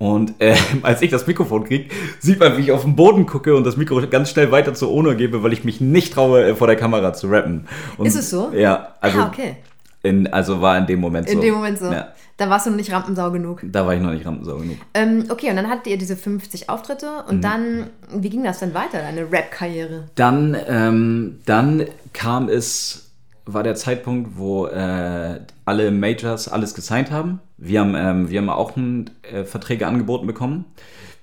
Und 0.02 0.34
äh, 0.40 0.56
als 0.82 1.04
ich 1.04 1.12
das 1.12 1.28
Mikrofon 1.28 1.64
kriege, 1.64 1.94
sieht 2.20 2.40
man, 2.40 2.58
wie 2.58 2.62
ich 2.62 2.72
auf 2.72 2.82
den 2.82 2.96
Boden 2.96 3.28
gucke 3.28 3.56
und 3.56 3.64
das 3.64 3.78
Mikro 3.78 4.02
ganz 4.10 4.32
schnell 4.32 4.52
weiter 4.52 4.74
zu 4.74 4.92
Ono 4.92 5.16
gebe, 5.16 5.44
weil 5.44 5.54
ich 5.54 5.64
mich 5.64 5.80
nicht 5.80 6.14
traue, 6.14 6.44
äh, 6.44 6.56
vor 6.56 6.66
der 6.66 6.76
Kamera 6.76 7.14
zu 7.14 7.28
rappen. 7.28 7.68
Und, 7.98 8.08
ist 8.08 8.16
es 8.16 8.32
so? 8.32 8.52
Ja, 8.52 8.96
also, 9.00 9.20
ah, 9.20 9.28
okay. 9.28 9.58
in, 10.02 10.26
also 10.26 10.60
war 10.60 10.76
in 10.80 10.88
dem 10.88 11.00
Moment 11.00 11.30
so. 11.30 11.36
In 11.36 11.42
dem 11.42 11.54
Moment 11.54 11.78
so. 11.78 11.86
Ja. 11.92 12.08
Da 12.38 12.50
warst 12.50 12.66
du 12.66 12.72
noch 12.72 12.78
nicht 12.78 12.92
Rampensau 12.92 13.30
genug. 13.30 13.62
Da 13.64 13.86
war 13.86 13.94
ich 13.94 14.02
noch 14.02 14.10
nicht 14.10 14.26
Rampensau 14.26 14.58
genug. 14.58 14.78
Ähm, 14.96 15.26
okay, 15.30 15.52
und 15.52 15.56
dann 15.58 15.70
hattet 15.70 15.86
ihr 15.86 16.00
diese 16.00 16.18
50 16.18 16.68
Auftritte 16.68 17.24
und 17.30 17.38
mhm. 17.38 17.42
dann, 17.42 17.88
wie 18.12 18.32
ging 18.32 18.44
das 18.44 18.58
dann 18.58 18.74
weiter, 18.74 18.98
deine 18.98 19.32
Rap-Karriere? 19.32 20.06
Dann, 20.16 20.58
ähm, 20.68 21.42
dann 21.46 21.86
kam 22.14 22.50
es, 22.50 23.12
war 23.46 23.62
der 23.62 23.76
Zeitpunkt, 23.76 24.32
wo 24.36 24.66
äh, 24.66 25.42
alle 25.66 25.92
Majors 25.92 26.48
alles 26.48 26.74
gesigned 26.74 27.12
haben 27.12 27.40
Wir 27.64 27.80
haben, 27.80 27.94
ähm, 27.96 28.30
wir 28.32 28.40
haben 28.42 28.50
auch 28.50 28.76
ein, 28.76 29.12
äh, 29.22 29.44
Verträge 29.44 29.86
angeboten 29.86 30.26
bekommen. 30.26 30.66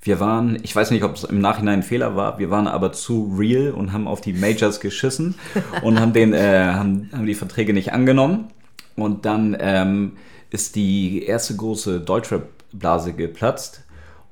Wir 0.01 0.21
waren, 0.21 0.57
ich 0.63 0.75
weiß 0.75 0.93
nicht, 0.93 1.03
ob 1.03 1.17
es 1.17 1.25
im 1.25 1.41
Nachhinein 1.41 1.81
ein 1.81 1.83
Fehler 1.83 2.15
war, 2.15 2.39
wir 2.39 2.49
waren 2.51 2.69
aber 2.69 2.93
zu 2.93 3.35
real 3.37 3.73
und 3.73 3.93
haben 3.93 4.07
auf 4.07 4.21
die 4.21 4.33
Majors 4.33 4.79
geschissen 4.79 5.35
und 5.83 5.99
haben, 6.01 6.13
den, 6.13 6.33
äh, 6.33 6.73
haben, 6.73 7.11
haben 7.13 7.27
die 7.27 7.35
Verträge 7.35 7.73
nicht 7.73 7.93
angenommen. 7.93 8.47
Und 8.95 9.27
dann 9.27 9.57
ähm, 9.59 10.13
ist 10.51 10.77
die 10.77 11.25
erste 11.25 11.57
große 11.57 12.01
Deutschrap-Blase 12.01 13.15
geplatzt 13.15 13.85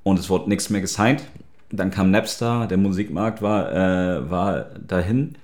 und 0.05 0.21
es 0.21 0.31
wurde 0.31 0.49
nichts 0.49 0.71
mehr 0.71 0.81
gesigned. 0.81 1.25
Dann 1.73 1.91
kam 1.91 2.13
Napster, 2.13 2.69
der 2.69 2.79
Musikmarkt 2.79 3.43
war, 3.43 3.73
äh, 3.73 4.31
war 4.31 4.67
dahin. 4.87 5.37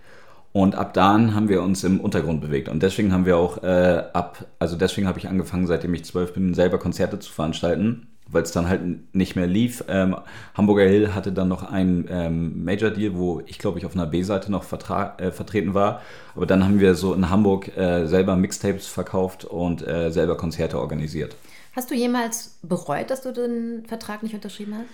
Und 0.53 0.75
ab 0.75 0.93
dann 0.93 1.35
haben 1.35 1.49
wir 1.49 1.63
uns 1.63 1.83
im 1.83 1.99
Untergrund 1.99 2.43
bewegt. 2.43 2.69
Und 2.69 2.83
deswegen 2.83 3.13
haben 3.13 3.25
wir 3.25 3.39
auch 3.39 3.63
äh, 3.63 4.05
ab, 4.13 4.47
also 4.59 4.77
deswegen 4.77 5.07
habe 5.07 5.19
ich 5.19 5.29
angefangen, 5.29 5.67
seitdem 5.67 5.95
ich 5.95 6.05
zwölf 6.05 6.35
bin, 6.35 6.53
selber 6.53 6.79
Konzerte 6.79 7.19
zu 7.19 7.33
veranstalten, 7.33 8.09
weil 8.29 8.43
es 8.43 8.53
dann 8.53 8.69
halt 8.69 9.15
nicht 9.15 9.35
mehr 9.35 9.47
lief. 9.47 9.83
Ähm, 9.89 10.15
Hamburger 10.55 10.85
Hill 10.85 11.15
hatte 11.15 11.33
dann 11.33 11.49
noch 11.49 11.63
einen 11.63 12.07
ähm, 12.11 12.65
Major-Deal, 12.65 13.17
wo 13.17 13.41
ich 13.47 13.59
glaube 13.59 13.79
ich 13.79 13.87
auf 13.87 13.95
einer 13.95 14.07
B-Seite 14.07 14.53
noch 14.53 14.65
äh, 14.71 15.31
vertreten 15.31 15.73
war. 15.73 16.03
Aber 16.37 16.45
dann 16.45 16.65
haben 16.65 16.81
wir 16.81 16.95
so 16.97 17.15
in 17.15 17.31
Hamburg 17.31 17.75
äh, 17.77 18.07
selber 18.07 18.37
Mixtapes 18.37 18.89
verkauft 18.89 19.47
und 19.47 19.87
äh, 19.87 20.11
selber 20.11 20.37
Konzerte 20.37 20.79
organisiert. 20.79 21.35
Hast 21.75 21.91
du 21.91 21.95
jemals 21.95 22.59
bereut, 22.63 23.11
dass 23.11 23.23
du 23.23 23.33
den 23.33 23.85
Vertrag 23.87 24.23
nicht 24.23 24.35
unterschrieben 24.35 24.75
hast? 24.75 24.87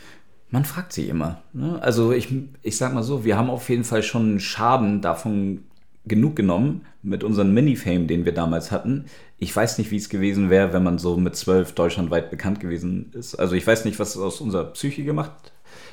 Man 0.51 0.65
fragt 0.65 0.93
sich 0.93 1.09
immer. 1.09 1.43
Ne? 1.53 1.81
Also 1.83 2.13
ich, 2.13 2.33
ich 2.63 2.77
sag 2.77 2.95
mal 2.95 3.03
so, 3.03 3.25
wir 3.25 3.37
haben 3.37 3.51
auf 3.51 3.69
jeden 3.69 3.85
Fall 3.85 4.03
schon 4.03 4.41
Schaden 4.41 5.03
davon 5.03 5.65
genug 6.07 6.37
genommen 6.37 6.87
mit 7.03 7.23
unserem 7.23 7.53
Mini-Fame, 7.53 8.07
den 8.07 8.25
wir 8.25 8.33
damals 8.33 8.71
hatten. 8.71 9.05
Ich 9.39 9.55
weiß 9.55 9.79
nicht, 9.79 9.91
wie 9.91 9.97
es 9.97 10.09
gewesen 10.09 10.49
wäre, 10.51 10.73
wenn 10.73 10.83
man 10.83 10.99
so 10.99 11.17
mit 11.17 11.37
zwölf 11.37 11.73
deutschlandweit 11.73 12.31
bekannt 12.31 12.61
gewesen 12.61 13.13
ist. 13.15 13.35
Also 13.35 13.55
ich 13.55 13.67
weiß 13.67 13.85
nicht, 13.85 13.99
was 13.99 14.17
es 14.17 14.23
aus 14.23 14.41
unserer 14.41 14.73
Psyche 14.73 15.05
gemacht 15.05 15.53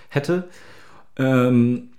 hätte. 0.09 0.47
Ähm, 1.17 1.89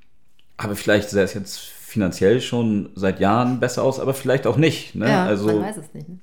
aber 0.57 0.77
vielleicht 0.77 1.11
sähe 1.11 1.25
es 1.25 1.35
jetzt 1.35 1.59
finanziell 1.59 2.40
schon 2.40 2.90
seit 2.95 3.21
Jahren 3.21 3.61
besser 3.61 3.83
aus, 3.83 4.01
aber 4.01 4.14
vielleicht 4.14 4.47
auch 4.47 4.57
nicht. 4.57 4.95
Ne? 4.95 5.09
Ja, 5.09 5.25
also, 5.27 5.47
man 5.47 5.62
weiß 5.62 5.77
es 5.77 5.95
nicht. 5.95 6.09
Ne? 6.09 6.19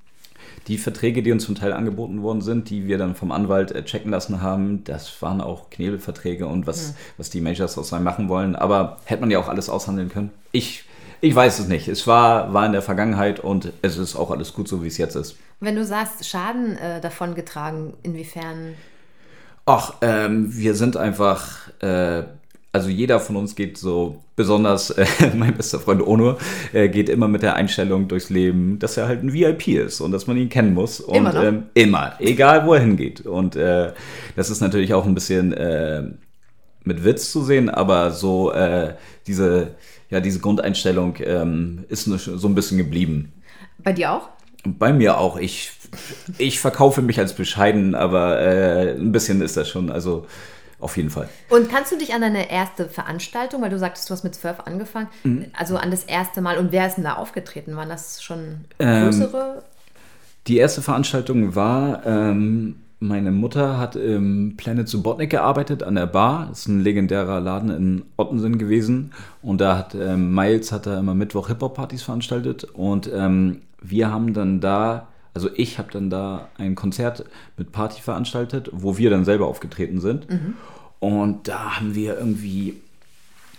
Die 0.67 0.77
Verträge, 0.77 1.23
die 1.23 1.31
uns 1.31 1.45
zum 1.45 1.55
Teil 1.55 1.73
angeboten 1.73 2.21
worden 2.21 2.41
sind, 2.41 2.69
die 2.69 2.87
wir 2.87 2.97
dann 2.97 3.15
vom 3.15 3.31
Anwalt 3.31 3.71
äh, 3.71 3.83
checken 3.83 4.11
lassen 4.11 4.41
haben, 4.41 4.83
das 4.83 5.21
waren 5.21 5.41
auch 5.41 5.69
Knebelverträge 5.69 6.47
und 6.47 6.67
was, 6.67 6.89
mhm. 6.89 6.95
was 7.17 7.29
die 7.29 7.41
Majors 7.41 7.77
aus 7.77 7.91
einem 7.93 8.05
machen 8.05 8.29
wollen. 8.29 8.55
Aber 8.55 8.97
hätte 9.05 9.21
man 9.21 9.31
ja 9.31 9.39
auch 9.39 9.49
alles 9.49 9.69
aushandeln 9.69 10.09
können. 10.09 10.31
Ich, 10.51 10.85
ich 11.21 11.35
weiß 11.35 11.59
es 11.59 11.67
nicht. 11.67 11.87
Es 11.87 12.07
war, 12.07 12.53
war 12.53 12.65
in 12.65 12.71
der 12.71 12.81
Vergangenheit 12.81 13.39
und 13.39 13.73
es 13.81 13.97
ist 13.97 14.15
auch 14.15 14.31
alles 14.31 14.53
gut 14.53 14.67
so, 14.67 14.83
wie 14.83 14.87
es 14.87 14.97
jetzt 14.97 15.15
ist. 15.15 15.35
Wenn 15.59 15.75
du 15.75 15.85
sagst, 15.85 16.25
Schaden 16.25 16.77
äh, 16.77 17.01
davon 17.01 17.35
getragen, 17.35 17.93
inwiefern? 18.03 18.75
Ach, 19.65 19.95
ähm, 20.01 20.55
wir 20.55 20.75
sind 20.75 20.97
einfach 20.97 21.69
äh, 21.81 22.23
also 22.73 22.89
jeder 22.89 23.19
von 23.19 23.35
uns 23.35 23.55
geht 23.55 23.77
so, 23.77 24.23
besonders 24.35 24.89
äh, 24.89 25.05
mein 25.35 25.55
bester 25.55 25.79
Freund 25.79 26.05
Onur, 26.05 26.39
äh, 26.73 26.89
geht 26.89 27.07
immer 27.07 27.27
mit 27.27 27.43
der 27.43 27.55
Einstellung 27.55 28.07
durchs 28.07 28.31
Leben, 28.31 28.79
dass 28.79 28.97
er 28.97 29.07
halt 29.07 29.23
ein 29.23 29.31
VIP 29.31 29.67
ist 29.67 30.01
und 30.01 30.11
dass 30.11 30.25
man 30.25 30.37
ihn 30.37 30.49
kennen 30.49 30.73
muss. 30.73 30.99
Und, 30.99 31.15
immer, 31.15 31.43
ähm, 31.43 31.63
immer, 31.75 32.13
egal 32.19 32.65
wo 32.65 32.73
er 32.73 32.81
hingeht. 32.81 33.21
Und 33.27 33.55
äh, 33.55 33.93
das 34.35 34.49
ist 34.49 34.59
natürlich 34.59 34.93
auch 34.95 35.05
ein 35.05 35.13
bisschen 35.13 35.53
äh, 35.53 36.03
mit 36.83 37.05
Witz 37.05 37.31
zu 37.31 37.43
sehen, 37.43 37.69
aber 37.69 38.09
so 38.09 38.51
äh, 38.51 38.95
diese, 39.27 39.75
ja, 40.09 40.19
diese 40.19 40.39
Grundeinstellung 40.39 41.17
ähm, 41.23 41.85
ist 41.89 42.05
so 42.05 42.47
ein 42.47 42.55
bisschen 42.55 42.79
geblieben. 42.79 43.33
Bei 43.83 43.93
dir 43.93 44.13
auch? 44.13 44.29
Bei 44.65 44.91
mir 44.91 45.19
auch. 45.19 45.37
Ich, 45.37 45.71
ich 46.39 46.59
verkaufe 46.59 47.03
mich 47.03 47.19
als 47.19 47.33
bescheiden, 47.33 47.93
aber 47.93 48.39
äh, 48.39 48.95
ein 48.95 49.11
bisschen 49.11 49.41
ist 49.41 49.57
das 49.57 49.69
schon. 49.69 49.91
Also 49.91 50.25
auf 50.83 50.97
jeden 50.97 51.09
Fall. 51.09 51.29
Und 51.49 51.69
kannst 51.69 51.91
du 51.91 51.97
dich 51.97 52.13
an 52.13 52.21
deine 52.21 52.51
erste 52.51 52.89
Veranstaltung, 52.89 53.61
weil 53.61 53.69
du 53.69 53.79
sagtest, 53.79 54.09
du 54.09 54.13
hast 54.13 54.23
mit 54.23 54.35
zwölf 54.35 54.59
angefangen, 54.65 55.07
mhm. 55.23 55.45
also 55.57 55.77
an 55.77 55.91
das 55.91 56.03
erste 56.03 56.41
Mal 56.41 56.57
und 56.57 56.71
wer 56.71 56.87
ist 56.87 56.95
denn 56.95 57.03
da 57.03 57.15
aufgetreten? 57.15 57.75
Waren 57.75 57.89
das 57.89 58.21
schon 58.21 58.65
ähm, 58.79 59.05
größere? 59.05 59.55
Ähm, 59.57 59.63
die 60.47 60.57
erste 60.57 60.81
Veranstaltung 60.81 61.55
war, 61.55 62.05
ähm, 62.05 62.75
meine 62.99 63.31
Mutter 63.31 63.77
hat 63.77 63.97
im 63.97 64.55
Planet 64.55 64.87
Subotnik 64.87 65.29
gearbeitet, 65.29 65.83
an 65.83 65.95
der 65.95 66.05
Bar. 66.05 66.47
Das 66.49 66.59
ist 66.59 66.67
ein 66.67 66.79
legendärer 66.79 67.41
Laden 67.41 67.69
in 67.69 68.03
Ottensen 68.15 68.57
gewesen. 68.57 69.11
Und 69.41 69.59
da 69.59 69.77
hat 69.77 69.93
ähm, 69.93 70.33
Miles 70.33 70.71
hat 70.71 70.85
da 70.85 70.99
immer 70.99 71.13
Mittwoch 71.13 71.49
Hip-Hop-Partys 71.49 72.01
veranstaltet. 72.01 72.63
Und 72.63 73.11
ähm, 73.13 73.61
wir 73.81 74.09
haben 74.09 74.33
dann 74.33 74.61
da 74.61 75.07
also 75.33 75.49
ich 75.55 75.79
habe 75.79 75.91
dann 75.91 76.09
da 76.09 76.49
ein 76.57 76.75
Konzert 76.75 77.25
mit 77.57 77.71
Party 77.71 78.01
veranstaltet, 78.01 78.69
wo 78.71 78.97
wir 78.97 79.09
dann 79.09 79.25
selber 79.25 79.47
aufgetreten 79.47 79.99
sind. 79.99 80.29
Mhm. 80.29 80.55
Und 80.99 81.47
da 81.47 81.77
haben 81.77 81.95
wir 81.95 82.17
irgendwie, 82.17 82.81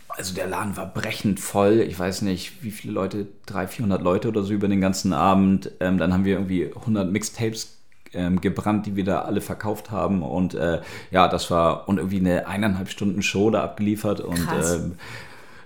also 0.08 0.34
der 0.34 0.46
Laden 0.46 0.76
war 0.76 0.86
brechend 0.86 1.40
voll. 1.40 1.80
Ich 1.80 1.98
weiß 1.98 2.22
nicht, 2.22 2.62
wie 2.62 2.70
viele 2.70 2.92
Leute, 2.92 3.26
300, 3.46 3.72
400 3.72 4.02
Leute 4.02 4.28
oder 4.28 4.42
so 4.44 4.52
über 4.52 4.68
den 4.68 4.80
ganzen 4.80 5.12
Abend. 5.12 5.72
Ähm, 5.80 5.98
dann 5.98 6.12
haben 6.12 6.24
wir 6.24 6.34
irgendwie 6.34 6.72
100 6.74 7.10
Mixtapes 7.10 7.76
ähm, 8.12 8.40
gebrannt, 8.40 8.86
die 8.86 8.94
wir 8.94 9.04
da 9.04 9.22
alle 9.22 9.40
verkauft 9.40 9.90
haben. 9.90 10.22
Und 10.22 10.54
äh, 10.54 10.80
ja, 11.10 11.26
das 11.26 11.50
war 11.50 11.88
und 11.88 11.98
irgendwie 11.98 12.20
eine 12.20 12.46
eineinhalb 12.46 12.88
Stunden 12.88 13.22
Show 13.22 13.50
da 13.50 13.64
abgeliefert. 13.64 14.20
Und 14.20 14.46
ähm, 14.64 14.92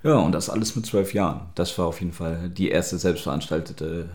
ja, 0.03 0.14
und 0.14 0.33
das 0.33 0.49
alles 0.49 0.75
mit 0.75 0.87
zwölf 0.87 1.12
Jahren. 1.12 1.42
Das 1.55 1.77
war 1.79 1.87
auf 1.87 2.01
jeden 2.01 2.12
Fall 2.12 2.49
die 2.49 2.71
erste 2.71 2.97
selbstveranstaltete 2.97 4.09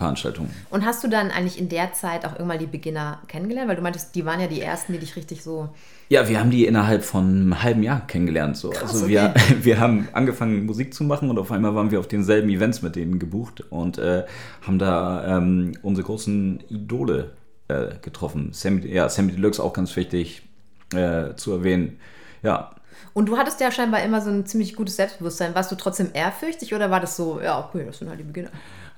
Veranstaltungen. 0.00 0.50
Und 0.70 0.86
hast 0.86 1.04
du 1.04 1.08
dann 1.08 1.30
eigentlich 1.30 1.58
in 1.58 1.68
der 1.68 1.92
Zeit 1.92 2.24
auch 2.24 2.32
irgendwann 2.32 2.58
die 2.58 2.66
Beginner 2.66 3.20
kennengelernt? 3.28 3.68
Weil 3.68 3.76
du 3.76 3.82
meintest, 3.82 4.14
die 4.14 4.24
waren 4.24 4.40
ja 4.40 4.46
die 4.46 4.62
ersten, 4.62 4.94
die 4.94 4.98
dich 4.98 5.14
richtig 5.14 5.42
so. 5.42 5.68
Ja, 6.08 6.26
wir 6.26 6.40
haben 6.40 6.50
die 6.50 6.64
innerhalb 6.64 7.04
von 7.04 7.26
einem 7.26 7.62
halben 7.62 7.82
Jahr 7.82 8.06
kennengelernt. 8.06 8.56
So. 8.56 8.70
Krass, 8.70 8.94
also 8.94 9.08
wir, 9.08 9.34
okay. 9.36 9.56
wir 9.60 9.78
haben 9.78 10.08
angefangen 10.12 10.64
Musik 10.64 10.94
zu 10.94 11.04
machen 11.04 11.28
und 11.28 11.38
auf 11.38 11.52
einmal 11.52 11.74
waren 11.74 11.90
wir 11.90 12.00
auf 12.00 12.08
denselben 12.08 12.48
Events 12.48 12.80
mit 12.80 12.96
denen 12.96 13.18
gebucht 13.18 13.62
und 13.68 13.98
äh, 13.98 14.24
haben 14.62 14.78
da 14.78 15.36
ähm, 15.36 15.72
unsere 15.82 16.06
großen 16.06 16.60
Idole 16.70 17.32
äh, 17.68 17.88
getroffen. 18.00 18.54
Sammy, 18.54 18.86
ja, 18.86 19.06
Sammy 19.10 19.32
Deluxe 19.32 19.62
auch 19.62 19.74
ganz 19.74 19.94
wichtig 19.96 20.48
äh, 20.94 21.34
zu 21.34 21.52
erwähnen. 21.52 21.98
Ja, 22.42 22.70
und 23.12 23.26
du 23.26 23.36
hattest 23.36 23.60
ja 23.60 23.70
scheinbar 23.70 24.02
immer 24.02 24.22
so 24.22 24.30
ein 24.30 24.46
ziemlich 24.46 24.76
gutes 24.76 24.96
Selbstbewusstsein. 24.96 25.54
Warst 25.54 25.70
du 25.70 25.76
trotzdem 25.76 26.10
ehrfürchtig 26.14 26.74
oder 26.74 26.90
war 26.90 27.00
das 27.00 27.16
so, 27.16 27.40
ja, 27.40 27.58
okay, 27.58 27.84
das 27.84 27.98
sind 27.98 28.08
halt 28.08 28.20
die 28.20 28.24
Beginner? 28.24 28.50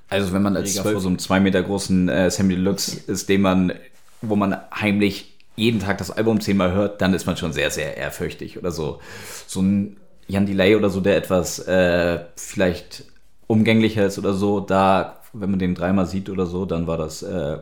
Also 0.09 0.33
wenn 0.33 0.41
man 0.41 0.55
als 0.55 0.77
vor 0.77 0.99
so 0.99 1.07
einem 1.07 1.19
zwei 1.19 1.39
Meter 1.39 1.61
großen 1.63 2.09
äh, 2.09 2.29
Sammy 2.29 2.55
Deluxe 2.55 2.99
ist, 3.07 3.29
den 3.29 3.41
man, 3.41 3.73
wo 4.21 4.35
man 4.35 4.57
heimlich 4.73 5.33
jeden 5.55 5.79
Tag 5.79 5.97
das 5.97 6.11
Album 6.11 6.41
zehnmal 6.41 6.73
hört, 6.73 7.01
dann 7.01 7.13
ist 7.13 7.25
man 7.25 7.37
schon 7.37 7.53
sehr, 7.53 7.71
sehr 7.71 7.97
ehrfürchtig 7.97 8.57
oder 8.57 8.71
so. 8.71 8.99
So 9.47 9.61
ein 9.61 9.97
Jan 10.27 10.45
Delay 10.45 10.75
oder 10.75 10.89
so, 10.89 11.01
der 11.01 11.17
etwas 11.17 11.59
äh, 11.67 12.19
vielleicht 12.35 13.05
umgänglicher 13.47 14.05
ist 14.05 14.17
oder 14.17 14.33
so, 14.33 14.59
da, 14.59 15.19
wenn 15.33 15.49
man 15.49 15.59
den 15.59 15.75
dreimal 15.75 16.05
sieht 16.05 16.29
oder 16.29 16.45
so, 16.45 16.65
dann 16.65 16.87
war 16.87 16.97
das, 16.97 17.23
äh, 17.23 17.57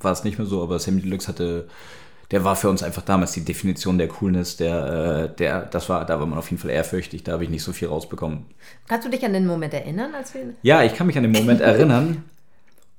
war 0.00 0.12
es 0.12 0.24
nicht 0.24 0.38
mehr 0.38 0.46
so, 0.46 0.62
aber 0.62 0.78
Sammy 0.78 1.00
Deluxe 1.02 1.28
hatte 1.28 1.68
der 2.30 2.44
war 2.44 2.54
für 2.54 2.70
uns 2.70 2.82
einfach 2.82 3.02
damals 3.02 3.32
die 3.32 3.44
Definition 3.44 3.98
der 3.98 4.08
Coolness, 4.08 4.56
der, 4.56 5.30
äh, 5.32 5.36
der, 5.36 5.62
das 5.62 5.88
war, 5.88 6.04
da 6.04 6.20
war 6.20 6.26
man 6.26 6.38
auf 6.38 6.50
jeden 6.50 6.62
Fall 6.62 6.70
ehrfürchtig, 6.70 7.24
da 7.24 7.32
habe 7.32 7.44
ich 7.44 7.50
nicht 7.50 7.62
so 7.62 7.72
viel 7.72 7.88
rausbekommen. 7.88 8.46
Kannst 8.86 9.06
du 9.06 9.10
dich 9.10 9.24
an 9.24 9.32
den 9.32 9.46
Moment 9.46 9.74
erinnern, 9.74 10.14
als 10.14 10.34
wir. 10.34 10.54
Ja, 10.62 10.82
ich 10.84 10.94
kann 10.94 11.06
mich 11.06 11.16
an 11.16 11.24
den 11.24 11.32
Moment 11.32 11.60
erinnern. 11.60 12.24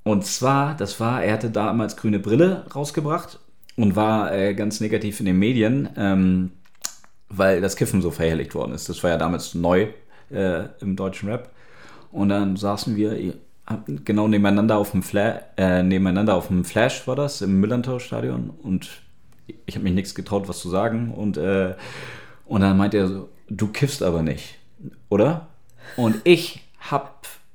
Und 0.03 0.25
zwar, 0.25 0.75
das 0.75 0.99
war, 0.99 1.23
er 1.23 1.33
hatte 1.33 1.49
damals 1.49 1.95
grüne 1.95 2.19
Brille 2.19 2.65
rausgebracht 2.75 3.39
und 3.75 3.95
war 3.95 4.33
äh, 4.33 4.53
ganz 4.53 4.81
negativ 4.81 5.19
in 5.19 5.27
den 5.27 5.37
Medien, 5.37 5.89
ähm, 5.95 6.51
weil 7.29 7.61
das 7.61 7.75
Kiffen 7.75 8.01
so 8.01 8.11
verherrlicht 8.11 8.55
worden 8.55 8.73
ist. 8.73 8.89
Das 8.89 9.03
war 9.03 9.11
ja 9.11 9.17
damals 9.17 9.53
neu 9.53 9.87
äh, 10.31 10.63
im 10.81 10.95
deutschen 10.95 11.29
Rap. 11.29 11.51
Und 12.11 12.29
dann 12.29 12.57
saßen 12.57 12.95
wir 12.97 13.35
genau 14.03 14.27
nebeneinander 14.27 14.77
auf 14.77 14.91
dem 14.91 15.03
Flash, 15.03 15.41
äh, 15.55 15.83
nebeneinander 15.83 16.35
auf 16.35 16.47
dem 16.47 16.65
Flash 16.65 17.07
war 17.07 17.15
das 17.15 17.41
im 17.41 17.61
Millantor-Stadion 17.61 18.49
und 18.49 18.89
ich 19.65 19.75
habe 19.75 19.83
mich 19.83 19.93
nichts 19.93 20.15
getraut, 20.15 20.47
was 20.47 20.59
zu 20.59 20.69
sagen. 20.69 21.13
Und, 21.13 21.37
äh, 21.37 21.75
und 22.45 22.61
dann 22.61 22.77
meinte 22.77 22.97
er 22.97 23.07
so, 23.07 23.29
du 23.49 23.67
kiffst 23.67 24.03
aber 24.03 24.21
nicht, 24.21 24.57
oder? 25.09 25.47
Und 25.97 26.21
ich 26.23 26.61
habe 26.79 27.09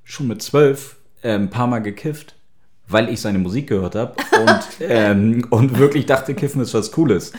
schon 0.04 0.28
mit 0.28 0.42
zwölf 0.42 0.96
äh, 1.22 1.32
ein 1.32 1.50
paar 1.50 1.66
Mal 1.66 1.80
gekifft, 1.80 2.34
weil 2.88 3.08
ich 3.08 3.20
seine 3.20 3.38
Musik 3.38 3.68
gehört 3.68 3.94
habe 3.94 4.14
und, 4.40 4.60
ähm, 4.80 5.46
und 5.50 5.78
wirklich 5.78 6.06
dachte, 6.06 6.34
Kiffen 6.34 6.60
ist 6.62 6.74
was 6.74 6.92
Cooles. 6.92 7.32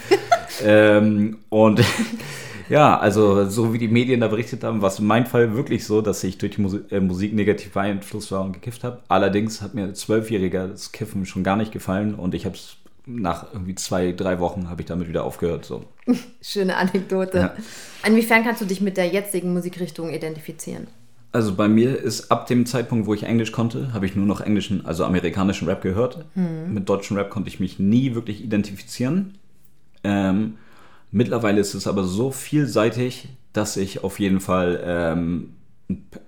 ähm, 0.63 1.37
und 1.49 1.81
ja, 2.69 2.99
also 2.99 3.49
so 3.49 3.73
wie 3.73 3.77
die 3.77 3.87
Medien 3.87 4.19
da 4.19 4.27
berichtet 4.27 4.63
haben, 4.63 4.81
war 4.81 4.89
es 4.89 4.99
in 4.99 5.05
meinem 5.05 5.25
Fall 5.25 5.55
wirklich 5.55 5.85
so, 5.85 6.01
dass 6.01 6.23
ich 6.23 6.37
durch 6.37 6.55
die 6.55 6.61
Musik, 6.61 6.91
äh, 6.91 6.99
Musik 6.99 7.33
negativ 7.33 7.71
beeinflusst 7.71 8.31
war 8.31 8.43
und 8.43 8.53
gekifft 8.53 8.83
habe. 8.83 8.99
Allerdings 9.07 9.61
hat 9.61 9.73
mir 9.73 9.93
Zwölfjähriger 9.93 10.67
das 10.67 10.91
Kiffen 10.91 11.25
schon 11.25 11.43
gar 11.43 11.55
nicht 11.55 11.71
gefallen 11.71 12.15
und 12.15 12.33
ich 12.33 12.45
habe 12.45 12.55
es 12.55 12.77
nach 13.07 13.53
irgendwie 13.53 13.75
zwei, 13.75 14.11
drei 14.11 14.39
Wochen 14.39 14.69
habe 14.69 14.81
ich 14.81 14.87
damit 14.87 15.07
wieder 15.07 15.23
aufgehört. 15.23 15.65
So. 15.65 15.85
Schöne 16.41 16.75
Anekdote. 16.75 17.37
Ja. 17.37 17.55
Inwiefern 18.05 18.43
kannst 18.43 18.61
du 18.61 18.65
dich 18.65 18.81
mit 18.81 18.97
der 18.97 19.07
jetzigen 19.07 19.53
Musikrichtung 19.53 20.13
identifizieren? 20.13 20.87
Also 21.31 21.55
bei 21.55 21.67
mir 21.67 21.97
ist 21.97 22.31
ab 22.31 22.47
dem 22.47 22.65
Zeitpunkt, 22.65 23.05
wo 23.05 23.13
ich 23.13 23.23
Englisch 23.23 23.51
konnte, 23.51 23.93
habe 23.93 24.05
ich 24.05 24.15
nur 24.15 24.25
noch 24.25 24.41
englischen, 24.41 24.85
also 24.85 25.05
amerikanischen 25.05 25.67
Rap 25.67 25.81
gehört. 25.81 26.25
Mhm. 26.35 26.73
Mit 26.73 26.89
deutschen 26.89 27.17
Rap 27.17 27.29
konnte 27.29 27.49
ich 27.49 27.59
mich 27.59 27.79
nie 27.79 28.15
wirklich 28.15 28.43
identifizieren. 28.43 29.35
Ähm, 30.03 30.57
mittlerweile 31.11 31.59
ist 31.59 31.73
es 31.73 31.87
aber 31.87 32.03
so 32.03 32.31
vielseitig, 32.31 33.29
dass 33.53 33.77
ich 33.77 34.03
auf 34.03 34.19
jeden 34.19 34.39
Fall, 34.39 34.81
ähm, 34.83 35.53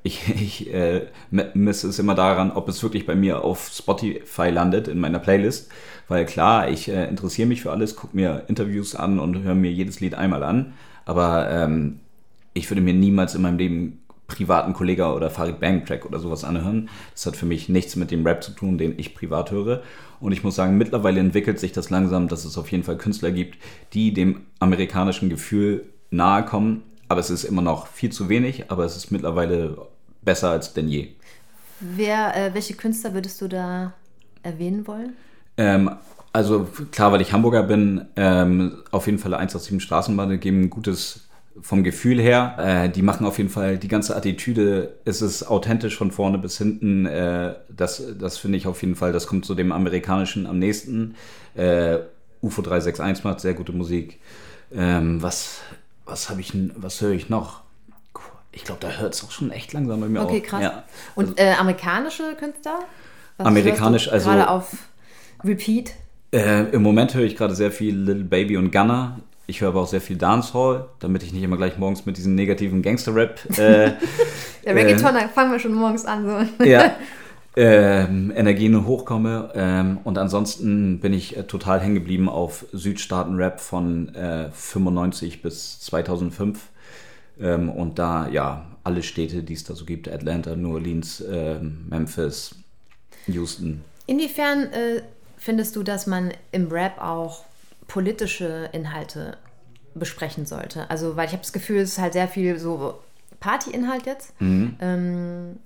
ich, 0.03 0.29
ich 0.29 0.73
äh, 0.73 1.07
messe 1.29 1.87
es 1.87 1.99
immer 1.99 2.15
daran, 2.15 2.51
ob 2.51 2.69
es 2.69 2.81
wirklich 2.81 3.05
bei 3.05 3.15
mir 3.15 3.43
auf 3.43 3.69
Spotify 3.73 4.49
landet 4.49 4.87
in 4.87 4.99
meiner 4.99 5.19
Playlist. 5.19 5.69
Weil 6.07 6.25
klar, 6.25 6.69
ich 6.69 6.89
äh, 6.89 7.07
interessiere 7.07 7.47
mich 7.47 7.61
für 7.61 7.71
alles, 7.71 7.95
gucke 7.95 8.15
mir 8.15 8.43
Interviews 8.47 8.95
an 8.95 9.19
und 9.19 9.43
höre 9.43 9.55
mir 9.55 9.71
jedes 9.71 9.99
Lied 9.99 10.15
einmal 10.15 10.43
an. 10.43 10.73
Aber 11.05 11.49
ähm, 11.49 11.99
ich 12.53 12.69
würde 12.69 12.81
mir 12.81 12.93
niemals 12.93 13.35
in 13.35 13.41
meinem 13.41 13.57
Leben 13.57 13.99
privaten 14.27 14.73
Kollega 14.73 15.13
oder 15.13 15.29
Farid 15.29 15.59
Bang 15.59 15.85
Track 15.85 16.05
oder 16.05 16.19
sowas 16.19 16.43
anhören. 16.43 16.89
Das 17.13 17.25
hat 17.25 17.35
für 17.35 17.45
mich 17.45 17.67
nichts 17.67 17.95
mit 17.95 18.11
dem 18.11 18.25
Rap 18.25 18.43
zu 18.43 18.51
tun, 18.51 18.77
den 18.77 18.97
ich 18.97 19.15
privat 19.15 19.51
höre. 19.51 19.81
Und 20.19 20.31
ich 20.31 20.43
muss 20.43 20.55
sagen, 20.55 20.77
mittlerweile 20.77 21.19
entwickelt 21.19 21.59
sich 21.59 21.71
das 21.71 21.89
langsam, 21.89 22.27
dass 22.27 22.45
es 22.45 22.57
auf 22.57 22.71
jeden 22.71 22.83
Fall 22.83 22.97
Künstler 22.97 23.31
gibt, 23.31 23.57
die 23.93 24.13
dem 24.13 24.41
amerikanischen 24.59 25.29
Gefühl 25.29 25.85
nahe 26.11 26.45
kommen. 26.45 26.83
Aber 27.09 27.19
es 27.19 27.29
ist 27.29 27.43
immer 27.43 27.61
noch 27.61 27.87
viel 27.87 28.11
zu 28.11 28.29
wenig, 28.29 28.71
aber 28.71 28.85
es 28.85 28.95
ist 28.95 29.11
mittlerweile 29.11 29.77
besser 30.21 30.51
als 30.51 30.73
denn 30.73 30.87
je. 30.87 31.09
Wer, 31.81 32.35
äh, 32.35 32.53
welche 32.53 32.75
Künstler 32.75 33.13
würdest 33.13 33.41
du 33.41 33.47
da 33.47 33.93
erwähnen 34.43 34.87
wollen? 34.87 35.13
Ähm, 35.57 35.91
also 36.31 36.67
klar, 36.91 37.11
weil 37.11 37.21
ich 37.21 37.33
Hamburger 37.33 37.63
bin, 37.63 38.05
ähm, 38.15 38.83
auf 38.91 39.07
jeden 39.07 39.17
Fall 39.17 39.33
187 39.33 39.81
Straßenbahn 39.81 40.39
geben 40.39 40.63
ein 40.63 40.69
gutes 40.69 41.29
vom 41.61 41.83
Gefühl 41.83 42.21
her. 42.21 42.55
Äh, 42.57 42.89
die 42.89 43.01
machen 43.01 43.25
auf 43.25 43.37
jeden 43.37 43.49
Fall 43.49 43.77
die 43.77 43.87
ganze 43.87 44.15
Attitüde. 44.15 44.95
Es 45.05 45.21
ist 45.21 45.43
authentisch 45.43 45.97
von 45.97 46.11
vorne 46.11 46.37
bis 46.37 46.57
hinten. 46.57 47.05
Äh, 47.05 47.55
das 47.69 48.01
das 48.17 48.37
finde 48.37 48.57
ich 48.57 48.67
auf 48.67 48.81
jeden 48.81 48.95
Fall. 48.95 49.11
Das 49.11 49.27
kommt 49.27 49.45
zu 49.45 49.55
dem 49.55 49.71
amerikanischen 49.71 50.45
am 50.45 50.59
nächsten. 50.59 51.15
Äh, 51.55 51.99
UFO 52.41 52.61
361 52.61 53.23
macht 53.25 53.39
sehr 53.41 53.53
gute 53.53 53.73
Musik. 53.73 54.19
Ähm, 54.73 55.21
was 55.21 55.59
was 56.09 56.29
habe 56.29 56.41
ich 56.41 56.53
was 56.75 57.01
höre 57.01 57.11
ich 57.11 57.29
noch? 57.29 57.61
Ich 58.51 58.63
glaube, 58.63 58.81
da 58.81 58.89
hört 58.89 59.13
es 59.13 59.23
auch 59.23 59.31
schon 59.31 59.51
echt 59.51 59.73
langsam 59.73 60.01
bei 60.01 60.07
mir 60.07 60.21
okay, 60.21 60.25
auf. 60.25 60.31
Okay, 60.31 60.41
krass. 60.41 60.61
Ja. 60.63 60.83
Und 61.15 61.39
also, 61.39 61.51
äh, 61.51 61.53
amerikanische 61.53 62.35
Künstler? 62.35 62.79
Was 63.37 63.47
amerikanisch, 63.47 64.11
also 64.11 64.29
gerade 64.29 64.49
auf 64.49 64.71
Repeat. 65.43 65.93
Äh, 66.31 66.69
Im 66.71 66.81
Moment 66.81 67.13
höre 67.13 67.23
ich 67.23 67.35
gerade 67.35 67.55
sehr 67.55 67.71
viel 67.71 67.95
Little 67.95 68.23
Baby 68.23 68.57
und 68.57 68.71
Gunner. 68.71 69.19
Ich 69.47 69.61
höre 69.61 69.69
aber 69.69 69.81
auch 69.81 69.87
sehr 69.87 70.01
viel 70.01 70.17
Dancehall, 70.17 70.85
damit 70.99 71.23
ich 71.23 71.31
nicht 71.31 71.43
immer 71.43 71.57
gleich 71.57 71.77
morgens 71.77 72.05
mit 72.05 72.17
diesem 72.17 72.35
negativen 72.35 72.81
Gangster-Rap. 72.81 73.39
Äh, 73.57 73.93
Der 74.65 74.75
Reggaeton, 74.75 75.15
äh, 75.15 75.27
fangen 75.29 75.51
wir 75.51 75.59
schon 75.59 75.73
morgens 75.73 76.05
an. 76.05 76.47
So. 76.59 76.63
ja. 76.65 76.95
Ähm, 77.55 78.31
Energien 78.35 78.85
hochkomme. 78.85 79.51
Ähm, 79.55 79.99
und 80.03 80.17
ansonsten 80.17 80.99
bin 80.99 81.13
ich 81.13 81.35
äh, 81.35 81.43
total 81.43 81.79
hängen 81.81 81.95
geblieben 81.95 82.29
auf 82.29 82.65
Südstaaten-Rap 82.71 83.59
von 83.59 84.13
äh, 84.13 84.49
95 84.51 85.41
bis 85.41 85.79
2005. 85.81 86.69
Ähm, 87.39 87.69
und 87.69 87.97
da, 87.97 88.27
ja, 88.29 88.65
alle 88.83 89.01
Städte, 89.01 89.43
die 89.43 89.53
es 89.53 89.63
da 89.63 89.73
so 89.75 89.85
gibt: 89.85 90.07
Atlanta, 90.07 90.55
New 90.55 90.73
Orleans, 90.73 91.23
ähm, 91.29 91.85
Memphis, 91.89 92.55
Houston. 93.27 93.81
Inwiefern 94.05 94.71
äh, 94.71 95.01
findest 95.37 95.75
du, 95.75 95.83
dass 95.83 96.07
man 96.07 96.31
im 96.51 96.67
Rap 96.67 97.01
auch 97.01 97.45
politische 97.87 98.69
Inhalte 98.73 99.37
besprechen 99.95 100.45
sollte. 100.45 100.89
Also, 100.89 101.15
weil 101.15 101.25
ich 101.25 101.31
habe 101.31 101.41
das 101.41 101.53
Gefühl, 101.53 101.79
es 101.79 101.93
ist 101.93 101.99
halt 101.99 102.13
sehr 102.13 102.27
viel 102.27 102.59
so 102.59 102.99
Partyinhalt 103.39 104.05
jetzt. 104.05 104.39
Mhm. 104.39 105.57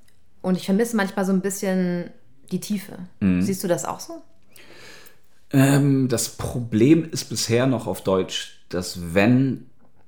Und 0.43 0.55
ich 0.57 0.65
vermisse 0.65 0.95
manchmal 0.95 1.25
so 1.25 1.31
ein 1.31 1.41
bisschen 1.41 2.11
die 2.51 2.59
Tiefe. 2.59 2.99
Mhm. 3.19 3.41
Siehst 3.41 3.63
du 3.63 3.67
das 3.67 3.85
auch 3.85 3.99
so? 3.99 4.21
Ähm, 5.51 6.09
das 6.09 6.29
Problem 6.29 7.09
ist 7.09 7.25
bisher 7.25 7.65
noch 7.65 7.87
auf 7.87 8.03
Deutsch, 8.03 8.59
dass 8.69 9.15
wenn 9.15 9.67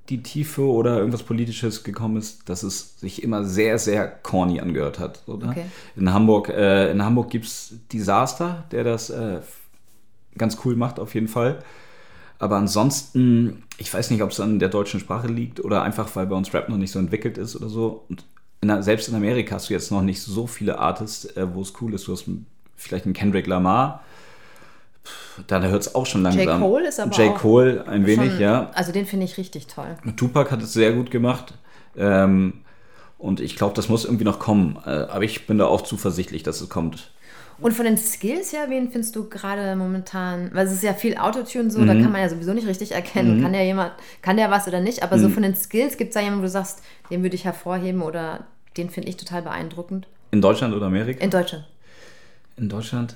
die 0.10 0.22
Tiefe 0.22 0.62
oder 0.62 0.98
irgendwas 0.98 1.24
Politisches 1.24 1.84
gekommen 1.84 2.18
ist, 2.18 2.48
dass 2.48 2.62
es 2.62 3.00
sich 3.00 3.24
immer 3.24 3.44
sehr, 3.44 3.80
sehr 3.80 4.08
corny 4.08 4.60
angehört 4.60 5.00
hat. 5.00 5.24
Oder? 5.28 5.50
Okay. 5.50 5.66
In 5.96 6.14
Hamburg, 6.14 6.50
äh, 6.50 6.96
Hamburg 7.00 7.32
gibt 7.32 7.46
es 7.46 7.74
Disaster, 7.92 8.66
der 8.72 8.84
das 8.84 9.10
äh, 9.10 9.40
ganz 10.38 10.58
cool 10.64 10.76
macht, 10.76 11.00
auf 11.00 11.16
jeden 11.16 11.28
Fall. 11.28 11.60
Aber 12.38 12.58
ansonsten, 12.58 13.64
ich 13.78 13.92
weiß 13.92 14.12
nicht, 14.12 14.22
ob 14.22 14.32
es 14.32 14.40
an 14.40 14.60
der 14.60 14.70
deutschen 14.70 15.00
Sprache 15.00 15.28
liegt 15.28 15.64
oder 15.64 15.82
einfach, 15.82 16.16
weil 16.16 16.28
bei 16.28 16.36
uns 16.36 16.54
Rap 16.54 16.70
noch 16.70 16.78
nicht 16.78 16.92
so 16.92 17.00
entwickelt 17.00 17.38
ist 17.38 17.56
oder 17.56 17.70
so. 17.70 18.04
Und 18.10 18.26
in, 18.62 18.82
selbst 18.82 19.08
in 19.08 19.16
Amerika 19.16 19.56
hast 19.56 19.70
du 19.70 19.74
jetzt 19.74 19.92
noch 19.92 20.02
nicht 20.02 20.22
so 20.22 20.48
viele 20.48 20.80
Artists, 20.80 21.26
äh, 21.38 21.48
wo 21.54 21.62
es 21.62 21.74
cool 21.82 21.94
ist. 21.94 22.08
Du 22.08 22.12
hast 22.12 22.26
vielleicht 22.76 23.06
einen 23.06 23.14
Kendrick 23.14 23.48
Lamar. 23.48 24.04
Da 25.48 25.62
hört 25.62 25.82
es 25.82 25.94
auch 25.94 26.06
schon 26.06 26.24
langsam. 26.24 26.48
J. 26.48 26.60
Cole 26.60 26.88
ist 26.88 27.00
aber 27.00 27.16
J. 27.16 27.36
Cole 27.36 27.88
ein 27.88 28.06
wenig, 28.06 28.32
schon, 28.32 28.40
ja. 28.40 28.72
Also 28.74 28.92
den 28.92 29.06
finde 29.06 29.26
ich 29.26 29.38
richtig 29.38 29.68
toll. 29.68 29.98
Tupac 30.16 30.52
hat 30.52 30.62
es 30.62 30.74
sehr 30.74 30.94
gut 30.94 31.12
gemacht. 31.12 31.54
Ähm, 31.98 32.62
und 33.18 33.40
ich 33.40 33.56
glaube, 33.56 33.74
das 33.76 33.90
muss 33.90 34.06
irgendwie 34.06 34.24
noch 34.24 34.40
kommen. 34.40 34.78
Äh, 34.86 34.90
aber 34.90 35.24
ich 35.24 35.46
bin 35.48 35.58
da 35.58 35.66
auch 35.66 35.82
zuversichtlich, 35.82 36.44
dass 36.44 36.62
es 36.62 36.70
kommt. 36.70 37.12
Und 37.60 37.74
von 37.74 37.86
den 37.86 37.98
Skills 37.98 38.52
her, 38.52 38.66
wen 38.70 38.92
findest 38.92 39.16
du 39.16 39.30
gerade 39.30 39.76
momentan? 39.76 40.50
Weil 40.54 40.68
es 40.68 40.74
ist 40.74 40.84
ja 40.84 40.94
viel 40.94 41.18
Autotune 41.18 41.72
so, 41.72 41.80
mhm. 41.80 41.88
da 41.88 41.94
kann 41.94 42.12
man 42.12 42.22
ja 42.22 42.30
sowieso 42.30 42.54
nicht 42.54 42.68
richtig 42.68 42.92
erkennen, 42.92 43.38
mhm. 43.38 43.44
kann 43.44 43.54
ja 43.54 43.62
jemand, 43.62 43.94
kann 44.22 44.38
der 44.38 44.52
was 44.52 44.68
oder 44.68 44.82
nicht, 44.82 45.04
aber 45.04 45.18
mhm. 45.18 45.22
so 45.22 45.30
von 45.30 45.44
den 45.44 45.56
Skills 45.56 45.98
gibt 45.98 46.10
es 46.10 46.14
da 46.16 46.20
jemanden, 46.20 46.42
wo 46.42 46.46
du 46.46 46.52
sagst, 46.52 46.82
den 47.10 47.24
würde 47.24 47.36
ich 47.36 47.46
hervorheben 47.46 48.02
oder 48.02 48.46
den 48.76 48.90
finde 48.90 49.10
ich 49.10 49.18
total 49.18 49.42
beeindruckend. 49.42 50.08
In 50.32 50.42
Deutschland 50.42 50.76
oder 50.76 50.88
Amerika? 50.88 51.24
In 51.24 51.30
Deutschland. 51.30 51.66
In 52.58 52.70
Deutschland? 52.70 53.16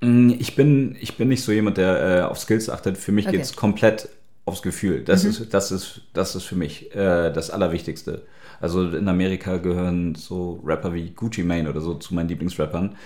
Mm, 0.00 0.30
ich 0.38 0.54
bin, 0.54 0.96
ich 1.00 1.16
bin 1.16 1.28
nicht 1.28 1.42
so 1.42 1.52
jemand, 1.52 1.78
der 1.78 2.18
äh, 2.18 2.22
auf 2.22 2.38
Skills 2.38 2.68
achtet. 2.68 2.98
Für 2.98 3.12
mich 3.12 3.26
okay. 3.26 3.36
geht 3.36 3.46
es 3.46 3.56
komplett 3.56 4.08
aufs 4.44 4.62
Gefühl. 4.62 5.02
Das, 5.04 5.24
mhm. 5.24 5.30
ist, 5.30 5.54
das, 5.54 5.72
ist, 5.72 6.02
das 6.12 6.34
ist 6.34 6.44
für 6.44 6.56
mich 6.56 6.94
äh, 6.94 7.30
das 7.30 7.50
Allerwichtigste. 7.50 8.22
Also 8.60 8.88
in 8.88 9.08
Amerika 9.08 9.56
gehören 9.56 10.14
so 10.14 10.60
Rapper 10.64 10.92
wie 10.94 11.10
Gucci 11.10 11.42
Mane 11.42 11.68
oder 11.68 11.80
so 11.80 11.94
zu 11.94 12.14
meinen 12.14 12.28
Lieblingsrappern. 12.28 12.96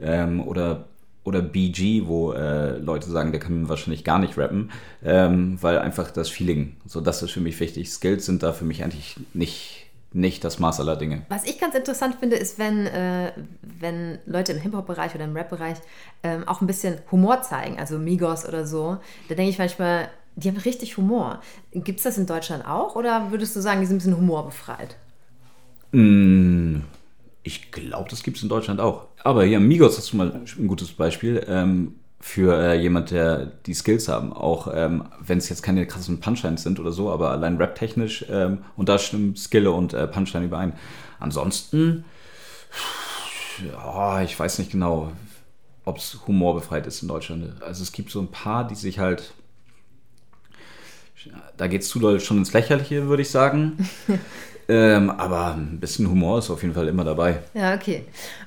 Ähm, 0.00 0.46
oder, 0.46 0.88
oder 1.22 1.40
BG, 1.40 2.06
wo 2.06 2.32
äh, 2.32 2.78
Leute 2.78 3.10
sagen, 3.10 3.30
der 3.30 3.40
kann 3.40 3.68
wahrscheinlich 3.68 4.04
gar 4.04 4.18
nicht 4.18 4.36
rappen, 4.36 4.70
ähm, 5.04 5.58
weil 5.60 5.78
einfach 5.78 6.10
das 6.10 6.28
Feeling, 6.28 6.76
so 6.86 7.00
das 7.00 7.22
ist 7.22 7.30
für 7.30 7.40
mich 7.40 7.58
wichtig. 7.60 7.90
Skills 7.90 8.26
sind 8.26 8.42
da 8.42 8.52
für 8.52 8.64
mich 8.64 8.82
eigentlich 8.82 9.16
nicht 9.32 9.80
nicht 10.14 10.44
das 10.44 10.60
Maß 10.60 10.78
aller 10.78 10.96
Dinge. 10.96 11.22
Was 11.28 11.44
ich 11.44 11.58
ganz 11.58 11.74
interessant 11.74 12.14
finde, 12.20 12.36
ist, 12.36 12.56
wenn, 12.58 12.86
äh, 12.86 13.32
wenn 13.62 14.18
Leute 14.26 14.52
im 14.52 14.60
Hip-Hop-Bereich 14.60 15.14
oder 15.14 15.24
im 15.24 15.36
Rap-Bereich 15.36 15.78
ähm, 16.22 16.46
auch 16.46 16.60
ein 16.60 16.68
bisschen 16.68 16.98
Humor 17.10 17.42
zeigen, 17.42 17.78
also 17.80 17.98
Migos 17.98 18.46
oder 18.46 18.64
so. 18.64 18.98
Da 19.28 19.34
denke 19.34 19.50
ich 19.50 19.58
manchmal, 19.58 20.08
die 20.36 20.48
haben 20.48 20.56
richtig 20.56 20.96
Humor. 20.96 21.40
Gibt 21.72 21.98
es 21.98 22.04
das 22.04 22.16
in 22.16 22.26
Deutschland 22.26 22.64
auch 22.64 22.94
oder 22.94 23.32
würdest 23.32 23.56
du 23.56 23.60
sagen, 23.60 23.80
die 23.80 23.86
sind 23.86 23.96
ein 23.96 23.98
bisschen 23.98 24.16
humorbefreit? 24.16 24.96
Mm, 25.94 26.80
ich 27.44 27.70
glaube, 27.70 28.10
das 28.10 28.24
gibt 28.24 28.36
es 28.36 28.42
in 28.42 28.48
Deutschland 28.48 28.80
auch. 28.80 29.06
Aber 29.22 29.44
hier, 29.44 29.60
Migos 29.60 29.96
ist 29.96 30.12
mal 30.12 30.32
ein 30.32 30.66
gutes 30.66 30.92
Beispiel 30.92 31.44
ähm, 31.46 31.94
für 32.20 32.56
äh, 32.56 32.80
jemand, 32.80 33.12
der 33.12 33.46
die 33.46 33.74
Skills 33.74 34.08
haben. 34.08 34.32
Auch 34.32 34.68
ähm, 34.74 35.04
wenn 35.20 35.38
es 35.38 35.48
jetzt 35.48 35.62
keine 35.62 35.86
krassen 35.86 36.18
Punchlines 36.18 36.64
sind 36.64 36.80
oder 36.80 36.90
so, 36.90 37.10
aber 37.10 37.30
allein 37.30 37.58
rap-technisch 37.58 38.24
ähm, 38.28 38.64
und 38.76 38.88
da 38.88 38.98
stimmen 38.98 39.36
Skill 39.36 39.68
und 39.68 39.94
äh, 39.94 40.08
Punchline 40.08 40.46
überein. 40.46 40.72
Ansonsten, 41.20 42.04
ja, 43.64 44.22
ich 44.22 44.38
weiß 44.38 44.58
nicht 44.58 44.72
genau, 44.72 45.12
ob 45.84 45.98
es 45.98 46.18
humorbefreit 46.26 46.88
ist 46.88 47.02
in 47.02 47.08
Deutschland. 47.08 47.62
Also 47.62 47.84
es 47.84 47.92
gibt 47.92 48.10
so 48.10 48.20
ein 48.20 48.32
paar, 48.32 48.66
die 48.66 48.74
sich 48.74 48.98
halt 48.98 49.32
da 51.56 51.68
geht 51.68 51.82
es 51.82 51.88
zu 51.88 51.98
doll 51.98 52.20
schon 52.20 52.38
ins 52.38 52.52
Lächerliche, 52.52 53.06
würde 53.06 53.22
ich 53.22 53.30
sagen. 53.30 53.88
Ähm, 54.68 55.10
aber 55.10 55.54
ein 55.54 55.78
bisschen 55.78 56.08
Humor 56.08 56.38
ist 56.38 56.50
auf 56.50 56.62
jeden 56.62 56.74
Fall 56.74 56.88
immer 56.88 57.04
dabei. 57.04 57.42
Ja, 57.52 57.74
okay. 57.74 58.04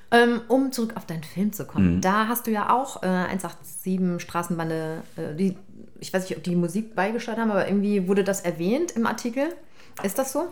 Ähm, 0.09 0.41
um 0.47 0.71
zurück 0.71 0.93
auf 0.95 1.05
deinen 1.05 1.23
Film 1.23 1.51
zu 1.51 1.65
kommen, 1.65 1.97
mhm. 1.97 2.01
da 2.01 2.27
hast 2.27 2.47
du 2.47 2.51
ja 2.51 2.73
auch 2.73 3.03
äh, 3.03 3.07
187 3.07 4.21
Straßenbande, 4.21 5.03
äh, 5.17 5.35
die, 5.35 5.57
ich 5.99 6.13
weiß 6.13 6.27
nicht, 6.29 6.37
ob 6.37 6.43
die 6.43 6.55
Musik 6.55 6.95
beigesteuert 6.95 7.37
haben, 7.37 7.51
aber 7.51 7.67
irgendwie 7.67 8.07
wurde 8.07 8.23
das 8.23 8.41
erwähnt 8.41 8.93
im 8.93 9.05
Artikel. 9.05 9.49
Ist 10.03 10.17
das 10.17 10.31
so? 10.31 10.47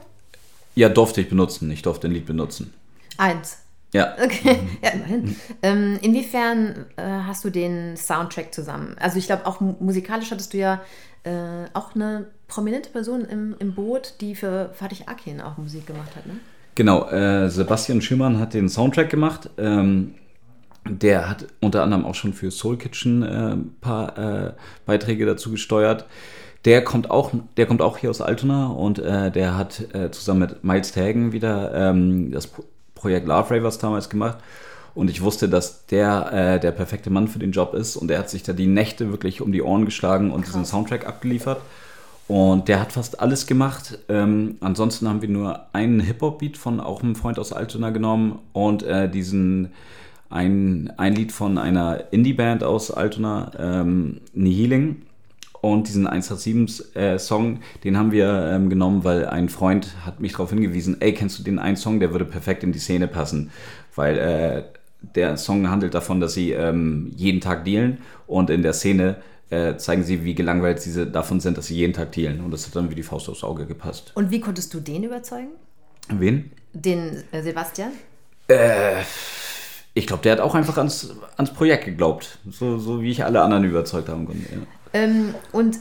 Ja, 0.76 0.90
durfte 0.90 1.22
ich 1.22 1.30
benutzen. 1.30 1.72
Ich 1.72 1.82
durfte 1.82 2.08
ein 2.08 2.12
Lied 2.12 2.26
benutzen. 2.26 2.74
Eins. 3.18 3.60
Ja. 3.96 4.14
Okay, 4.22 4.60
ja, 4.84 4.90
immerhin. 4.90 5.36
Ähm, 5.64 5.98
inwiefern 6.02 6.86
äh, 6.98 7.04
hast 7.04 7.46
du 7.46 7.50
den 7.50 7.96
Soundtrack 7.96 8.54
zusammen? 8.54 8.98
Also 9.00 9.18
ich 9.18 9.28
glaube, 9.28 9.46
auch 9.46 9.62
musikalisch 9.62 10.32
hattest 10.32 10.54
du 10.54 10.58
ja 10.58 10.82
äh, 11.24 11.32
auch 11.74 11.96
eine 11.96 12.28
prominente 12.50 12.90
Person 12.90 13.24
im, 13.24 13.56
im 13.58 13.74
Boot, 13.74 14.16
die 14.20 14.36
für 14.36 14.72
Fatih 14.74 15.06
Akin 15.06 15.40
auch 15.40 15.58
Musik 15.58 15.88
gemacht 15.88 16.14
hat, 16.14 16.26
ne? 16.26 16.34
Genau, 16.76 17.08
äh, 17.10 17.50
Sebastian 17.50 18.02
Schümann 18.02 18.38
hat 18.38 18.54
den 18.54 18.68
Soundtrack 18.68 19.10
gemacht. 19.10 19.50
Ähm, 19.58 20.16
der 20.86 21.30
hat 21.30 21.48
unter 21.62 21.82
anderem 21.82 22.04
auch 22.04 22.16
schon 22.16 22.34
für 22.34 22.52
Soul 22.52 22.78
Kitchen 22.78 23.24
ein 23.24 23.62
äh, 23.62 23.64
paar 23.80 24.18
äh, 24.18 24.54
Beiträge 24.86 25.26
dazu 25.26 25.52
gesteuert. 25.52 26.06
Der 26.66 26.84
kommt 26.84 27.10
auch, 27.10 27.32
der 27.56 27.66
kommt 27.66 27.82
auch 27.82 27.98
hier 27.98 28.10
aus 28.10 28.20
Altona 28.20 28.68
und 28.68 29.00
äh, 29.00 29.32
der 29.32 29.56
hat 29.56 29.88
zusammen 30.12 30.40
mit 30.42 30.64
Miles 30.64 30.92
Tagen 30.92 31.32
wieder 31.32 31.74
ähm, 31.74 32.32
das 32.32 32.48
Pro 32.48 32.64
Projekt 32.96 33.28
Love 33.28 33.56
Ravers 33.56 33.78
damals 33.78 34.10
gemacht. 34.10 34.38
Und 34.96 35.10
ich 35.10 35.22
wusste, 35.22 35.50
dass 35.50 35.86
der 35.88 36.32
äh, 36.32 36.60
der 36.60 36.72
perfekte 36.72 37.10
Mann 37.10 37.28
für 37.28 37.40
den 37.40 37.52
Job 37.52 37.74
ist. 37.74 37.98
Und 37.98 38.10
er 38.10 38.20
hat 38.20 38.30
sich 38.30 38.44
da 38.44 38.54
die 38.54 38.68
Nächte 38.68 39.12
wirklich 39.12 39.42
um 39.42 39.52
die 39.52 39.62
Ohren 39.62 39.86
geschlagen 39.86 40.32
und 40.32 40.42
Krass. 40.42 40.54
diesen 40.54 40.66
Soundtrack 40.66 41.06
abgeliefert. 41.06 41.62
Und 42.28 42.70
der 42.70 42.80
hat 42.80 42.94
fast 42.94 43.20
alles 43.20 43.46
gemacht. 43.46 44.00
Ähm, 44.10 44.58
ansonsten 44.62 45.08
haben 45.08 45.22
wir 45.22 45.30
nur 45.30 45.68
einen 45.74 46.00
Hip-Hop-Beat 46.00 46.58
von 46.58 46.80
auch 46.80 47.04
einem 47.04 47.16
Freund 47.16 47.38
aus 47.38 47.54
Altona 47.54 47.92
genommen 47.92 48.40
und 48.52 48.82
äh, 48.84 49.10
diesen 49.10 49.74
ein, 50.30 50.92
ein 50.98 51.14
Lied 51.14 51.32
von 51.32 51.58
einer 51.58 52.12
Indie-Band 52.12 52.64
aus 52.64 52.90
Altona, 52.90 53.52
ähm, 53.60 54.22
Nihiling. 54.34 55.04
Und 55.66 55.88
diesen 55.88 56.08
187-Song, 56.08 57.56
äh, 57.56 57.60
den 57.84 57.98
haben 57.98 58.12
wir 58.12 58.52
ähm, 58.54 58.70
genommen, 58.70 59.04
weil 59.04 59.26
ein 59.26 59.50
Freund 59.50 59.96
hat 60.06 60.20
mich 60.20 60.34
darauf 60.34 60.52
hingewiesen, 60.52 61.02
ey, 61.02 61.12
kennst 61.12 61.40
du 61.40 61.44
den 61.44 61.58
einen 61.58 61.76
Song, 61.76 62.00
der 62.00 62.12
würde 62.12 62.24
perfekt 62.24 62.64
in 62.64 62.72
die 62.72 62.78
Szene 62.78 63.08
passen. 63.08 63.50
Weil 63.96 64.18
äh, 64.20 64.64
der 65.16 65.38
Song 65.38 65.68
handelt 65.68 65.96
davon, 65.96 66.20
dass 66.20 66.36
sie 66.36 66.52
ähm, 66.52 67.12
jeden 67.16 67.42
Tag 67.42 67.66
dealen 67.66 67.98
und 68.28 68.52
in 68.52 68.62
der 68.62 68.74
Szene 68.74 69.16
äh, 69.50 69.76
zeigen 69.78 70.04
sie, 70.04 70.24
wie 70.24 70.36
gelangweilt 70.36 70.82
sie 70.82 71.08
davon 71.08 71.40
sind, 71.40 71.58
dass 71.58 71.66
sie 71.66 71.76
jeden 71.76 71.94
Tag 71.94 72.12
dealen. 72.12 72.42
Und 72.42 72.52
das 72.52 72.68
hat 72.68 72.76
dann 72.76 72.92
wie 72.92 72.96
die 72.96 73.02
Faust 73.02 73.28
aufs 73.28 73.44
Auge 73.44 73.66
gepasst. 73.66 74.12
Und 74.14 74.30
wie 74.30 74.42
konntest 74.42 74.72
du 74.72 74.80
den 74.80 75.02
überzeugen? 75.02 75.50
Wen? 76.10 76.52
Den 76.74 77.24
äh, 77.32 77.42
Sebastian? 77.42 77.90
Äh, 78.50 79.02
ich 79.96 80.06
glaube, 80.06 80.22
der 80.22 80.34
hat 80.34 80.42
auch 80.42 80.54
einfach 80.54 80.78
ans, 80.78 81.16
ans 81.38 81.52
Projekt 81.52 81.86
geglaubt. 81.86 82.38
So, 82.52 82.78
so 82.78 83.02
wie 83.02 83.10
ich 83.10 83.26
alle 83.26 83.42
anderen 83.42 83.64
überzeugt 83.64 84.10
haben 84.10 84.28
konnte. 84.28 84.44
Ja. 84.44 84.60
Ähm, 84.96 85.36
und 85.52 85.78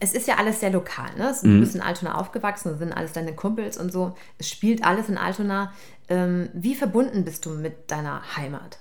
es 0.00 0.12
ist 0.12 0.28
ja 0.28 0.36
alles 0.36 0.60
sehr 0.60 0.70
lokal. 0.70 1.10
Ne? 1.16 1.34
Du 1.42 1.48
mhm. 1.48 1.60
bist 1.60 1.74
in 1.74 1.80
Altona 1.80 2.14
aufgewachsen, 2.14 2.78
sind 2.78 2.92
alles 2.92 3.12
deine 3.12 3.34
Kumpels 3.34 3.78
und 3.78 3.90
so. 3.90 4.14
Es 4.38 4.48
spielt 4.48 4.84
alles 4.84 5.08
in 5.08 5.16
Altona. 5.16 5.72
Ähm, 6.08 6.50
wie 6.52 6.74
verbunden 6.74 7.24
bist 7.24 7.46
du 7.46 7.50
mit 7.50 7.90
deiner 7.90 8.22
Heimat? 8.36 8.78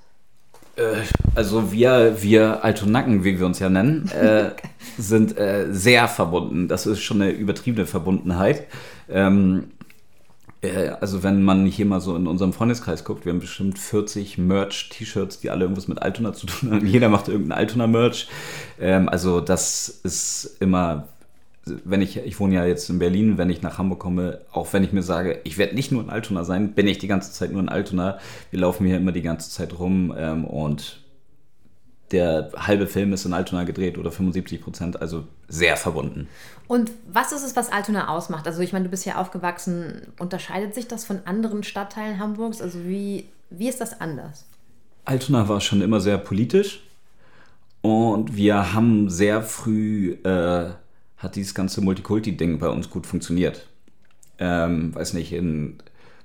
Äh, 0.75 1.03
also 1.33 1.71
wir, 1.71 2.21
wir 2.21 2.63
Altonacken, 2.63 3.23
wie 3.23 3.39
wir 3.39 3.45
uns 3.45 3.59
ja 3.59 3.69
nennen, 3.69 4.09
äh, 4.11 4.51
sind 4.97 5.37
äh, 5.37 5.67
sehr 5.71 6.09
verbunden. 6.09 6.67
Das 6.67 6.85
ist 6.85 6.99
schon 6.99 7.21
eine 7.21 7.31
übertriebene 7.31 7.85
Verbundenheit. 7.85 8.67
Ähm, 9.09 9.71
äh, 9.78 9.78
also 10.99 11.23
wenn 11.23 11.41
man 11.41 11.65
hier 11.65 11.85
mal 11.85 12.01
so 12.01 12.15
in 12.15 12.27
unserem 12.27 12.51
Freundeskreis 12.51 13.05
guckt, 13.05 13.25
wir 13.25 13.31
haben 13.31 13.39
bestimmt 13.39 13.79
40 13.79 14.37
Merch-T-Shirts, 14.37 15.39
die 15.39 15.49
alle 15.49 15.61
irgendwas 15.61 15.87
mit 15.87 16.01
Altona 16.01 16.33
zu 16.33 16.47
tun 16.47 16.71
haben. 16.71 16.85
Jeder 16.85 17.09
macht 17.09 17.29
irgendein 17.29 17.57
Altona-Merch. 17.57 18.27
Ähm, 18.79 19.07
also 19.07 19.39
das 19.39 19.87
ist 20.03 20.57
immer 20.59 21.07
wenn 21.85 22.01
ich, 22.01 22.17
ich 22.17 22.39
wohne 22.39 22.55
ja 22.55 22.65
jetzt 22.65 22.89
in 22.89 22.99
Berlin, 22.99 23.37
wenn 23.37 23.49
ich 23.49 23.61
nach 23.61 23.77
Hamburg 23.77 23.99
komme, 23.99 24.39
auch 24.51 24.71
wenn 24.73 24.83
ich 24.83 24.93
mir 24.93 25.03
sage, 25.03 25.39
ich 25.43 25.57
werde 25.57 25.75
nicht 25.75 25.91
nur 25.91 26.01
in 26.01 26.09
Altona 26.09 26.43
sein, 26.43 26.73
bin 26.73 26.87
ich 26.87 26.97
die 26.97 27.07
ganze 27.07 27.31
Zeit 27.31 27.51
nur 27.51 27.61
in 27.61 27.69
Altona. 27.69 28.17
Wir 28.51 28.59
laufen 28.59 28.87
hier 28.87 28.97
immer 28.97 29.11
die 29.11 29.21
ganze 29.21 29.49
Zeit 29.51 29.77
rum 29.77 30.13
ähm, 30.17 30.45
und 30.45 31.01
der 32.11 32.51
halbe 32.55 32.87
Film 32.87 33.13
ist 33.13 33.25
in 33.25 33.33
Altona 33.33 33.63
gedreht 33.63 33.97
oder 33.97 34.11
75 34.11 34.61
Prozent, 34.61 35.01
also 35.01 35.25
sehr 35.47 35.77
verbunden. 35.77 36.27
Und 36.67 36.91
was 37.11 37.31
ist 37.31 37.43
es, 37.43 37.55
was 37.55 37.71
Altona 37.71 38.09
ausmacht? 38.09 38.47
Also 38.47 38.61
ich 38.61 38.73
meine, 38.73 38.85
du 38.85 38.91
bist 38.91 39.03
hier 39.03 39.19
aufgewachsen. 39.19 40.01
Unterscheidet 40.19 40.75
sich 40.75 40.87
das 40.87 41.05
von 41.05 41.21
anderen 41.25 41.63
Stadtteilen 41.63 42.19
Hamburgs? 42.19 42.61
Also 42.61 42.79
wie, 42.85 43.25
wie 43.49 43.69
ist 43.69 43.81
das 43.81 43.99
anders? 44.01 44.45
Altona 45.05 45.47
war 45.47 45.61
schon 45.61 45.81
immer 45.81 45.99
sehr 45.99 46.17
politisch 46.17 46.81
und 47.81 48.35
wir 48.35 48.73
haben 48.73 49.09
sehr 49.09 49.41
früh 49.41 50.13
äh, 50.23 50.69
hat 51.19 51.35
dieses 51.35 51.53
ganze 51.53 51.81
Multikulti-Ding 51.81 52.59
bei 52.59 52.69
uns 52.69 52.89
gut 52.89 53.05
funktioniert. 53.05 53.67
Ähm, 54.39 54.95
weiß 54.95 55.13
nicht, 55.13 55.33
in, 55.33 55.77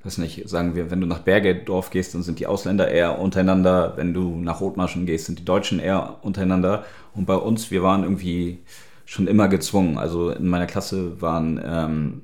weiß 0.05 0.19
nicht, 0.19 0.49
sagen 0.49 0.75
wir, 0.75 0.91
wenn 0.91 1.01
du 1.01 1.07
nach 1.07 1.21
Bergedorf 1.21 1.91
gehst, 1.91 2.15
dann 2.15 2.23
sind 2.23 2.39
die 2.39 2.47
Ausländer 2.47 2.89
eher 2.89 3.19
untereinander. 3.19 3.95
Wenn 3.97 4.13
du 4.13 4.37
nach 4.37 4.61
Rotmarschen 4.61 5.07
gehst, 5.07 5.27
sind 5.27 5.39
die 5.39 5.45
Deutschen 5.45 5.79
eher 5.79 6.19
untereinander. 6.23 6.85
Und 7.15 7.27
bei 7.27 7.37
uns, 7.37 7.71
wir 7.71 7.83
waren 7.83 8.03
irgendwie 8.03 8.59
schon 9.07 9.27
immer 9.27 9.49
gezwungen. 9.49 9.99
Also 9.99 10.31
in 10.31 10.49
meiner 10.49 10.67
Klasse 10.67 11.21
waren, 11.21 11.61
ähm, 11.65 12.23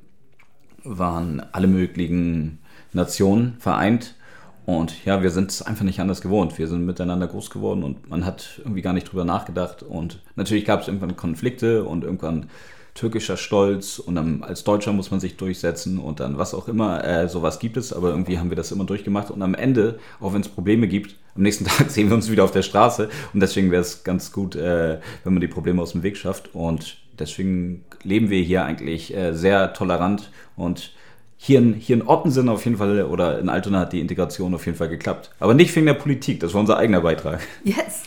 waren 0.85 1.43
alle 1.53 1.69
möglichen 1.69 2.59
Nationen 2.93 3.57
vereint. 3.59 4.15
Und 4.67 5.05
ja, 5.05 5.23
wir 5.23 5.31
sind 5.31 5.51
es 5.51 5.63
einfach 5.63 5.85
nicht 5.85 6.01
anders 6.01 6.21
gewohnt. 6.21 6.59
Wir 6.59 6.69
sind 6.69 6.85
miteinander 6.85 7.27
groß 7.27 7.51
geworden 7.51 7.83
und 7.83 8.09
man 8.11 8.25
hat 8.25 8.59
irgendwie 8.59 8.83
gar 8.83 8.93
nicht 8.93 9.11
drüber 9.11 9.25
nachgedacht. 9.25 9.83
Und 9.83 10.21
natürlich 10.37 10.65
gab 10.65 10.83
es 10.83 10.89
irgendwann 10.89 11.17
Konflikte 11.17 11.85
und 11.85 12.05
irgendwann 12.05 12.51
türkischer 13.01 13.39
Stolz 13.39 13.99
und 13.99 14.15
dann 14.15 14.43
als 14.43 14.63
Deutscher 14.63 14.93
muss 14.93 15.11
man 15.11 15.21
sich 15.21 15.39
durchsetzen 15.39 15.99
und 15.99 16.21
dann 16.21 16.37
was 16.37 16.53
auch 16.53 16.69
immer, 16.69 17.03
äh, 17.03 17.29
sowas 17.31 17.59
gibt 17.59 17.79
es, 17.79 17.95
aber 17.95 18.11
irgendwie 18.11 18.39
haben 18.39 18.51
wir 18.51 18.59
das 18.59 18.73
immer 18.73 18.85
durchgemacht 18.85 19.31
und 19.31 19.41
am 19.41 19.55
Ende, 19.55 19.99
auch 20.21 20.35
wenn 20.35 20.43
es 20.43 20.49
Probleme 20.49 20.87
gibt, 20.87 21.17
am 21.35 21.43
nächsten 21.43 21.65
Tag 21.67 21.91
sehen 21.91 22.11
wir 22.11 22.15
uns 22.15 22.31
wieder 22.31 22.45
auf 22.45 22.51
der 22.51 22.61
Straße 22.61 23.09
und 23.33 23.41
deswegen 23.41 23.71
wäre 23.71 23.81
es 23.81 24.05
ganz 24.05 24.33
gut, 24.33 24.55
äh, 24.55 25.01
wenn 25.25 25.33
man 25.33 25.41
die 25.41 25.49
Probleme 25.49 25.81
aus 25.81 25.93
dem 25.93 26.03
Weg 26.03 26.19
schafft 26.19 26.55
und 26.55 26.99
deswegen 27.19 27.87
leben 28.03 28.29
wir 28.29 28.43
hier 28.43 28.65
eigentlich 28.67 29.17
äh, 29.17 29.33
sehr 29.33 29.73
tolerant 29.73 30.31
und 30.55 30.93
hier 31.43 31.59
in, 31.59 31.73
hier 31.73 31.97
in 31.97 32.07
Ottensen 32.07 32.51
auf 32.51 32.67
jeden 32.67 32.77
Fall 32.77 33.03
oder 33.05 33.39
in 33.39 33.49
Altona 33.49 33.81
hat 33.81 33.95
die 33.95 34.01
Integration 34.01 34.55
auf 34.55 34.67
jeden 34.67 34.77
Fall 34.77 34.91
geklappt. 34.91 35.31
Aber 35.41 35.55
nicht 35.55 35.75
wegen 35.75 35.87
der 35.87 35.95
Politik, 35.95 36.39
das 36.39 36.53
war 36.53 36.61
unser 36.61 36.77
eigener 36.77 37.01
Beitrag. 37.01 37.41
Yes. 37.65 38.03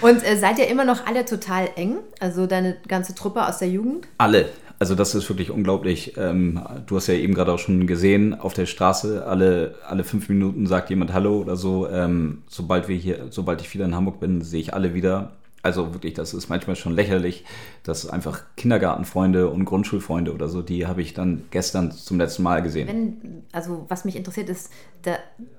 Und 0.00 0.24
äh, 0.24 0.36
seid 0.36 0.60
ihr 0.60 0.68
immer 0.68 0.84
noch 0.84 1.04
alle 1.04 1.24
total 1.24 1.70
eng? 1.74 1.96
Also 2.20 2.46
deine 2.46 2.76
ganze 2.86 3.16
Truppe 3.16 3.44
aus 3.44 3.58
der 3.58 3.68
Jugend? 3.68 4.06
Alle. 4.18 4.50
Also 4.78 4.94
das 4.94 5.16
ist 5.16 5.28
wirklich 5.28 5.50
unglaublich. 5.50 6.16
Ähm, 6.16 6.62
du 6.86 6.94
hast 6.94 7.08
ja 7.08 7.14
eben 7.14 7.34
gerade 7.34 7.52
auch 7.52 7.58
schon 7.58 7.88
gesehen, 7.88 8.38
auf 8.38 8.54
der 8.54 8.66
Straße, 8.66 9.26
alle, 9.26 9.74
alle 9.84 10.04
fünf 10.04 10.28
Minuten 10.28 10.68
sagt 10.68 10.88
jemand 10.90 11.12
Hallo 11.12 11.40
oder 11.40 11.56
so. 11.56 11.88
Ähm, 11.88 12.42
sobald 12.46 12.86
wir 12.86 12.94
hier, 12.94 13.26
sobald 13.30 13.60
ich 13.60 13.74
wieder 13.74 13.86
in 13.86 13.96
Hamburg 13.96 14.20
bin, 14.20 14.40
sehe 14.42 14.60
ich 14.60 14.72
alle 14.72 14.94
wieder. 14.94 15.32
Also 15.62 15.92
wirklich, 15.92 16.14
das 16.14 16.34
ist 16.34 16.48
manchmal 16.48 16.76
schon 16.76 16.92
lächerlich, 16.92 17.44
dass 17.82 18.08
einfach 18.08 18.42
Kindergartenfreunde 18.56 19.48
und 19.48 19.64
Grundschulfreunde 19.64 20.32
oder 20.32 20.48
so, 20.48 20.62
die 20.62 20.86
habe 20.86 21.02
ich 21.02 21.14
dann 21.14 21.44
gestern 21.50 21.90
zum 21.90 22.18
letzten 22.18 22.44
Mal 22.44 22.62
gesehen. 22.62 22.86
Wenn, 22.86 23.42
also 23.50 23.84
was 23.88 24.04
mich 24.04 24.14
interessiert, 24.14 24.48
ist 24.48 24.70
de, 25.04 25.16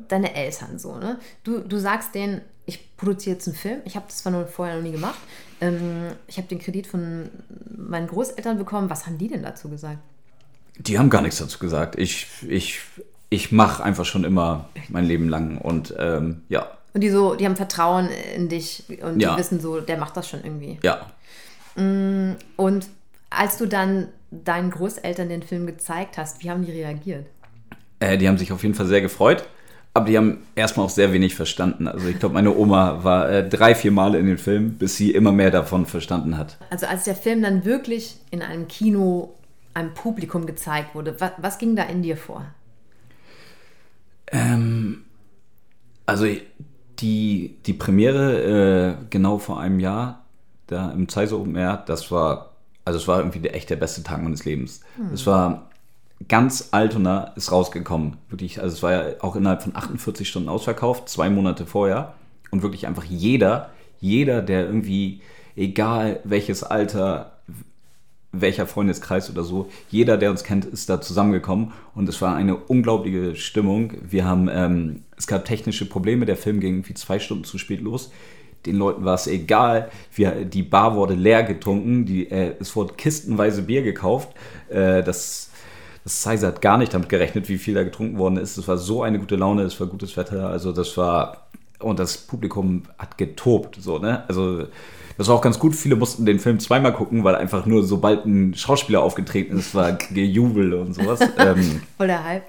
deine 0.07 0.35
Eltern 0.35 0.79
so, 0.79 0.95
ne? 0.97 1.19
Du, 1.43 1.59
du 1.59 1.77
sagst 1.77 2.15
denen, 2.15 2.41
ich 2.65 2.95
produziere 2.95 3.35
jetzt 3.35 3.47
einen 3.47 3.57
Film, 3.57 3.81
ich 3.83 3.95
habe 3.95 4.05
das 4.07 4.19
zwar 4.19 4.47
vorher 4.47 4.77
noch 4.77 4.83
nie 4.83 4.91
gemacht, 4.91 5.19
ähm, 5.59 6.13
ich 6.27 6.38
habe 6.38 6.47
den 6.47 6.59
Kredit 6.59 6.88
von 6.88 7.29
meinen 7.75 8.07
Großeltern 8.07 8.57
bekommen, 8.57 8.89
was 8.89 9.05
haben 9.05 9.17
die 9.17 9.27
denn 9.27 9.43
dazu 9.43 9.69
gesagt? 9.69 9.99
Die 10.77 10.97
haben 10.97 11.09
gar 11.09 11.21
nichts 11.21 11.39
dazu 11.39 11.59
gesagt. 11.59 11.97
Ich, 11.97 12.27
ich, 12.47 12.79
ich 13.29 13.51
mache 13.51 13.83
einfach 13.83 14.05
schon 14.05 14.23
immer 14.23 14.69
mein 14.88 15.03
Leben 15.03 15.27
lang 15.27 15.57
und 15.57 15.93
ähm, 15.97 16.43
ja, 16.47 16.69
und 16.93 17.02
die 17.02 17.10
so, 17.10 17.36
die 17.36 17.45
haben 17.45 17.56
Vertrauen 17.56 18.10
in 18.36 18.49
dich 18.49 18.84
und 19.02 19.19
ja. 19.19 19.34
die 19.34 19.39
wissen 19.39 19.60
so, 19.60 19.80
der 19.80 19.97
macht 19.97 20.17
das 20.17 20.30
schon 20.30 20.43
irgendwie. 20.43 20.80
Ja. 20.84 21.08
Mm, 21.75 22.36
und 22.56 22.88
als 23.30 23.58
du 23.58 23.65
dann 23.65 24.08
deinen 24.32 24.71
Großeltern 24.71 25.30
den 25.30 25.43
Film 25.43 25.65
gezeigt 25.65 26.17
hast, 26.17 26.43
wie 26.43 26.49
haben 26.49 26.65
die 26.65 26.71
reagiert? 26.71 27.25
Äh, 27.99 28.17
die 28.17 28.28
haben 28.28 28.38
sich 28.38 28.52
auf 28.52 28.63
jeden 28.63 28.75
Fall 28.75 28.88
sehr 28.88 29.02
gefreut, 29.02 29.47
aber 29.93 30.06
die 30.06 30.17
haben 30.17 30.43
erstmal 30.56 30.86
auch 30.86 30.91
sehr 30.91 31.13
wenig 31.13 31.36
verstanden. 31.36 31.88
Also 31.88 32.08
ich 32.08 32.19
glaube, 32.19 32.34
meine 32.34 32.56
Oma 32.56 33.04
war 33.04 33.30
äh, 33.30 33.47
drei, 33.47 33.75
vier 33.75 33.91
Mal 33.91 34.15
in 34.15 34.25
den 34.25 34.38
Film, 34.38 34.73
bis 34.73 34.97
sie 34.97 35.12
immer 35.12 35.32
mehr 35.32 35.52
davon 35.52 35.86
verstanden 35.86 36.38
hat. 36.38 36.58
Also 36.69 36.86
als 36.88 37.04
der 37.04 37.15
Film 37.15 37.41
dann 37.41 37.65
wirklich 37.65 38.17
in 38.32 38.41
einem 38.41 38.67
Kino 38.67 39.36
einem 39.73 39.93
Publikum 39.93 40.45
gezeigt 40.45 40.95
wurde, 40.95 41.19
was, 41.19 41.32
was 41.38 41.58
ging 41.58 41.75
da 41.75 41.84
in 41.84 42.02
dir 42.02 42.17
vor? 42.17 42.45
Ähm, 44.32 45.04
also 46.06 46.25
die, 46.99 47.57
die 47.65 47.73
Premiere 47.73 48.97
äh, 48.99 49.05
genau 49.09 49.38
vor 49.38 49.59
einem 49.59 49.79
Jahr, 49.79 50.25
da 50.67 50.91
im 50.91 51.09
Zeiser 51.09 51.38
Open 51.38 51.55
Air, 51.55 51.83
das 51.85 52.12
war, 52.12 52.51
also 52.85 52.99
es 52.99 53.07
war 53.07 53.19
irgendwie 53.19 53.39
der, 53.39 53.55
echt 53.55 53.69
der 53.69 53.75
beste 53.75 54.03
Tag 54.03 54.21
meines 54.21 54.45
Lebens. 54.45 54.81
Hm. 54.95 55.13
Es 55.13 55.25
war 55.25 55.69
ganz 56.27 56.69
Altona 56.71 57.31
ist 57.35 57.51
rausgekommen. 57.51 58.17
Wirklich, 58.29 58.62
also 58.62 58.75
es 58.75 58.83
war 58.83 58.91
ja 58.91 59.13
auch 59.21 59.35
innerhalb 59.35 59.63
von 59.63 59.75
48 59.75 60.27
Stunden 60.27 60.49
ausverkauft, 60.49 61.09
zwei 61.09 61.29
Monate 61.29 61.65
vorher. 61.65 62.13
Und 62.51 62.63
wirklich 62.63 62.88
einfach 62.88 63.03
jeder, 63.03 63.69
jeder, 63.99 64.41
der 64.41 64.65
irgendwie, 64.65 65.21
egal 65.55 66.19
welches 66.23 66.63
Alter, 66.63 67.38
welcher 68.31 68.67
Freundeskreis 68.67 69.29
oder 69.29 69.43
so, 69.43 69.69
jeder, 69.89 70.17
der 70.17 70.29
uns 70.29 70.43
kennt, 70.43 70.65
ist 70.65 70.89
da 70.89 71.01
zusammengekommen 71.01 71.71
und 71.95 72.07
es 72.07 72.21
war 72.21 72.35
eine 72.35 72.55
unglaubliche 72.55 73.35
Stimmung. 73.35 73.93
Wir 74.07 74.25
haben, 74.25 74.49
ähm, 74.51 75.03
es 75.17 75.25
gab 75.25 75.45
technische 75.45 75.87
Probleme, 75.87 76.25
der 76.25 76.37
Film 76.37 76.59
ging 76.59 76.87
wie 76.87 76.93
zwei 76.93 77.19
Stunden 77.19 77.43
zu 77.43 77.57
spät 77.57 77.81
los. 77.81 78.11
Den 78.65 78.75
Leuten 78.75 79.05
war 79.05 79.15
es 79.15 79.25
egal. 79.25 79.89
Wir, 80.13 80.45
die 80.45 80.63
Bar 80.63 80.95
wurde 80.95 81.13
leer 81.13 81.43
getrunken, 81.43 82.05
die, 82.05 82.30
äh, 82.30 82.55
es 82.59 82.75
wurde 82.75 82.93
kistenweise 82.93 83.63
Bier 83.63 83.82
gekauft. 83.82 84.30
Äh, 84.69 85.01
das, 85.01 85.49
das 86.03 86.21
Size 86.23 86.45
hat 86.45 86.61
gar 86.61 86.77
nicht 86.77 86.93
damit 86.93 87.09
gerechnet, 87.09 87.49
wie 87.49 87.57
viel 87.57 87.73
da 87.73 87.84
getrunken 87.84 88.17
worden 88.17 88.38
ist. 88.38 88.57
Es 88.57 88.67
war 88.67 88.77
so 88.77 89.01
eine 89.01 89.17
gute 89.17 89.38
Laune, 89.38 89.63
es 89.63 89.80
war 89.80 89.88
gutes 89.88 90.17
Wetter. 90.17 90.49
Also 90.49 90.71
das 90.71 90.97
war, 90.97 91.47
und 91.80 91.99
das 91.99 92.17
Publikum 92.17 92.84
hat 92.97 93.17
getobt. 93.17 93.77
So, 93.80 93.97
ne? 93.97 94.27
Also 94.27 94.67
Das 95.20 95.28
war 95.28 95.36
auch 95.36 95.41
ganz 95.41 95.59
gut. 95.59 95.76
Viele 95.76 95.97
mussten 95.97 96.26
den 96.26 96.39
Film 96.39 96.61
zweimal 96.61 96.93
gucken, 96.93 97.26
weil 97.26 97.36
einfach 97.36 97.65
nur 97.65 97.84
sobald 97.84 98.26
ein 98.26 98.53
Schauspieler 98.53 99.01
aufgetreten 99.03 99.59
ist, 99.59 99.76
war 99.76 99.91
Gejubel 100.13 100.74
und 100.74 100.93
sowas. 100.95 101.20
ähm, 101.38 101.82
Voll 101.97 102.07
der 102.07 102.24
Hype. 102.24 102.43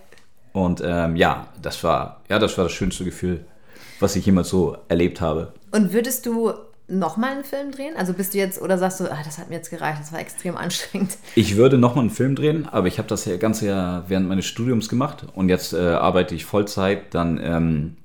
und 0.52 0.80
ähm, 0.84 1.16
ja, 1.16 1.48
das 1.60 1.82
war, 1.82 2.20
ja, 2.28 2.38
das 2.38 2.56
war 2.56 2.64
das 2.66 2.72
schönste 2.72 3.04
Gefühl, 3.04 3.44
was 3.98 4.14
ich 4.14 4.24
jemals 4.24 4.50
so 4.50 4.76
erlebt 4.86 5.20
habe. 5.20 5.52
Und 5.72 5.92
würdest 5.92 6.24
du 6.26 6.52
nochmal 6.86 7.32
einen 7.32 7.44
Film 7.44 7.72
drehen? 7.72 7.96
Also 7.96 8.12
bist 8.12 8.34
du 8.34 8.38
jetzt, 8.38 8.62
oder 8.62 8.78
sagst 8.78 9.00
du, 9.00 9.10
ah, 9.10 9.18
das 9.24 9.38
hat 9.38 9.48
mir 9.48 9.56
jetzt 9.56 9.70
gereicht, 9.70 10.00
das 10.00 10.12
war 10.12 10.20
extrem 10.20 10.56
anstrengend. 10.56 11.16
Ich 11.34 11.56
würde 11.56 11.76
nochmal 11.76 12.02
einen 12.04 12.10
Film 12.10 12.36
drehen, 12.36 12.68
aber 12.68 12.86
ich 12.86 12.98
habe 12.98 13.08
das 13.08 13.24
ja 13.24 13.36
ganze 13.36 13.66
Jahr 13.66 14.04
während 14.06 14.28
meines 14.28 14.46
Studiums 14.46 14.88
gemacht 14.88 15.26
und 15.34 15.48
jetzt 15.48 15.72
äh, 15.72 15.78
arbeite 15.78 16.36
ich 16.36 16.44
Vollzeit, 16.44 17.14
dann, 17.14 17.40
ähm, 17.42 17.96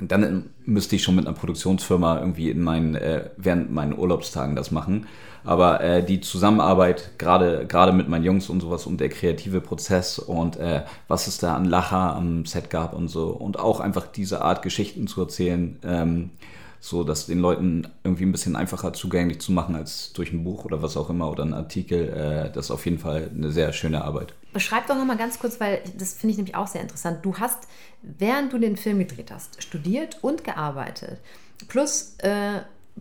dann 0.00 0.50
müsste 0.64 0.96
ich 0.96 1.02
schon 1.02 1.16
mit 1.16 1.26
einer 1.26 1.36
Produktionsfirma 1.36 2.18
irgendwie 2.18 2.50
in 2.50 2.62
meinen, 2.62 2.94
äh, 2.94 3.30
während 3.36 3.72
meinen 3.72 3.96
Urlaubstagen 3.96 4.56
das 4.56 4.70
machen. 4.70 5.06
Aber 5.44 5.80
äh, 5.80 6.04
die 6.04 6.20
Zusammenarbeit, 6.20 7.12
gerade 7.18 7.92
mit 7.92 8.08
meinen 8.08 8.24
Jungs 8.24 8.50
und 8.50 8.60
sowas 8.60 8.86
und 8.86 9.00
der 9.00 9.08
kreative 9.08 9.60
Prozess 9.60 10.18
und 10.18 10.56
äh, 10.56 10.82
was 11.08 11.26
es 11.26 11.38
da 11.38 11.54
an 11.54 11.64
Lacher 11.64 12.14
am 12.14 12.44
Set 12.44 12.68
gab 12.70 12.94
und 12.94 13.08
so 13.08 13.28
und 13.28 13.58
auch 13.58 13.80
einfach 13.80 14.06
diese 14.06 14.42
Art 14.42 14.62
Geschichten 14.62 15.06
zu 15.06 15.22
erzählen, 15.22 15.78
ähm, 15.82 16.30
so 16.78 17.04
dass 17.04 17.26
den 17.26 17.38
Leuten 17.38 17.88
irgendwie 18.04 18.24
ein 18.24 18.32
bisschen 18.32 18.56
einfacher 18.56 18.92
zugänglich 18.92 19.40
zu 19.40 19.52
machen 19.52 19.74
als 19.74 20.12
durch 20.12 20.32
ein 20.32 20.44
Buch 20.44 20.64
oder 20.64 20.82
was 20.82 20.96
auch 20.96 21.10
immer 21.10 21.30
oder 21.30 21.44
ein 21.44 21.54
Artikel, 21.54 22.08
äh, 22.08 22.52
das 22.52 22.66
ist 22.66 22.70
auf 22.70 22.84
jeden 22.84 22.98
Fall 22.98 23.30
eine 23.34 23.50
sehr 23.50 23.72
schöne 23.72 24.04
Arbeit. 24.04 24.34
Beschreib 24.52 24.86
doch 24.86 24.96
nochmal 24.96 25.16
ganz 25.16 25.38
kurz, 25.38 25.60
weil 25.60 25.80
das 25.96 26.14
finde 26.14 26.32
ich 26.32 26.36
nämlich 26.38 26.56
auch 26.56 26.66
sehr 26.66 26.80
interessant. 26.80 27.18
Du 27.22 27.36
hast, 27.38 27.68
während 28.02 28.52
du 28.52 28.58
den 28.58 28.76
Film 28.76 28.98
gedreht 28.98 29.30
hast, 29.30 29.62
studiert 29.62 30.18
und 30.22 30.44
gearbeitet. 30.44 31.18
Plus, 31.68 32.16
äh, 32.18 32.60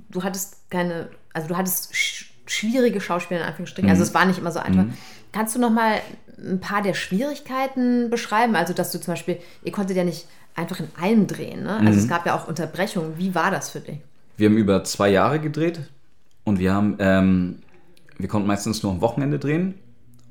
du 0.10 0.24
hattest 0.24 0.70
keine, 0.70 1.10
also 1.34 1.48
du 1.48 1.58
hattest 1.58 1.96
sch 1.96 2.26
schwierige 2.46 3.00
Schauspieler 3.00 3.42
in 3.42 3.46
Anführungsstrichen. 3.46 3.92
Also 3.92 4.02
es 4.02 4.12
war 4.16 4.26
nicht 4.26 4.40
immer 4.40 4.52
so 4.52 4.58
einfach. 4.58 4.86
Kannst 5.32 5.56
du 5.56 5.60
nochmal 5.60 6.02
ein 6.40 6.60
paar 6.60 6.82
der 6.82 6.96
Schwierigkeiten 6.96 8.10
beschreiben? 8.10 8.56
Also, 8.56 8.74
dass 8.74 8.92
du 8.92 9.00
zum 9.00 9.14
Beispiel, 9.14 9.38
ihr 9.64 9.72
konntet 9.72 9.96
ja 9.96 10.04
nicht 10.04 10.26
einfach 10.56 10.80
in 10.80 10.88
allem 11.00 11.28
drehen. 11.28 11.62
Ne? 11.62 11.78
Also 11.78 12.00
es 12.00 12.08
gab 12.08 12.26
ja 12.26 12.36
auch 12.36 12.48
Unterbrechungen. 12.48 13.20
Wie 13.20 13.36
war 13.36 13.52
das 13.52 13.70
für 13.70 13.82
dich? 13.82 14.00
Wir 14.38 14.50
haben 14.50 14.58
über 14.58 14.84
zwei 14.84 15.10
Jahre 15.10 15.40
gedreht 15.40 15.80
und 16.44 16.58
wir 16.58 16.74
haben, 16.74 16.96
ähm, 16.98 17.60
wir 18.18 18.28
konnten 18.28 18.48
meistens 18.48 18.82
nur 18.82 18.92
am 18.92 19.02
Wochenende 19.02 19.38
drehen 19.38 19.76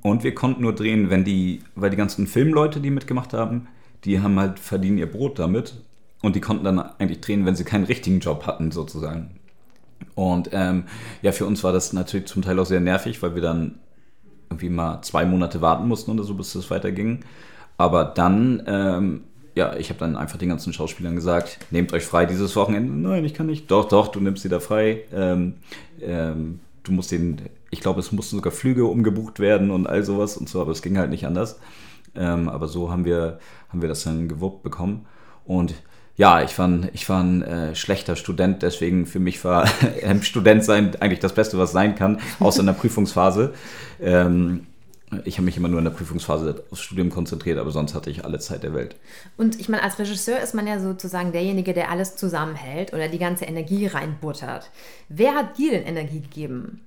und 0.08 0.24
wir 0.24 0.34
konnten 0.34 0.62
nur 0.62 0.74
drehen, 0.74 1.10
wenn 1.10 1.24
die, 1.24 1.62
weil 1.74 1.90
die 1.90 1.96
ganzen 1.96 2.26
Filmleute, 2.26 2.80
die 2.80 2.90
mitgemacht 2.90 3.32
haben, 3.32 3.68
die 4.04 4.20
haben 4.20 4.38
halt 4.38 4.58
verdienen 4.58 4.98
ihr 4.98 5.10
Brot 5.10 5.38
damit 5.38 5.74
und 6.22 6.36
die 6.36 6.40
konnten 6.40 6.64
dann 6.64 6.78
eigentlich 6.78 7.20
drehen, 7.20 7.46
wenn 7.46 7.56
sie 7.56 7.64
keinen 7.64 7.84
richtigen 7.84 8.20
Job 8.20 8.46
hatten 8.46 8.70
sozusagen. 8.70 9.30
Und 10.14 10.50
ähm, 10.52 10.84
ja, 11.22 11.32
für 11.32 11.46
uns 11.46 11.62
war 11.64 11.72
das 11.72 11.92
natürlich 11.92 12.26
zum 12.26 12.42
Teil 12.42 12.58
auch 12.58 12.66
sehr 12.66 12.80
nervig, 12.80 13.22
weil 13.22 13.34
wir 13.34 13.42
dann 13.42 13.78
irgendwie 14.50 14.70
mal 14.70 15.02
zwei 15.02 15.24
Monate 15.24 15.60
warten 15.60 15.86
mussten 15.88 16.10
oder 16.12 16.24
so, 16.24 16.34
bis 16.34 16.52
das 16.52 16.70
weiterging. 16.70 17.20
Aber 17.76 18.04
dann, 18.04 18.62
ähm, 18.66 19.24
ja, 19.54 19.76
ich 19.76 19.90
habe 19.90 19.98
dann 20.00 20.16
einfach 20.16 20.38
den 20.38 20.48
ganzen 20.48 20.72
Schauspielern 20.72 21.14
gesagt, 21.14 21.58
nehmt 21.70 21.92
euch 21.92 22.04
frei 22.04 22.26
dieses 22.26 22.54
Wochenende. 22.56 22.92
Nein, 22.92 23.24
ich 23.24 23.34
kann 23.34 23.46
nicht. 23.46 23.70
Doch, 23.70 23.88
doch, 23.88 24.08
du 24.08 24.20
nimmst 24.20 24.42
sie 24.42 24.48
da 24.48 24.60
frei. 24.60 25.04
Ähm, 25.12 25.54
ähm, 26.00 26.60
du 26.88 26.94
musst 26.94 27.12
den, 27.12 27.42
ich 27.70 27.80
glaube, 27.80 28.00
es 28.00 28.12
mussten 28.12 28.36
sogar 28.36 28.52
Flüge 28.52 28.86
umgebucht 28.86 29.38
werden 29.38 29.70
und 29.70 29.86
all 29.86 30.02
sowas 30.02 30.36
und 30.36 30.48
so, 30.48 30.60
aber 30.60 30.72
es 30.72 30.82
ging 30.82 30.98
halt 30.98 31.10
nicht 31.10 31.26
anders. 31.26 31.60
Ähm, 32.16 32.48
aber 32.48 32.66
so 32.66 32.90
haben 32.90 33.04
wir, 33.04 33.38
haben 33.68 33.82
wir 33.82 33.88
das 33.88 34.04
dann 34.04 34.28
gewuppt 34.28 34.62
bekommen. 34.62 35.06
Und 35.44 35.74
ja, 36.16 36.42
ich 36.42 36.58
war 36.58 36.66
ein, 36.66 36.88
ich 36.94 37.08
war 37.08 37.22
ein 37.22 37.42
äh, 37.42 37.74
schlechter 37.74 38.16
Student, 38.16 38.62
deswegen 38.62 39.06
für 39.06 39.20
mich 39.20 39.44
war 39.44 39.68
ähm, 40.00 40.22
Student 40.22 40.64
sein 40.64 40.96
eigentlich 41.00 41.20
das 41.20 41.34
Beste, 41.34 41.58
was 41.58 41.72
sein 41.72 41.94
kann, 41.94 42.18
außer 42.40 42.60
in 42.60 42.66
der 42.66 42.72
Prüfungsphase. 42.72 43.52
Ähm, 44.00 44.66
ich 45.24 45.36
habe 45.36 45.44
mich 45.46 45.56
immer 45.56 45.68
nur 45.68 45.78
in 45.78 45.84
der 45.84 45.92
Prüfungsphase 45.92 46.64
aufs 46.70 46.82
Studium 46.82 47.10
konzentriert, 47.10 47.58
aber 47.58 47.70
sonst 47.70 47.94
hatte 47.94 48.10
ich 48.10 48.24
alle 48.24 48.38
Zeit 48.38 48.62
der 48.62 48.74
Welt. 48.74 48.96
Und 49.36 49.58
ich 49.58 49.68
meine, 49.68 49.82
als 49.82 49.98
Regisseur 49.98 50.38
ist 50.40 50.54
man 50.54 50.66
ja 50.66 50.78
sozusagen 50.80 51.32
derjenige, 51.32 51.72
der 51.72 51.90
alles 51.90 52.16
zusammenhält 52.16 52.92
oder 52.92 53.08
die 53.08 53.18
ganze 53.18 53.44
Energie 53.46 53.86
reinbuttert. 53.86 54.70
Wer 55.08 55.34
hat 55.34 55.56
dir 55.58 55.70
denn 55.72 55.84
Energie 55.84 56.20
gegeben? 56.20 56.80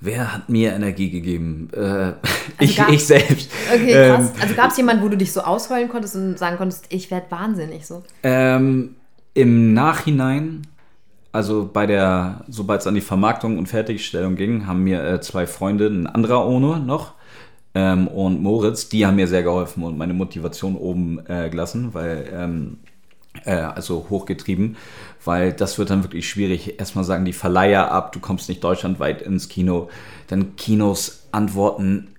Wer 0.00 0.32
hat 0.32 0.48
mir 0.48 0.72
Energie 0.74 1.10
gegeben? 1.10 1.68
Äh, 1.72 1.78
Also 1.80 2.14
ich, 2.60 2.76
gab- 2.76 2.90
ich 2.92 3.04
selbst. 3.04 3.50
Okay, 3.74 3.92
Ähm, 3.92 4.16
krass. 4.16 4.32
also 4.40 4.54
gab 4.54 4.70
es 4.70 4.76
jemanden, 4.76 5.02
wo 5.02 5.08
du 5.08 5.16
dich 5.16 5.32
so 5.32 5.40
ausheulen 5.40 5.88
konntest 5.88 6.14
und 6.14 6.38
sagen 6.38 6.56
konntest, 6.56 6.86
ich 6.90 7.10
werde 7.10 7.28
wahnsinnig 7.30 7.84
so? 7.86 8.04
Ähm, 8.22 8.94
Im 9.34 9.74
Nachhinein, 9.74 10.62
also 11.38 11.70
bei 11.72 11.86
der, 11.86 12.44
sobald 12.48 12.80
es 12.80 12.88
an 12.88 12.96
die 12.96 13.00
Vermarktung 13.00 13.58
und 13.58 13.68
Fertigstellung 13.68 14.34
ging, 14.34 14.66
haben 14.66 14.82
mir 14.82 15.04
äh, 15.04 15.20
zwei 15.20 15.46
Freunde, 15.46 15.86
ein 15.86 16.08
anderer 16.08 16.44
Ono 16.44 16.80
noch 16.80 17.14
ähm, 17.76 18.08
und 18.08 18.42
Moritz, 18.42 18.88
die 18.88 19.06
haben 19.06 19.14
mir 19.14 19.28
sehr 19.28 19.44
geholfen 19.44 19.84
und 19.84 19.96
meine 19.96 20.14
Motivation 20.14 20.74
oben 20.74 21.24
äh, 21.28 21.48
gelassen, 21.48 21.94
weil 21.94 22.28
ähm, 22.32 22.78
äh, 23.44 23.52
also 23.52 24.06
hochgetrieben, 24.10 24.76
weil 25.24 25.52
das 25.52 25.78
wird 25.78 25.90
dann 25.90 26.02
wirklich 26.02 26.28
schwierig. 26.28 26.80
Erstmal 26.80 27.04
sagen 27.04 27.24
die 27.24 27.32
Verleiher 27.32 27.92
ab, 27.92 28.10
du 28.10 28.18
kommst 28.18 28.48
nicht 28.48 28.64
deutschlandweit 28.64 29.22
ins 29.22 29.48
Kino, 29.48 29.90
dann 30.26 30.56
Kinos 30.56 31.28
antworten 31.30 32.16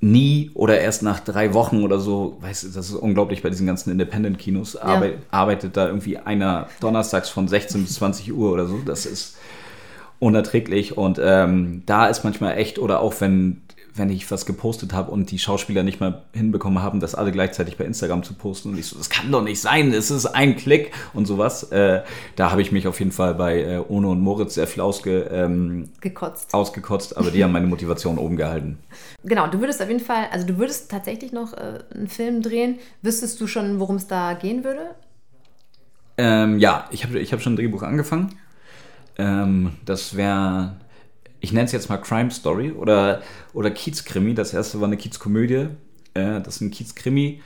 nie 0.00 0.50
oder 0.54 0.80
erst 0.80 1.02
nach 1.02 1.20
drei 1.20 1.52
Wochen 1.52 1.82
oder 1.82 1.98
so, 1.98 2.38
weißt 2.40 2.64
du, 2.64 2.68
das 2.68 2.88
ist 2.88 2.94
unglaublich 2.94 3.42
bei 3.42 3.50
diesen 3.50 3.66
ganzen 3.66 3.90
Independent-Kinos, 3.90 4.76
arbeit, 4.76 5.18
arbeitet 5.30 5.76
da 5.76 5.86
irgendwie 5.86 6.16
einer 6.16 6.68
donnerstags 6.80 7.28
von 7.28 7.48
16 7.48 7.84
bis 7.84 7.94
20 7.94 8.32
Uhr 8.32 8.50
oder 8.50 8.66
so, 8.66 8.78
das 8.84 9.04
ist 9.04 9.36
unerträglich 10.18 10.96
und 10.96 11.20
ähm, 11.22 11.82
da 11.86 12.06
ist 12.06 12.24
manchmal 12.24 12.56
echt, 12.56 12.78
oder 12.78 13.00
auch 13.00 13.14
wenn, 13.20 13.60
wenn 13.94 14.10
ich 14.10 14.30
was 14.30 14.46
gepostet 14.46 14.92
habe 14.92 15.10
und 15.10 15.30
die 15.30 15.38
Schauspieler 15.38 15.82
nicht 15.82 16.00
mal 16.00 16.22
hinbekommen 16.32 16.82
haben, 16.82 17.00
das 17.00 17.14
alle 17.14 17.32
gleichzeitig 17.32 17.76
bei 17.76 17.84
Instagram 17.84 18.22
zu 18.22 18.34
posten 18.34 18.70
und 18.70 18.78
ich 18.78 18.86
so, 18.86 18.96
das 18.96 19.10
kann 19.10 19.30
doch 19.30 19.42
nicht 19.42 19.60
sein, 19.60 19.92
es 19.92 20.10
ist 20.10 20.26
ein 20.26 20.56
Klick 20.56 20.92
und 21.12 21.26
sowas, 21.26 21.64
äh, 21.72 22.02
da 22.36 22.50
habe 22.50 22.62
ich 22.62 22.72
mich 22.72 22.86
auf 22.86 22.98
jeden 22.98 23.12
Fall 23.12 23.34
bei 23.34 23.62
äh, 23.62 23.84
Ono 23.88 24.12
und 24.12 24.20
Moritz 24.20 24.54
sehr 24.54 24.66
viel 24.66 24.82
ausge, 24.82 25.28
ähm, 25.32 25.88
Gekotzt. 26.00 26.54
ausgekotzt, 26.54 27.16
aber 27.16 27.30
die 27.30 27.42
haben 27.42 27.52
meine 27.52 27.66
Motivation 27.66 28.18
oben 28.18 28.36
gehalten. 28.36 28.78
Genau, 29.22 29.48
du 29.48 29.60
würdest 29.60 29.82
auf 29.82 29.88
jeden 29.88 30.00
Fall, 30.00 30.28
also 30.32 30.46
du 30.46 30.56
würdest 30.56 30.90
tatsächlich 30.90 31.30
noch 31.30 31.52
äh, 31.52 31.80
einen 31.94 32.08
Film 32.08 32.40
drehen. 32.40 32.78
Wüsstest 33.02 33.38
du 33.38 33.46
schon, 33.46 33.78
worum 33.78 33.96
es 33.96 34.06
da 34.06 34.32
gehen 34.32 34.64
würde? 34.64 34.94
Ähm, 36.16 36.58
ja, 36.58 36.86
ich 36.90 37.04
habe 37.04 37.18
ich 37.18 37.32
hab 37.32 37.42
schon 37.42 37.52
ein 37.52 37.56
Drehbuch 37.56 37.82
angefangen. 37.82 38.34
Ähm, 39.18 39.72
das 39.84 40.16
wäre, 40.16 40.76
ich 41.40 41.52
nenne 41.52 41.64
es 41.66 41.72
jetzt 41.72 41.88
mal 41.88 41.98
Crime 41.98 42.30
Story 42.30 42.72
oder, 42.72 43.22
oder 43.52 43.70
Kiezkrimi. 43.70 44.34
Das 44.34 44.52
erste 44.54 44.80
war 44.80 44.86
eine 44.86 44.96
Kiezkomödie. 44.96 45.68
Äh, 46.14 46.40
das 46.40 46.56
ist 46.56 46.60
ein 46.60 46.70
Kiezkrimi, 46.70 47.42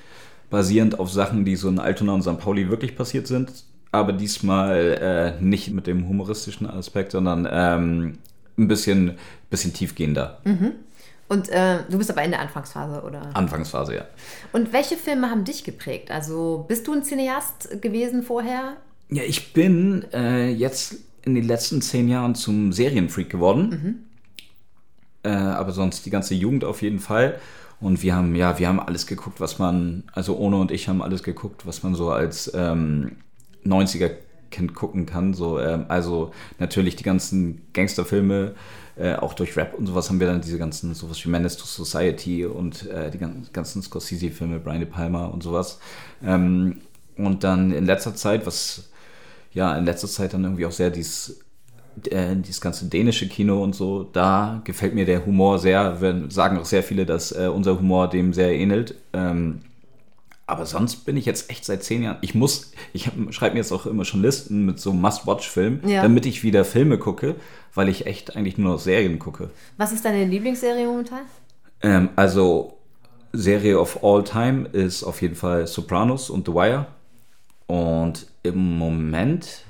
basierend 0.51 0.99
auf 0.99 1.11
Sachen, 1.11 1.45
die 1.45 1.57
so 1.57 1.69
in 1.69 1.79
Altona 1.79 2.15
und 2.15 2.23
St. 2.23 2.39
Pauli 2.39 2.69
wirklich 2.69 2.97
passiert 2.97 3.27
sind. 3.27 3.53
Aber 3.93 4.13
diesmal 4.13 5.37
äh, 5.39 5.43
nicht 5.43 5.71
mit 5.73 5.87
dem 5.87 6.09
humoristischen 6.09 6.69
Aspekt, 6.69 7.13
sondern 7.13 7.49
ähm, 7.51 8.19
ein 8.59 8.69
bisschen, 8.69 9.19
bisschen 9.51 9.73
tiefgehender. 9.73 10.41
Und 11.29 11.49
äh, 11.49 11.79
du 11.89 11.99
bist 11.99 12.11
aber 12.11 12.23
in 12.23 12.33
der 12.33 12.41
Anfangsphase, 12.41 13.03
oder? 13.03 13.31
Anfangsphase, 13.35 13.95
ja. 13.95 14.05
Und 14.53 14.73
welche 14.73 14.97
Filme 14.97 15.31
haben 15.31 15.45
dich 15.45 15.65
geprägt? 15.65 16.11
Also 16.11 16.65
bist 16.69 16.87
du 16.87 16.93
ein 16.93 17.03
Cineast 17.03 17.81
gewesen 17.81 18.23
vorher? 18.23 18.77
Ja, 19.11 19.23
ich 19.23 19.53
bin 19.53 20.05
äh, 20.13 20.51
jetzt 20.51 20.97
in 21.25 21.35
den 21.35 21.45
letzten 21.47 21.81
zehn 21.83 22.09
Jahren 22.09 22.35
zum 22.35 22.73
Serienfreak 22.73 23.31
geworden. 23.31 23.79
Äh, 25.23 25.29
aber 25.31 25.73
sonst 25.73 26.05
die 26.07 26.11
ganze 26.11 26.35
Jugend 26.35 26.65
auf 26.65 26.83
jeden 26.83 26.99
Fall. 26.99 27.39
Und 27.81 28.03
wir 28.03 28.15
haben, 28.15 28.35
ja, 28.35 28.59
wir 28.59 28.69
haben 28.69 28.81
alles 28.81 29.07
geguckt, 29.07 29.41
was 29.41 29.59
man, 29.59 30.05
also 30.13 30.39
Ono 30.39 30.61
und 30.61 30.71
ich 30.71 30.89
haben 30.89 31.03
alles 31.03 31.23
geguckt, 31.23 31.67
was 31.67 31.83
man 31.83 31.95
so 31.95 32.11
als 32.11 32.51
ähm, 32.55 33.17
90er-Kind 33.65 34.75
gucken 34.75 35.07
kann. 35.07 35.35
So, 35.35 35.59
ähm, 35.59 35.87
also 35.89 36.33
natürlich 36.59 36.97
die 36.97 37.03
ganzen 37.05 37.63
Gangsterfilme, 37.73 38.55
äh, 38.97 39.15
auch 39.15 39.35
durch 39.35 39.57
Rap 39.57 39.75
und 39.75 39.87
sowas 39.87 40.09
haben 40.09 40.21
wir 40.21 40.29
dann 40.29 40.41
diese 40.41 40.59
ganzen, 40.59 40.95
sowas 40.95 41.25
wie 41.25 41.29
Menace 41.29 41.57
to 41.57 41.65
Society 41.65 42.47
und 42.47 42.87
äh, 42.87 43.11
die 43.11 43.19
gan- 43.19 43.47
ganzen 43.53 43.83
Scorsese-Filme, 43.83 44.61
Brian 44.61 44.79
De 44.81 44.89
Palma 44.89 45.27
und 45.27 45.43
sowas. 45.43 45.79
Ähm, 46.25 46.81
und 47.17 47.45
dann 47.45 47.73
in 47.73 47.87
letzter 47.87 48.15
Zeit, 48.15 48.47
was 48.47 48.89
ja 49.55 49.77
in 49.77 49.85
letzter 49.85 50.09
Zeit 50.09 50.35
dann 50.35 50.45
irgendwie 50.45 50.67
auch 50.67 50.73
sehr 50.73 50.91
dieses, 50.91 51.41
äh, 52.11 52.35
dieses 52.37 52.61
ganze 52.61 52.87
dänische 52.87 53.29
Kino 53.29 53.63
und 53.63 53.75
so, 53.75 54.05
da 54.05 54.61
gefällt 54.65 54.95
mir 54.95 55.07
der 55.07 55.25
Humor 55.25 55.59
sehr. 55.59 56.01
Wir 56.01 56.25
sagen 56.31 56.59
auch 56.59 56.65
sehr 56.65 56.83
viele, 56.83 57.07
dass 57.07 57.33
äh, 57.33 57.49
unser 57.53 57.79
Humor 57.79 58.09
dem 58.11 58.33
sehr 58.33 58.53
ähnelt. 58.53 58.97
Ähm, 59.13 59.61
aber 60.47 60.67
sonst 60.67 61.07
bin 61.07 61.17
ich 61.17 61.25
jetzt 61.25 61.49
echt 61.51 61.65
seit 61.65 61.83
zehn 61.83 62.03
Jahren. 62.03 62.19
Ich 62.21 62.35
muss, 62.35 62.73
ich 62.93 63.11
schreibe 63.31 63.55
mir 63.55 63.61
jetzt 63.61 63.73
auch 63.73 63.87
immer 63.87 64.05
schon 64.05 64.21
Listen 64.21 64.67
mit 64.67 64.79
so 64.79 64.93
Must-Watch-Filmen, 64.93 65.89
Ja. 65.89 66.03
damit 66.03 66.27
ich 66.27 66.43
wieder 66.43 66.67
Filme 66.67 66.99
gucke, 66.99 67.37
weil 67.75 67.89
ich 67.89 68.07
echt 68.07 68.37
eigentlich 68.37 68.59
nur 68.59 68.73
noch 68.73 68.79
Serien 68.81 69.19
gucke. 69.19 69.49
Was 69.79 69.93
ist 69.93 70.05
deine 70.05 70.25
Lieblingsserie 70.27 70.87
momentan? 70.87 71.21
Ähm, 71.81 72.11
also 72.17 72.77
Serie 73.33 73.79
of 73.81 74.05
all 74.05 74.23
time 74.23 74.69
ist 74.69 75.03
auf 75.03 75.23
jeden 75.23 75.35
Fall 75.35 75.67
Sopranos 75.67 76.29
und 76.29 76.47
The 76.47 76.53
Wire. 76.53 76.87
Und 77.67 78.27
im 78.43 78.79
Moment 78.79 79.65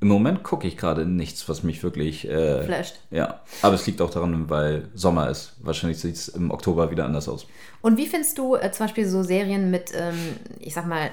Im 0.00 0.08
Moment 0.08 0.44
gucke 0.44 0.68
ich 0.68 0.76
gerade 0.76 1.06
nichts, 1.06 1.48
was 1.48 1.64
mich 1.64 1.82
wirklich 1.82 2.28
äh, 2.28 2.62
flasht. 2.62 3.00
Ja, 3.10 3.40
aber 3.62 3.74
es 3.74 3.84
liegt 3.86 4.00
auch 4.00 4.10
daran, 4.10 4.48
weil 4.48 4.88
Sommer 4.94 5.28
ist. 5.28 5.56
Wahrscheinlich 5.60 5.98
sieht 5.98 6.14
es 6.14 6.28
im 6.28 6.52
Oktober 6.52 6.90
wieder 6.92 7.04
anders 7.04 7.28
aus. 7.28 7.46
Und 7.80 7.96
wie 7.96 8.06
findest 8.06 8.38
du 8.38 8.54
äh, 8.54 8.70
zum 8.70 8.86
Beispiel 8.86 9.08
so 9.08 9.24
Serien 9.24 9.72
mit, 9.72 9.90
ähm, 9.94 10.36
ich 10.60 10.74
sag 10.74 10.86
mal, 10.86 11.10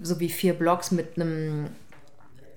so 0.00 0.20
wie 0.20 0.28
vier 0.28 0.54
Blocks 0.54 0.92
mit 0.92 1.16
einem 1.16 1.70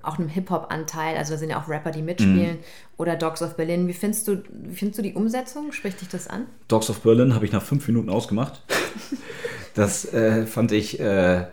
auch 0.04 0.18
einem 0.18 0.28
Hip-Hop-Anteil, 0.28 1.16
also 1.16 1.32
da 1.32 1.38
sind 1.38 1.50
ja 1.50 1.60
auch 1.60 1.66
Rapper, 1.66 1.90
die 1.90 2.02
mitspielen, 2.02 2.56
mm. 2.56 2.98
oder 2.98 3.16
Dogs 3.16 3.40
of 3.40 3.56
Berlin. 3.56 3.88
Wie 3.88 3.94
findest 3.94 4.28
du, 4.28 4.42
wie 4.50 4.74
findest 4.74 4.98
du 4.98 5.02
die 5.02 5.14
Umsetzung? 5.14 5.72
Spricht 5.72 6.00
dich 6.02 6.08
das 6.08 6.28
an? 6.28 6.46
Dogs 6.68 6.90
of 6.90 7.00
Berlin 7.00 7.34
habe 7.34 7.46
ich 7.46 7.52
nach 7.52 7.62
fünf 7.62 7.88
Minuten 7.88 8.10
ausgemacht. 8.10 8.60
das 9.74 10.04
äh, 10.12 10.46
fand 10.46 10.72
ich, 10.72 11.00
äh, 11.00 11.46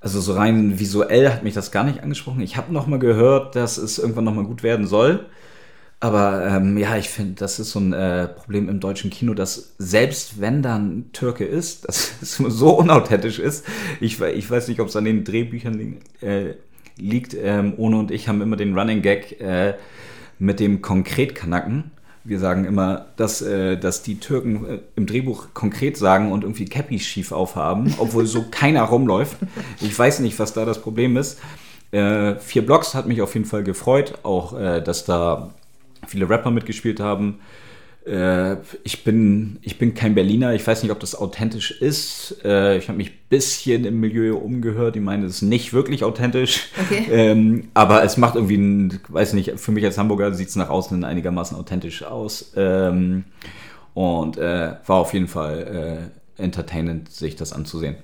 also 0.00 0.20
so 0.20 0.32
rein 0.32 0.78
visuell 0.78 1.30
hat 1.30 1.44
mich 1.44 1.54
das 1.54 1.70
gar 1.70 1.84
nicht 1.84 2.02
angesprochen. 2.02 2.40
Ich 2.40 2.56
habe 2.56 2.72
nochmal 2.72 2.98
gehört, 2.98 3.54
dass 3.54 3.76
es 3.76 3.98
irgendwann 3.98 4.24
nochmal 4.24 4.44
gut 4.44 4.62
werden 4.62 4.86
soll. 4.86 5.26
Aber 6.02 6.46
ähm, 6.46 6.78
ja, 6.78 6.96
ich 6.96 7.10
finde, 7.10 7.34
das 7.34 7.60
ist 7.60 7.72
so 7.72 7.78
ein 7.78 7.92
äh, 7.92 8.26
Problem 8.26 8.70
im 8.70 8.80
deutschen 8.80 9.10
Kino, 9.10 9.34
dass 9.34 9.74
selbst 9.76 10.40
wenn 10.40 10.62
da 10.62 10.76
ein 10.76 11.10
Türke 11.12 11.44
ist, 11.44 11.84
dass 11.88 12.14
es 12.22 12.36
so 12.36 12.78
unauthentisch 12.78 13.38
ist. 13.38 13.66
Ich, 14.00 14.18
ich 14.20 14.50
weiß 14.50 14.68
nicht, 14.68 14.80
ob 14.80 14.88
es 14.88 14.96
an 14.96 15.04
den 15.04 15.24
Drehbüchern 15.24 15.98
äh, 16.22 16.54
liegt. 16.96 17.34
Ähm, 17.34 17.74
Ono 17.76 17.98
und 17.98 18.10
ich 18.10 18.28
haben 18.28 18.40
immer 18.40 18.56
den 18.56 18.76
Running 18.76 19.02
Gag 19.02 19.38
äh, 19.40 19.74
mit 20.38 20.58
dem 20.58 20.80
Konkretkanacken. 20.80 21.90
Wir 22.30 22.38
sagen 22.38 22.64
immer, 22.64 23.06
dass, 23.16 23.42
äh, 23.42 23.76
dass 23.76 24.04
die 24.04 24.20
Türken 24.20 24.64
äh, 24.64 24.78
im 24.94 25.06
Drehbuch 25.06 25.48
konkret 25.52 25.96
sagen 25.96 26.30
und 26.30 26.44
irgendwie 26.44 26.64
Cappies 26.64 27.02
schief 27.04 27.32
aufhaben, 27.32 27.92
obwohl 27.98 28.24
so 28.24 28.44
keiner 28.48 28.84
rumläuft. 28.84 29.36
Ich 29.80 29.98
weiß 29.98 30.20
nicht, 30.20 30.38
was 30.38 30.52
da 30.52 30.64
das 30.64 30.80
Problem 30.80 31.16
ist. 31.16 31.40
Äh, 31.90 32.36
vier 32.36 32.64
Blocks 32.64 32.94
hat 32.94 33.08
mich 33.08 33.20
auf 33.20 33.34
jeden 33.34 33.46
Fall 33.46 33.64
gefreut, 33.64 34.18
auch 34.22 34.56
äh, 34.56 34.80
dass 34.80 35.04
da 35.04 35.50
viele 36.06 36.30
Rapper 36.30 36.52
mitgespielt 36.52 37.00
haben. 37.00 37.40
Äh, 38.06 38.56
ich, 38.82 39.04
bin, 39.04 39.58
ich 39.62 39.78
bin 39.78 39.94
kein 39.94 40.14
Berliner, 40.14 40.54
ich 40.54 40.66
weiß 40.66 40.82
nicht, 40.82 40.92
ob 40.92 41.00
das 41.00 41.14
authentisch 41.14 41.70
ist. 41.70 42.36
Äh, 42.44 42.78
ich 42.78 42.88
habe 42.88 42.96
mich 42.96 43.10
ein 43.10 43.18
bisschen 43.28 43.84
im 43.84 44.00
Milieu 44.00 44.36
umgehört, 44.36 44.94
die 44.94 45.00
meinen, 45.00 45.24
es 45.24 45.36
ist 45.36 45.42
nicht 45.42 45.72
wirklich 45.72 46.02
authentisch. 46.04 46.68
Okay. 46.80 47.06
Ähm, 47.10 47.68
aber 47.74 48.02
es 48.02 48.16
macht 48.16 48.36
irgendwie, 48.36 48.56
ein, 48.56 49.00
weiß 49.08 49.34
nicht, 49.34 49.58
für 49.60 49.72
mich 49.72 49.84
als 49.84 49.98
Hamburger 49.98 50.32
sieht 50.32 50.48
es 50.48 50.56
nach 50.56 50.70
außen 50.70 51.04
einigermaßen 51.04 51.56
authentisch 51.56 52.02
aus. 52.02 52.52
Ähm, 52.56 53.24
und 53.94 54.38
äh, 54.38 54.74
war 54.86 54.96
auf 54.96 55.12
jeden 55.12 55.28
Fall 55.28 56.10
äh, 56.38 56.42
entertainend, 56.42 57.10
sich 57.10 57.36
das 57.36 57.52
anzusehen. 57.52 57.96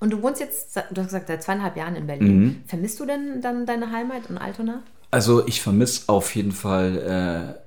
Und 0.00 0.12
du 0.12 0.22
wohnst 0.22 0.40
jetzt, 0.40 0.76
du 0.76 1.00
hast 1.00 1.08
gesagt, 1.08 1.28
seit 1.28 1.42
zweieinhalb 1.42 1.76
Jahren 1.76 1.94
in 1.94 2.06
Berlin. 2.06 2.38
Mhm. 2.38 2.62
Vermisst 2.66 2.98
du 3.00 3.06
denn 3.06 3.40
dann 3.42 3.66
deine 3.66 3.92
Heimat 3.92 4.30
in 4.30 4.38
Altona? 4.38 4.82
Also 5.10 5.46
ich 5.46 5.60
vermisse 5.60 6.08
auf 6.08 6.34
jeden 6.34 6.52
Fall 6.52 7.54
äh, 7.56 7.60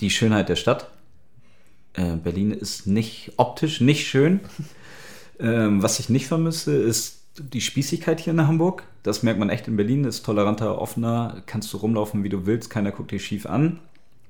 die 0.00 0.10
Schönheit 0.10 0.48
der 0.48 0.56
Stadt. 0.56 0.88
Äh, 1.94 2.16
Berlin 2.16 2.52
ist 2.52 2.86
nicht 2.86 3.32
optisch 3.36 3.80
nicht 3.80 4.06
schön. 4.06 4.40
Ähm, 5.40 5.82
was 5.82 5.98
ich 5.98 6.08
nicht 6.08 6.28
vermisse, 6.28 6.76
ist 6.76 7.22
die 7.36 7.60
Spießigkeit 7.60 8.20
hier 8.20 8.32
in 8.32 8.46
Hamburg. 8.46 8.84
Das 9.02 9.24
merkt 9.24 9.40
man 9.40 9.50
echt 9.50 9.66
in 9.66 9.76
Berlin, 9.76 10.04
ist 10.04 10.24
toleranter, 10.24 10.80
offener, 10.80 11.42
kannst 11.46 11.72
du 11.72 11.78
rumlaufen, 11.78 12.22
wie 12.22 12.28
du 12.28 12.46
willst, 12.46 12.70
keiner 12.70 12.92
guckt 12.92 13.10
dich 13.10 13.24
schief 13.24 13.46
an. 13.46 13.80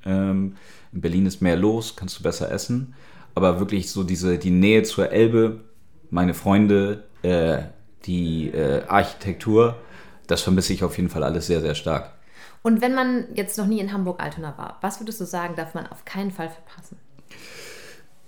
Ähm, 0.06 0.56
in 0.92 1.00
Berlin 1.00 1.26
ist 1.26 1.42
mehr 1.42 1.56
los, 1.56 1.96
kannst 1.96 2.18
du 2.18 2.22
besser 2.22 2.50
essen. 2.50 2.94
Aber 3.34 3.60
wirklich 3.60 3.90
so 3.90 4.04
diese, 4.04 4.38
die 4.38 4.50
Nähe 4.50 4.84
zur 4.84 5.10
Elbe, 5.10 5.60
meine 6.10 6.34
Freunde, 6.34 7.04
äh, 7.22 7.62
die 8.04 8.48
äh, 8.48 8.84
Architektur, 8.86 9.76
das 10.26 10.42
vermisse 10.42 10.72
ich 10.72 10.84
auf 10.84 10.96
jeden 10.96 11.08
Fall 11.08 11.24
alles 11.24 11.46
sehr, 11.46 11.60
sehr 11.60 11.74
stark. 11.74 12.12
Und 12.62 12.80
wenn 12.80 12.94
man 12.94 13.26
jetzt 13.34 13.58
noch 13.58 13.66
nie 13.66 13.80
in 13.80 13.92
Hamburg-Altona 13.92 14.56
war, 14.56 14.78
was 14.80 15.00
würdest 15.00 15.20
du 15.20 15.24
sagen, 15.24 15.56
darf 15.56 15.74
man 15.74 15.86
auf 15.88 16.04
keinen 16.04 16.30
Fall 16.30 16.48
verpassen? 16.48 16.96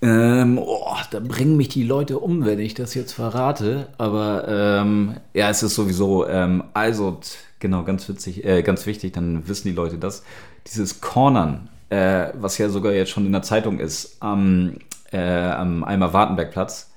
Ähm, 0.05 0.59
oh, 0.59 0.97
da 1.11 1.19
bringen 1.21 1.57
mich 1.57 1.69
die 1.69 1.83
Leute 1.83 2.19
um, 2.19 2.45
wenn 2.45 2.59
ich 2.59 2.75
das 2.75 2.95
jetzt 2.95 3.13
verrate. 3.13 3.89
Aber 3.97 4.47
ähm, 4.49 5.15
ja, 5.33 5.49
es 5.49 5.63
ist 5.63 5.75
sowieso, 5.75 6.29
ähm, 6.29 6.65
also, 6.75 7.21
genau, 7.59 7.85
ganz 7.85 8.07
witzig, 8.09 8.45
äh, 8.45 8.63
ganz 8.63 8.85
wichtig, 8.85 9.13
dann 9.13 9.49
wissen 9.49 9.69
die 9.69 9.75
Leute 9.75 9.97
das. 9.97 10.23
Dieses 10.67 11.01
Cornern, 11.01 11.71
äh, 11.89 12.29
was 12.35 12.59
ja 12.59 12.69
sogar 12.69 12.93
jetzt 12.93 13.11
schon 13.11 13.25
in 13.25 13.33
der 13.33 13.43
Zeitung 13.43 13.81
ist, 13.81 14.19
am, 14.21 14.75
äh, 15.11 15.19
am 15.19 15.85
Eimer 15.85 16.13
Wartenbergplatz, 16.13 16.91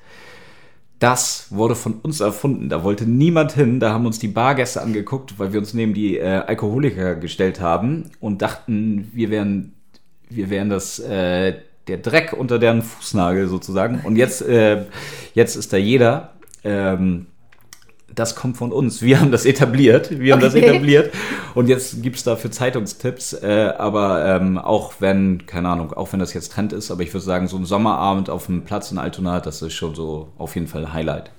das 0.99 1.47
wurde 1.51 1.75
von 1.75 1.93
uns 2.01 2.19
erfunden. 2.19 2.69
Da 2.69 2.83
wollte 2.83 3.05
niemand 3.05 3.53
hin. 3.53 3.79
Da 3.79 3.93
haben 3.93 4.05
uns 4.05 4.19
die 4.19 4.27
Bargäste 4.27 4.81
angeguckt, 4.81 5.37
weil 5.37 5.53
wir 5.53 5.59
uns 5.59 5.73
neben 5.73 5.93
die 5.93 6.17
äh, 6.17 6.43
Alkoholiker 6.45 7.15
gestellt 7.15 7.61
haben 7.61 8.09
und 8.19 8.41
dachten, 8.41 9.09
wir 9.13 9.29
wären, 9.29 9.73
wir 10.29 10.49
wären 10.49 10.69
das 10.69 10.99
äh, 10.99 11.53
der 11.87 11.97
Dreck 11.97 12.33
unter 12.33 12.59
deren 12.59 12.81
Fußnagel 12.81 13.47
sozusagen. 13.47 14.01
Und 14.03 14.15
jetzt, 14.15 14.41
äh, 14.41 14.85
jetzt 15.33 15.55
ist 15.55 15.73
da 15.73 15.77
jeder. 15.77 16.33
Ähm, 16.63 17.27
das 18.13 18.35
kommt 18.35 18.57
von 18.57 18.71
uns. 18.71 19.01
Wir 19.01 19.19
haben 19.19 19.31
das 19.31 19.45
etabliert. 19.45 20.19
Wir 20.19 20.33
haben 20.33 20.43
okay. 20.43 20.61
das 20.61 20.69
etabliert. 20.69 21.13
Und 21.53 21.67
jetzt 21.69 22.01
gibt 22.01 22.17
es 22.17 22.23
dafür 22.23 22.51
Zeitungstipps. 22.51 23.33
Äh, 23.33 23.73
aber 23.77 24.25
ähm, 24.25 24.57
auch 24.57 24.95
wenn, 24.99 25.45
keine 25.45 25.69
Ahnung, 25.69 25.93
auch 25.93 26.11
wenn 26.13 26.19
das 26.19 26.33
jetzt 26.33 26.51
Trend 26.53 26.73
ist, 26.73 26.91
aber 26.91 27.03
ich 27.03 27.13
würde 27.13 27.25
sagen, 27.25 27.47
so 27.47 27.57
ein 27.57 27.65
Sommerabend 27.65 28.29
auf 28.29 28.47
dem 28.47 28.63
Platz 28.63 28.91
in 28.91 28.97
Altona, 28.97 29.39
das 29.39 29.61
ist 29.61 29.73
schon 29.73 29.95
so 29.95 30.29
auf 30.37 30.55
jeden 30.55 30.67
Fall 30.67 30.85
ein 30.85 30.93
Highlight. 30.93 31.31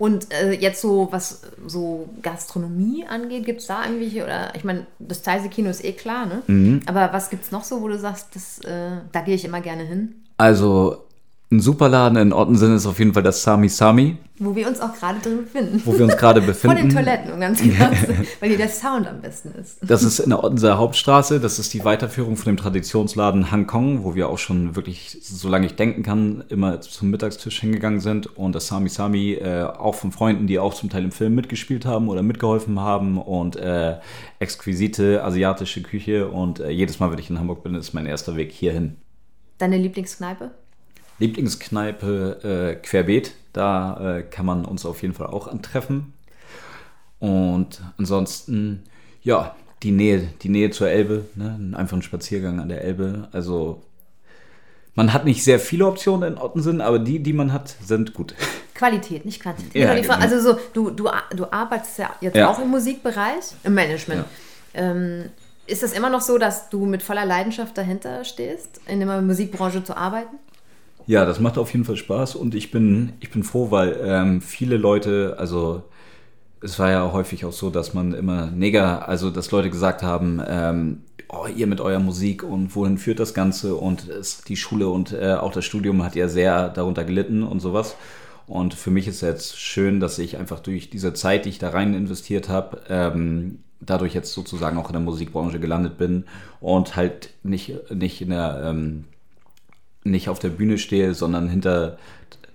Und 0.00 0.32
äh, 0.32 0.52
jetzt 0.52 0.80
so, 0.80 1.08
was 1.10 1.42
so 1.66 2.08
Gastronomie 2.22 3.04
angeht, 3.06 3.44
gibt 3.44 3.60
es 3.60 3.66
da 3.66 3.84
irgendwelche, 3.84 4.24
oder 4.24 4.54
ich 4.56 4.64
meine, 4.64 4.86
das 4.98 5.22
Zeise-Kino 5.22 5.68
ist 5.68 5.84
eh 5.84 5.92
klar, 5.92 6.24
ne? 6.24 6.42
Mhm. 6.46 6.80
Aber 6.86 7.12
was 7.12 7.28
gibt 7.28 7.44
es 7.44 7.52
noch 7.52 7.64
so, 7.64 7.82
wo 7.82 7.88
du 7.88 7.98
sagst, 7.98 8.28
das, 8.34 8.60
äh, 8.60 8.92
da 9.12 9.20
gehe 9.20 9.34
ich 9.34 9.44
immer 9.44 9.60
gerne 9.60 9.82
hin? 9.82 10.22
Also 10.38 11.04
ein 11.52 11.58
super 11.58 11.88
Laden 11.88 12.16
in 12.16 12.32
Ottensen 12.32 12.76
ist 12.76 12.86
auf 12.86 13.00
jeden 13.00 13.12
Fall 13.12 13.24
das 13.24 13.42
Sami 13.42 13.68
Sami. 13.68 14.18
Wo 14.38 14.54
wir 14.54 14.68
uns 14.68 14.80
auch 14.80 14.94
gerade 14.94 15.18
drin 15.18 15.38
befinden. 15.38 15.82
Wo 15.84 15.98
wir 15.98 16.04
uns 16.04 16.16
gerade 16.16 16.40
befinden. 16.40 16.76
Vor 16.78 16.86
den 16.86 16.94
Toiletten, 16.94 17.32
um 17.32 17.40
ganz 17.40 17.60
genau 17.60 17.90
weil 18.38 18.50
hier 18.50 18.56
der 18.56 18.68
Sound 18.68 19.08
am 19.08 19.20
besten 19.20 19.50
ist. 19.60 19.78
Das 19.82 20.04
ist 20.04 20.20
in 20.20 20.30
der 20.30 20.44
Ottenser 20.44 20.78
Hauptstraße. 20.78 21.40
Das 21.40 21.58
ist 21.58 21.74
die 21.74 21.84
Weiterführung 21.84 22.36
von 22.36 22.52
dem 22.52 22.56
Traditionsladen 22.56 23.50
Hong 23.50 23.66
Kong, 23.66 24.04
wo 24.04 24.14
wir 24.14 24.28
auch 24.28 24.38
schon 24.38 24.76
wirklich, 24.76 25.18
solange 25.22 25.66
ich 25.66 25.74
denken 25.74 26.04
kann, 26.04 26.44
immer 26.50 26.80
zum 26.82 27.10
Mittagstisch 27.10 27.60
hingegangen 27.60 27.98
sind. 27.98 28.38
Und 28.38 28.54
das 28.54 28.68
Sami 28.68 28.88
Sami 28.88 29.32
äh, 29.32 29.64
auch 29.64 29.96
von 29.96 30.12
Freunden, 30.12 30.46
die 30.46 30.60
auch 30.60 30.74
zum 30.74 30.88
Teil 30.88 31.02
im 31.02 31.12
Film 31.12 31.34
mitgespielt 31.34 31.84
haben 31.84 32.08
oder 32.08 32.22
mitgeholfen 32.22 32.78
haben. 32.78 33.18
Und 33.20 33.56
äh, 33.56 33.96
exquisite 34.38 35.24
asiatische 35.24 35.82
Küche. 35.82 36.28
Und 36.28 36.60
äh, 36.60 36.70
jedes 36.70 37.00
Mal, 37.00 37.10
wenn 37.10 37.18
ich 37.18 37.28
in 37.28 37.40
Hamburg 37.40 37.64
bin, 37.64 37.74
ist 37.74 37.92
mein 37.92 38.06
erster 38.06 38.36
Weg 38.36 38.52
hierhin. 38.52 38.98
Deine 39.58 39.76
Lieblingskneipe? 39.76 40.52
Lieblingskneipe 41.20 42.76
äh, 42.76 42.82
Querbeet. 42.82 43.32
Da 43.52 44.18
äh, 44.18 44.22
kann 44.22 44.46
man 44.46 44.64
uns 44.64 44.84
auf 44.84 45.02
jeden 45.02 45.14
Fall 45.14 45.28
auch 45.28 45.46
antreffen. 45.46 46.12
Und 47.18 47.80
ansonsten, 47.98 48.82
ja, 49.22 49.54
die 49.82 49.92
Nähe, 49.92 50.28
die 50.42 50.48
Nähe 50.48 50.70
zur 50.70 50.88
Elbe, 50.88 51.26
ne? 51.34 51.74
einfach 51.76 51.96
ein 51.96 52.02
Spaziergang 52.02 52.60
an 52.60 52.68
der 52.68 52.82
Elbe. 52.82 53.28
Also 53.32 53.82
man 54.94 55.12
hat 55.12 55.24
nicht 55.24 55.44
sehr 55.44 55.60
viele 55.60 55.86
Optionen 55.86 56.34
in 56.34 56.38
Ottensen, 56.38 56.80
aber 56.80 56.98
die, 56.98 57.22
die 57.22 57.32
man 57.32 57.52
hat, 57.52 57.74
sind 57.84 58.14
gut. 58.14 58.34
Qualität, 58.74 59.24
nicht 59.24 59.42
Quantität. 59.42 59.82
Ja, 59.82 59.94
genau. 59.94 60.14
Also 60.14 60.40
so, 60.40 60.58
du, 60.72 60.90
du, 60.90 61.08
du 61.36 61.52
arbeitest 61.52 61.98
ja 61.98 62.10
jetzt 62.20 62.36
ja. 62.36 62.50
auch 62.50 62.58
im 62.58 62.68
Musikbereich, 62.68 63.44
im 63.62 63.74
Management. 63.74 64.24
Ja. 64.74 64.80
Ähm, 64.80 65.30
ist 65.66 65.82
das 65.82 65.92
immer 65.92 66.10
noch 66.10 66.22
so, 66.22 66.38
dass 66.38 66.68
du 66.70 66.86
mit 66.86 67.02
voller 67.02 67.26
Leidenschaft 67.26 67.76
dahinter 67.78 68.24
stehst, 68.24 68.80
in 68.86 69.00
der 69.00 69.20
Musikbranche 69.20 69.84
zu 69.84 69.96
arbeiten? 69.96 70.36
Ja, 71.06 71.24
das 71.24 71.40
macht 71.40 71.58
auf 71.58 71.72
jeden 71.72 71.84
Fall 71.84 71.96
Spaß 71.96 72.36
und 72.36 72.54
ich 72.54 72.70
bin, 72.70 73.14
ich 73.20 73.30
bin 73.30 73.42
froh, 73.42 73.70
weil 73.70 73.98
ähm, 74.02 74.40
viele 74.40 74.76
Leute, 74.76 75.36
also 75.38 75.82
es 76.62 76.78
war 76.78 76.90
ja 76.90 77.12
häufig 77.12 77.44
auch 77.44 77.52
so, 77.52 77.70
dass 77.70 77.94
man 77.94 78.12
immer 78.12 78.50
neger, 78.50 79.08
also 79.08 79.30
dass 79.30 79.50
Leute 79.50 79.70
gesagt 79.70 80.02
haben, 80.02 80.42
ähm, 80.46 81.02
oh, 81.28 81.46
ihr 81.46 81.66
mit 81.66 81.80
eurer 81.80 82.00
Musik 82.00 82.42
und 82.42 82.74
wohin 82.76 82.98
führt 82.98 83.18
das 83.18 83.34
Ganze 83.34 83.74
und 83.76 84.08
es, 84.08 84.42
die 84.42 84.56
Schule 84.56 84.88
und 84.88 85.12
äh, 85.12 85.34
auch 85.34 85.52
das 85.52 85.64
Studium 85.64 86.04
hat 86.04 86.14
ja 86.16 86.28
sehr 86.28 86.68
darunter 86.68 87.04
gelitten 87.04 87.42
und 87.42 87.60
sowas. 87.60 87.96
Und 88.46 88.74
für 88.74 88.90
mich 88.90 89.06
ist 89.06 89.20
jetzt 89.20 89.58
schön, 89.58 90.00
dass 90.00 90.18
ich 90.18 90.36
einfach 90.36 90.60
durch 90.60 90.90
diese 90.90 91.14
Zeit, 91.14 91.44
die 91.44 91.50
ich 91.50 91.58
da 91.60 91.70
rein 91.70 91.94
investiert 91.94 92.48
habe, 92.48 92.82
ähm, 92.88 93.60
dadurch 93.80 94.12
jetzt 94.12 94.32
sozusagen 94.32 94.76
auch 94.76 94.88
in 94.88 94.94
der 94.94 95.02
Musikbranche 95.02 95.60
gelandet 95.60 95.98
bin 95.98 96.24
und 96.60 96.96
halt 96.96 97.30
nicht, 97.42 97.92
nicht 97.92 98.20
in 98.20 98.30
der 98.30 98.62
ähm, 98.64 99.04
nicht 100.04 100.28
auf 100.28 100.38
der 100.38 100.48
Bühne 100.48 100.78
stehe, 100.78 101.14
sondern 101.14 101.48
hinter 101.48 101.98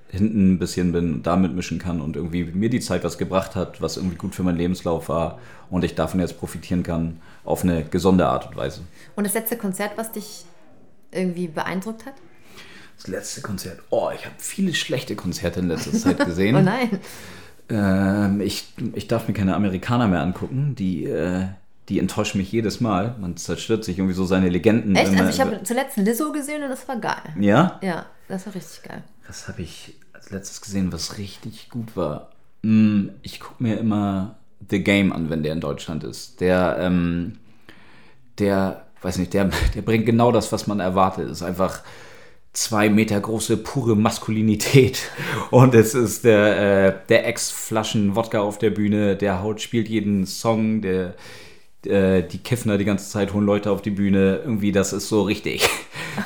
hinten 0.08 0.54
ein 0.54 0.60
bisschen 0.60 0.91
bin, 0.91 1.24
da 1.24 1.36
mitmischen 1.36 1.80
kann 1.80 2.00
und 2.00 2.16
irgendwie 2.16 2.46
mir 2.46 2.70
die 2.70 2.80
Zeit 2.80 3.04
was 3.04 3.18
gebracht 3.18 3.56
hat, 3.56 3.82
was 3.82 3.98
irgendwie 3.98 4.16
gut 4.16 4.34
für 4.34 4.43
meinen 4.43 4.58
Lebenslauf 4.58 5.10
war 5.10 5.39
und 5.70 5.84
ich 5.84 5.96
davon 5.96 6.20
jetzt 6.20 6.39
profitieren 6.39 6.84
kann 6.84 7.20
auf 7.43 7.64
eine 7.64 7.84
gesunde 7.84 8.28
Art 8.28 8.48
und 8.48 8.56
Weise. 8.56 8.82
Und 9.16 9.26
das 9.26 9.34
letzte 9.34 9.58
Konzert, 9.58 9.91
was 9.98 10.12
dich 10.12 10.46
irgendwie 11.12 11.48
beeindruckt 11.48 12.06
hat? 12.06 12.14
Das 12.98 13.08
letzte 13.08 13.41
Konzert. 13.41 13.82
Oh, 13.89 14.10
ich 14.14 14.26
habe 14.26 14.36
viele 14.38 14.74
schlechte 14.74 15.16
Konzerte 15.16 15.60
in 15.60 15.68
letzter 15.68 15.91
Zeit 15.91 16.20
gesehen. 16.26 16.56
oh 16.56 16.62
nein. 16.62 17.00
Ähm, 17.68 18.41
ich, 18.41 18.74
ich 18.93 19.08
darf 19.08 19.28
mir 19.28 19.34
keine 19.34 19.56
Amerikaner 19.56 20.08
mehr 20.08 20.22
angucken. 20.22 20.76
Die, 20.76 21.06
äh, 21.06 21.48
die 21.89 21.99
enttäuschen 21.99 22.39
mich 22.39 22.51
jedes 22.51 22.81
Mal. 22.81 23.15
Man 23.19 23.38
zerstört 23.38 23.83
sich 23.83 23.97
irgendwie 23.99 24.15
so 24.15 24.25
seine 24.25 24.49
Legenden. 24.49 24.95
Echt? 24.95 25.11
Also 25.11 25.29
ich 25.29 25.39
habe 25.39 25.61
zuletzt 25.63 25.97
Lizzo 25.97 26.31
gesehen 26.31 26.63
und 26.63 26.69
das 26.69 26.88
war 26.88 26.97
geil. 26.97 27.33
Ja? 27.39 27.79
Ja, 27.83 28.05
das 28.27 28.45
war 28.47 28.55
richtig 28.55 28.83
geil. 28.83 29.03
Was 29.27 29.47
habe 29.47 29.61
ich 29.61 29.95
als 30.13 30.31
letztes 30.31 30.61
gesehen, 30.61 30.91
was 30.91 31.17
richtig 31.17 31.69
gut 31.69 31.95
war? 31.95 32.31
Hm, 32.63 33.11
Ich 33.21 33.39
gucke 33.39 33.61
mir 33.61 33.77
immer 33.77 34.36
The 34.69 34.83
Game 34.83 35.13
an, 35.13 35.29
wenn 35.29 35.43
der 35.43 35.53
in 35.53 35.61
Deutschland 35.61 36.03
ist. 36.03 36.41
Der, 36.41 36.77
ähm, 36.79 37.38
der, 38.39 38.86
weiß 39.01 39.17
nicht, 39.19 39.33
der, 39.33 39.45
der 39.75 39.81
bringt 39.83 40.05
genau 40.07 40.31
das, 40.31 40.51
was 40.51 40.65
man 40.65 40.79
erwartet. 40.79 41.25
Es 41.25 41.38
ist 41.38 41.43
einfach 41.43 41.81
zwei 42.53 42.89
Meter 42.89 43.19
große, 43.19 43.57
pure 43.57 43.95
Maskulinität. 43.95 44.99
Und 45.51 45.75
es 45.75 45.93
ist 45.93 46.23
der, 46.23 46.88
äh, 46.88 46.93
der 47.09 47.27
Ex-Flaschen 47.27 48.15
Wodka 48.15 48.39
auf 48.39 48.57
der 48.57 48.71
Bühne, 48.71 49.15
der 49.15 49.43
haut, 49.43 49.61
spielt 49.61 49.88
jeden 49.88 50.25
Song, 50.25 50.81
der, 50.81 51.13
äh, 51.88 52.21
die 52.21 52.38
Kiffner 52.39 52.77
die 52.77 52.86
ganze 52.86 53.09
Zeit 53.09 53.33
holen 53.33 53.45
Leute 53.45 53.71
auf 53.71 53.81
die 53.81 53.91
Bühne. 53.91 54.41
Irgendwie, 54.43 54.71
das 54.71 54.93
ist 54.93 55.09
so 55.09 55.23
richtig. 55.23 55.67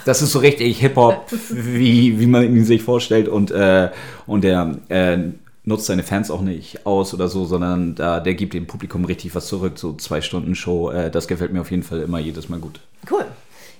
Das 0.05 0.21
ist 0.21 0.33
so 0.33 0.37
richtig 0.37 0.81
Hip-Hop, 0.81 1.25
wie, 1.49 2.19
wie 2.19 2.27
man 2.27 2.43
ihn 2.43 2.63
sich 2.63 2.83
vorstellt. 2.83 3.27
Und, 3.27 3.49
äh, 3.49 3.89
und 4.27 4.43
der 4.43 4.75
äh, 4.89 5.17
nutzt 5.63 5.87
seine 5.87 6.03
Fans 6.03 6.29
auch 6.29 6.41
nicht 6.41 6.85
aus 6.85 7.11
oder 7.15 7.27
so, 7.27 7.43
sondern 7.45 7.95
da, 7.95 8.19
der 8.19 8.35
gibt 8.35 8.53
dem 8.53 8.67
Publikum 8.67 9.03
richtig 9.05 9.33
was 9.33 9.47
zurück. 9.47 9.79
So 9.79 9.93
zwei 9.93 10.21
Stunden 10.21 10.53
Show. 10.53 10.91
Äh, 10.91 11.09
das 11.09 11.27
gefällt 11.27 11.53
mir 11.53 11.61
auf 11.61 11.71
jeden 11.71 11.81
Fall 11.81 12.01
immer 12.01 12.19
jedes 12.19 12.49
Mal 12.49 12.59
gut. 12.59 12.81
Cool. 13.09 13.25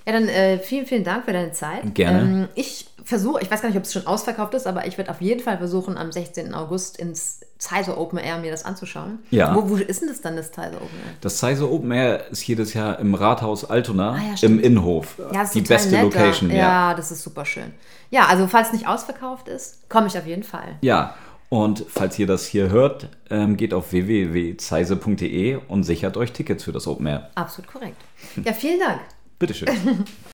Ja, 0.04 0.12
dann 0.12 0.28
äh, 0.28 0.58
vielen, 0.58 0.86
vielen 0.86 1.04
Dank 1.04 1.26
für 1.26 1.32
deine 1.32 1.52
Zeit. 1.52 1.94
Gerne. 1.94 2.20
Ähm, 2.20 2.48
ich 2.56 2.86
versuche, 3.04 3.42
ich 3.42 3.50
weiß 3.50 3.62
gar 3.62 3.68
nicht, 3.68 3.78
ob 3.78 3.84
es 3.84 3.92
schon 3.92 4.06
ausverkauft 4.06 4.54
ist, 4.54 4.66
aber 4.66 4.86
ich 4.86 4.98
werde 4.98 5.10
auf 5.10 5.20
jeden 5.20 5.40
Fall 5.40 5.58
versuchen, 5.58 5.96
am 5.96 6.10
16. 6.10 6.54
August 6.54 6.98
ins 6.98 7.40
Zeiser 7.60 7.98
Open 7.98 8.18
Air 8.18 8.38
mir 8.38 8.50
das 8.50 8.64
anzuschauen. 8.64 9.20
Ja. 9.30 9.54
Wo, 9.54 9.68
wo 9.68 9.76
ist 9.76 10.00
denn 10.00 10.08
das 10.08 10.20
dann, 10.20 10.34
das 10.34 10.50
Zeiser 10.50 10.76
Open 10.76 10.98
Air? 10.98 11.12
Das 11.20 11.36
Zeise 11.36 11.70
Open 11.70 11.92
Air 11.92 12.28
ist 12.30 12.44
jedes 12.46 12.74
Jahr 12.74 12.98
im 12.98 13.14
Rathaus 13.14 13.68
Altona 13.68 14.14
Ah, 14.14 14.34
ja, 14.34 14.48
im. 14.48 14.58
Innenhof. 14.58 15.14
Ja, 15.18 15.26
das 15.32 15.44
ist 15.48 15.54
die 15.54 15.60
beste 15.60 15.90
nett 15.94 16.02
Location, 16.02 16.50
ja. 16.50 16.56
Ja, 16.56 16.94
das 16.94 17.12
ist 17.12 17.22
super 17.22 17.44
schön. 17.44 17.72
Ja, 18.10 18.26
also 18.26 18.46
falls 18.46 18.72
nicht 18.72 18.88
ausverkauft 18.88 19.46
ist, 19.48 19.88
komme 19.88 20.06
ich 20.08 20.18
auf 20.18 20.26
jeden 20.26 20.42
Fall. 20.42 20.76
Ja, 20.80 21.14
und 21.50 21.84
falls 21.88 22.18
ihr 22.18 22.26
das 22.26 22.46
hier 22.46 22.70
hört, 22.70 23.08
ähm, 23.28 23.56
geht 23.56 23.74
auf 23.74 23.92
www.zeise.de 23.92 25.56
und 25.68 25.82
sichert 25.82 26.16
euch 26.16 26.32
Tickets 26.32 26.64
für 26.64 26.72
das 26.72 26.86
Open 26.86 27.06
Air. 27.06 27.30
Absolut 27.34 27.70
korrekt. 27.70 28.00
Ja, 28.44 28.52
vielen 28.52 28.80
Dank. 28.80 29.00
Bitteschön. 29.38 29.68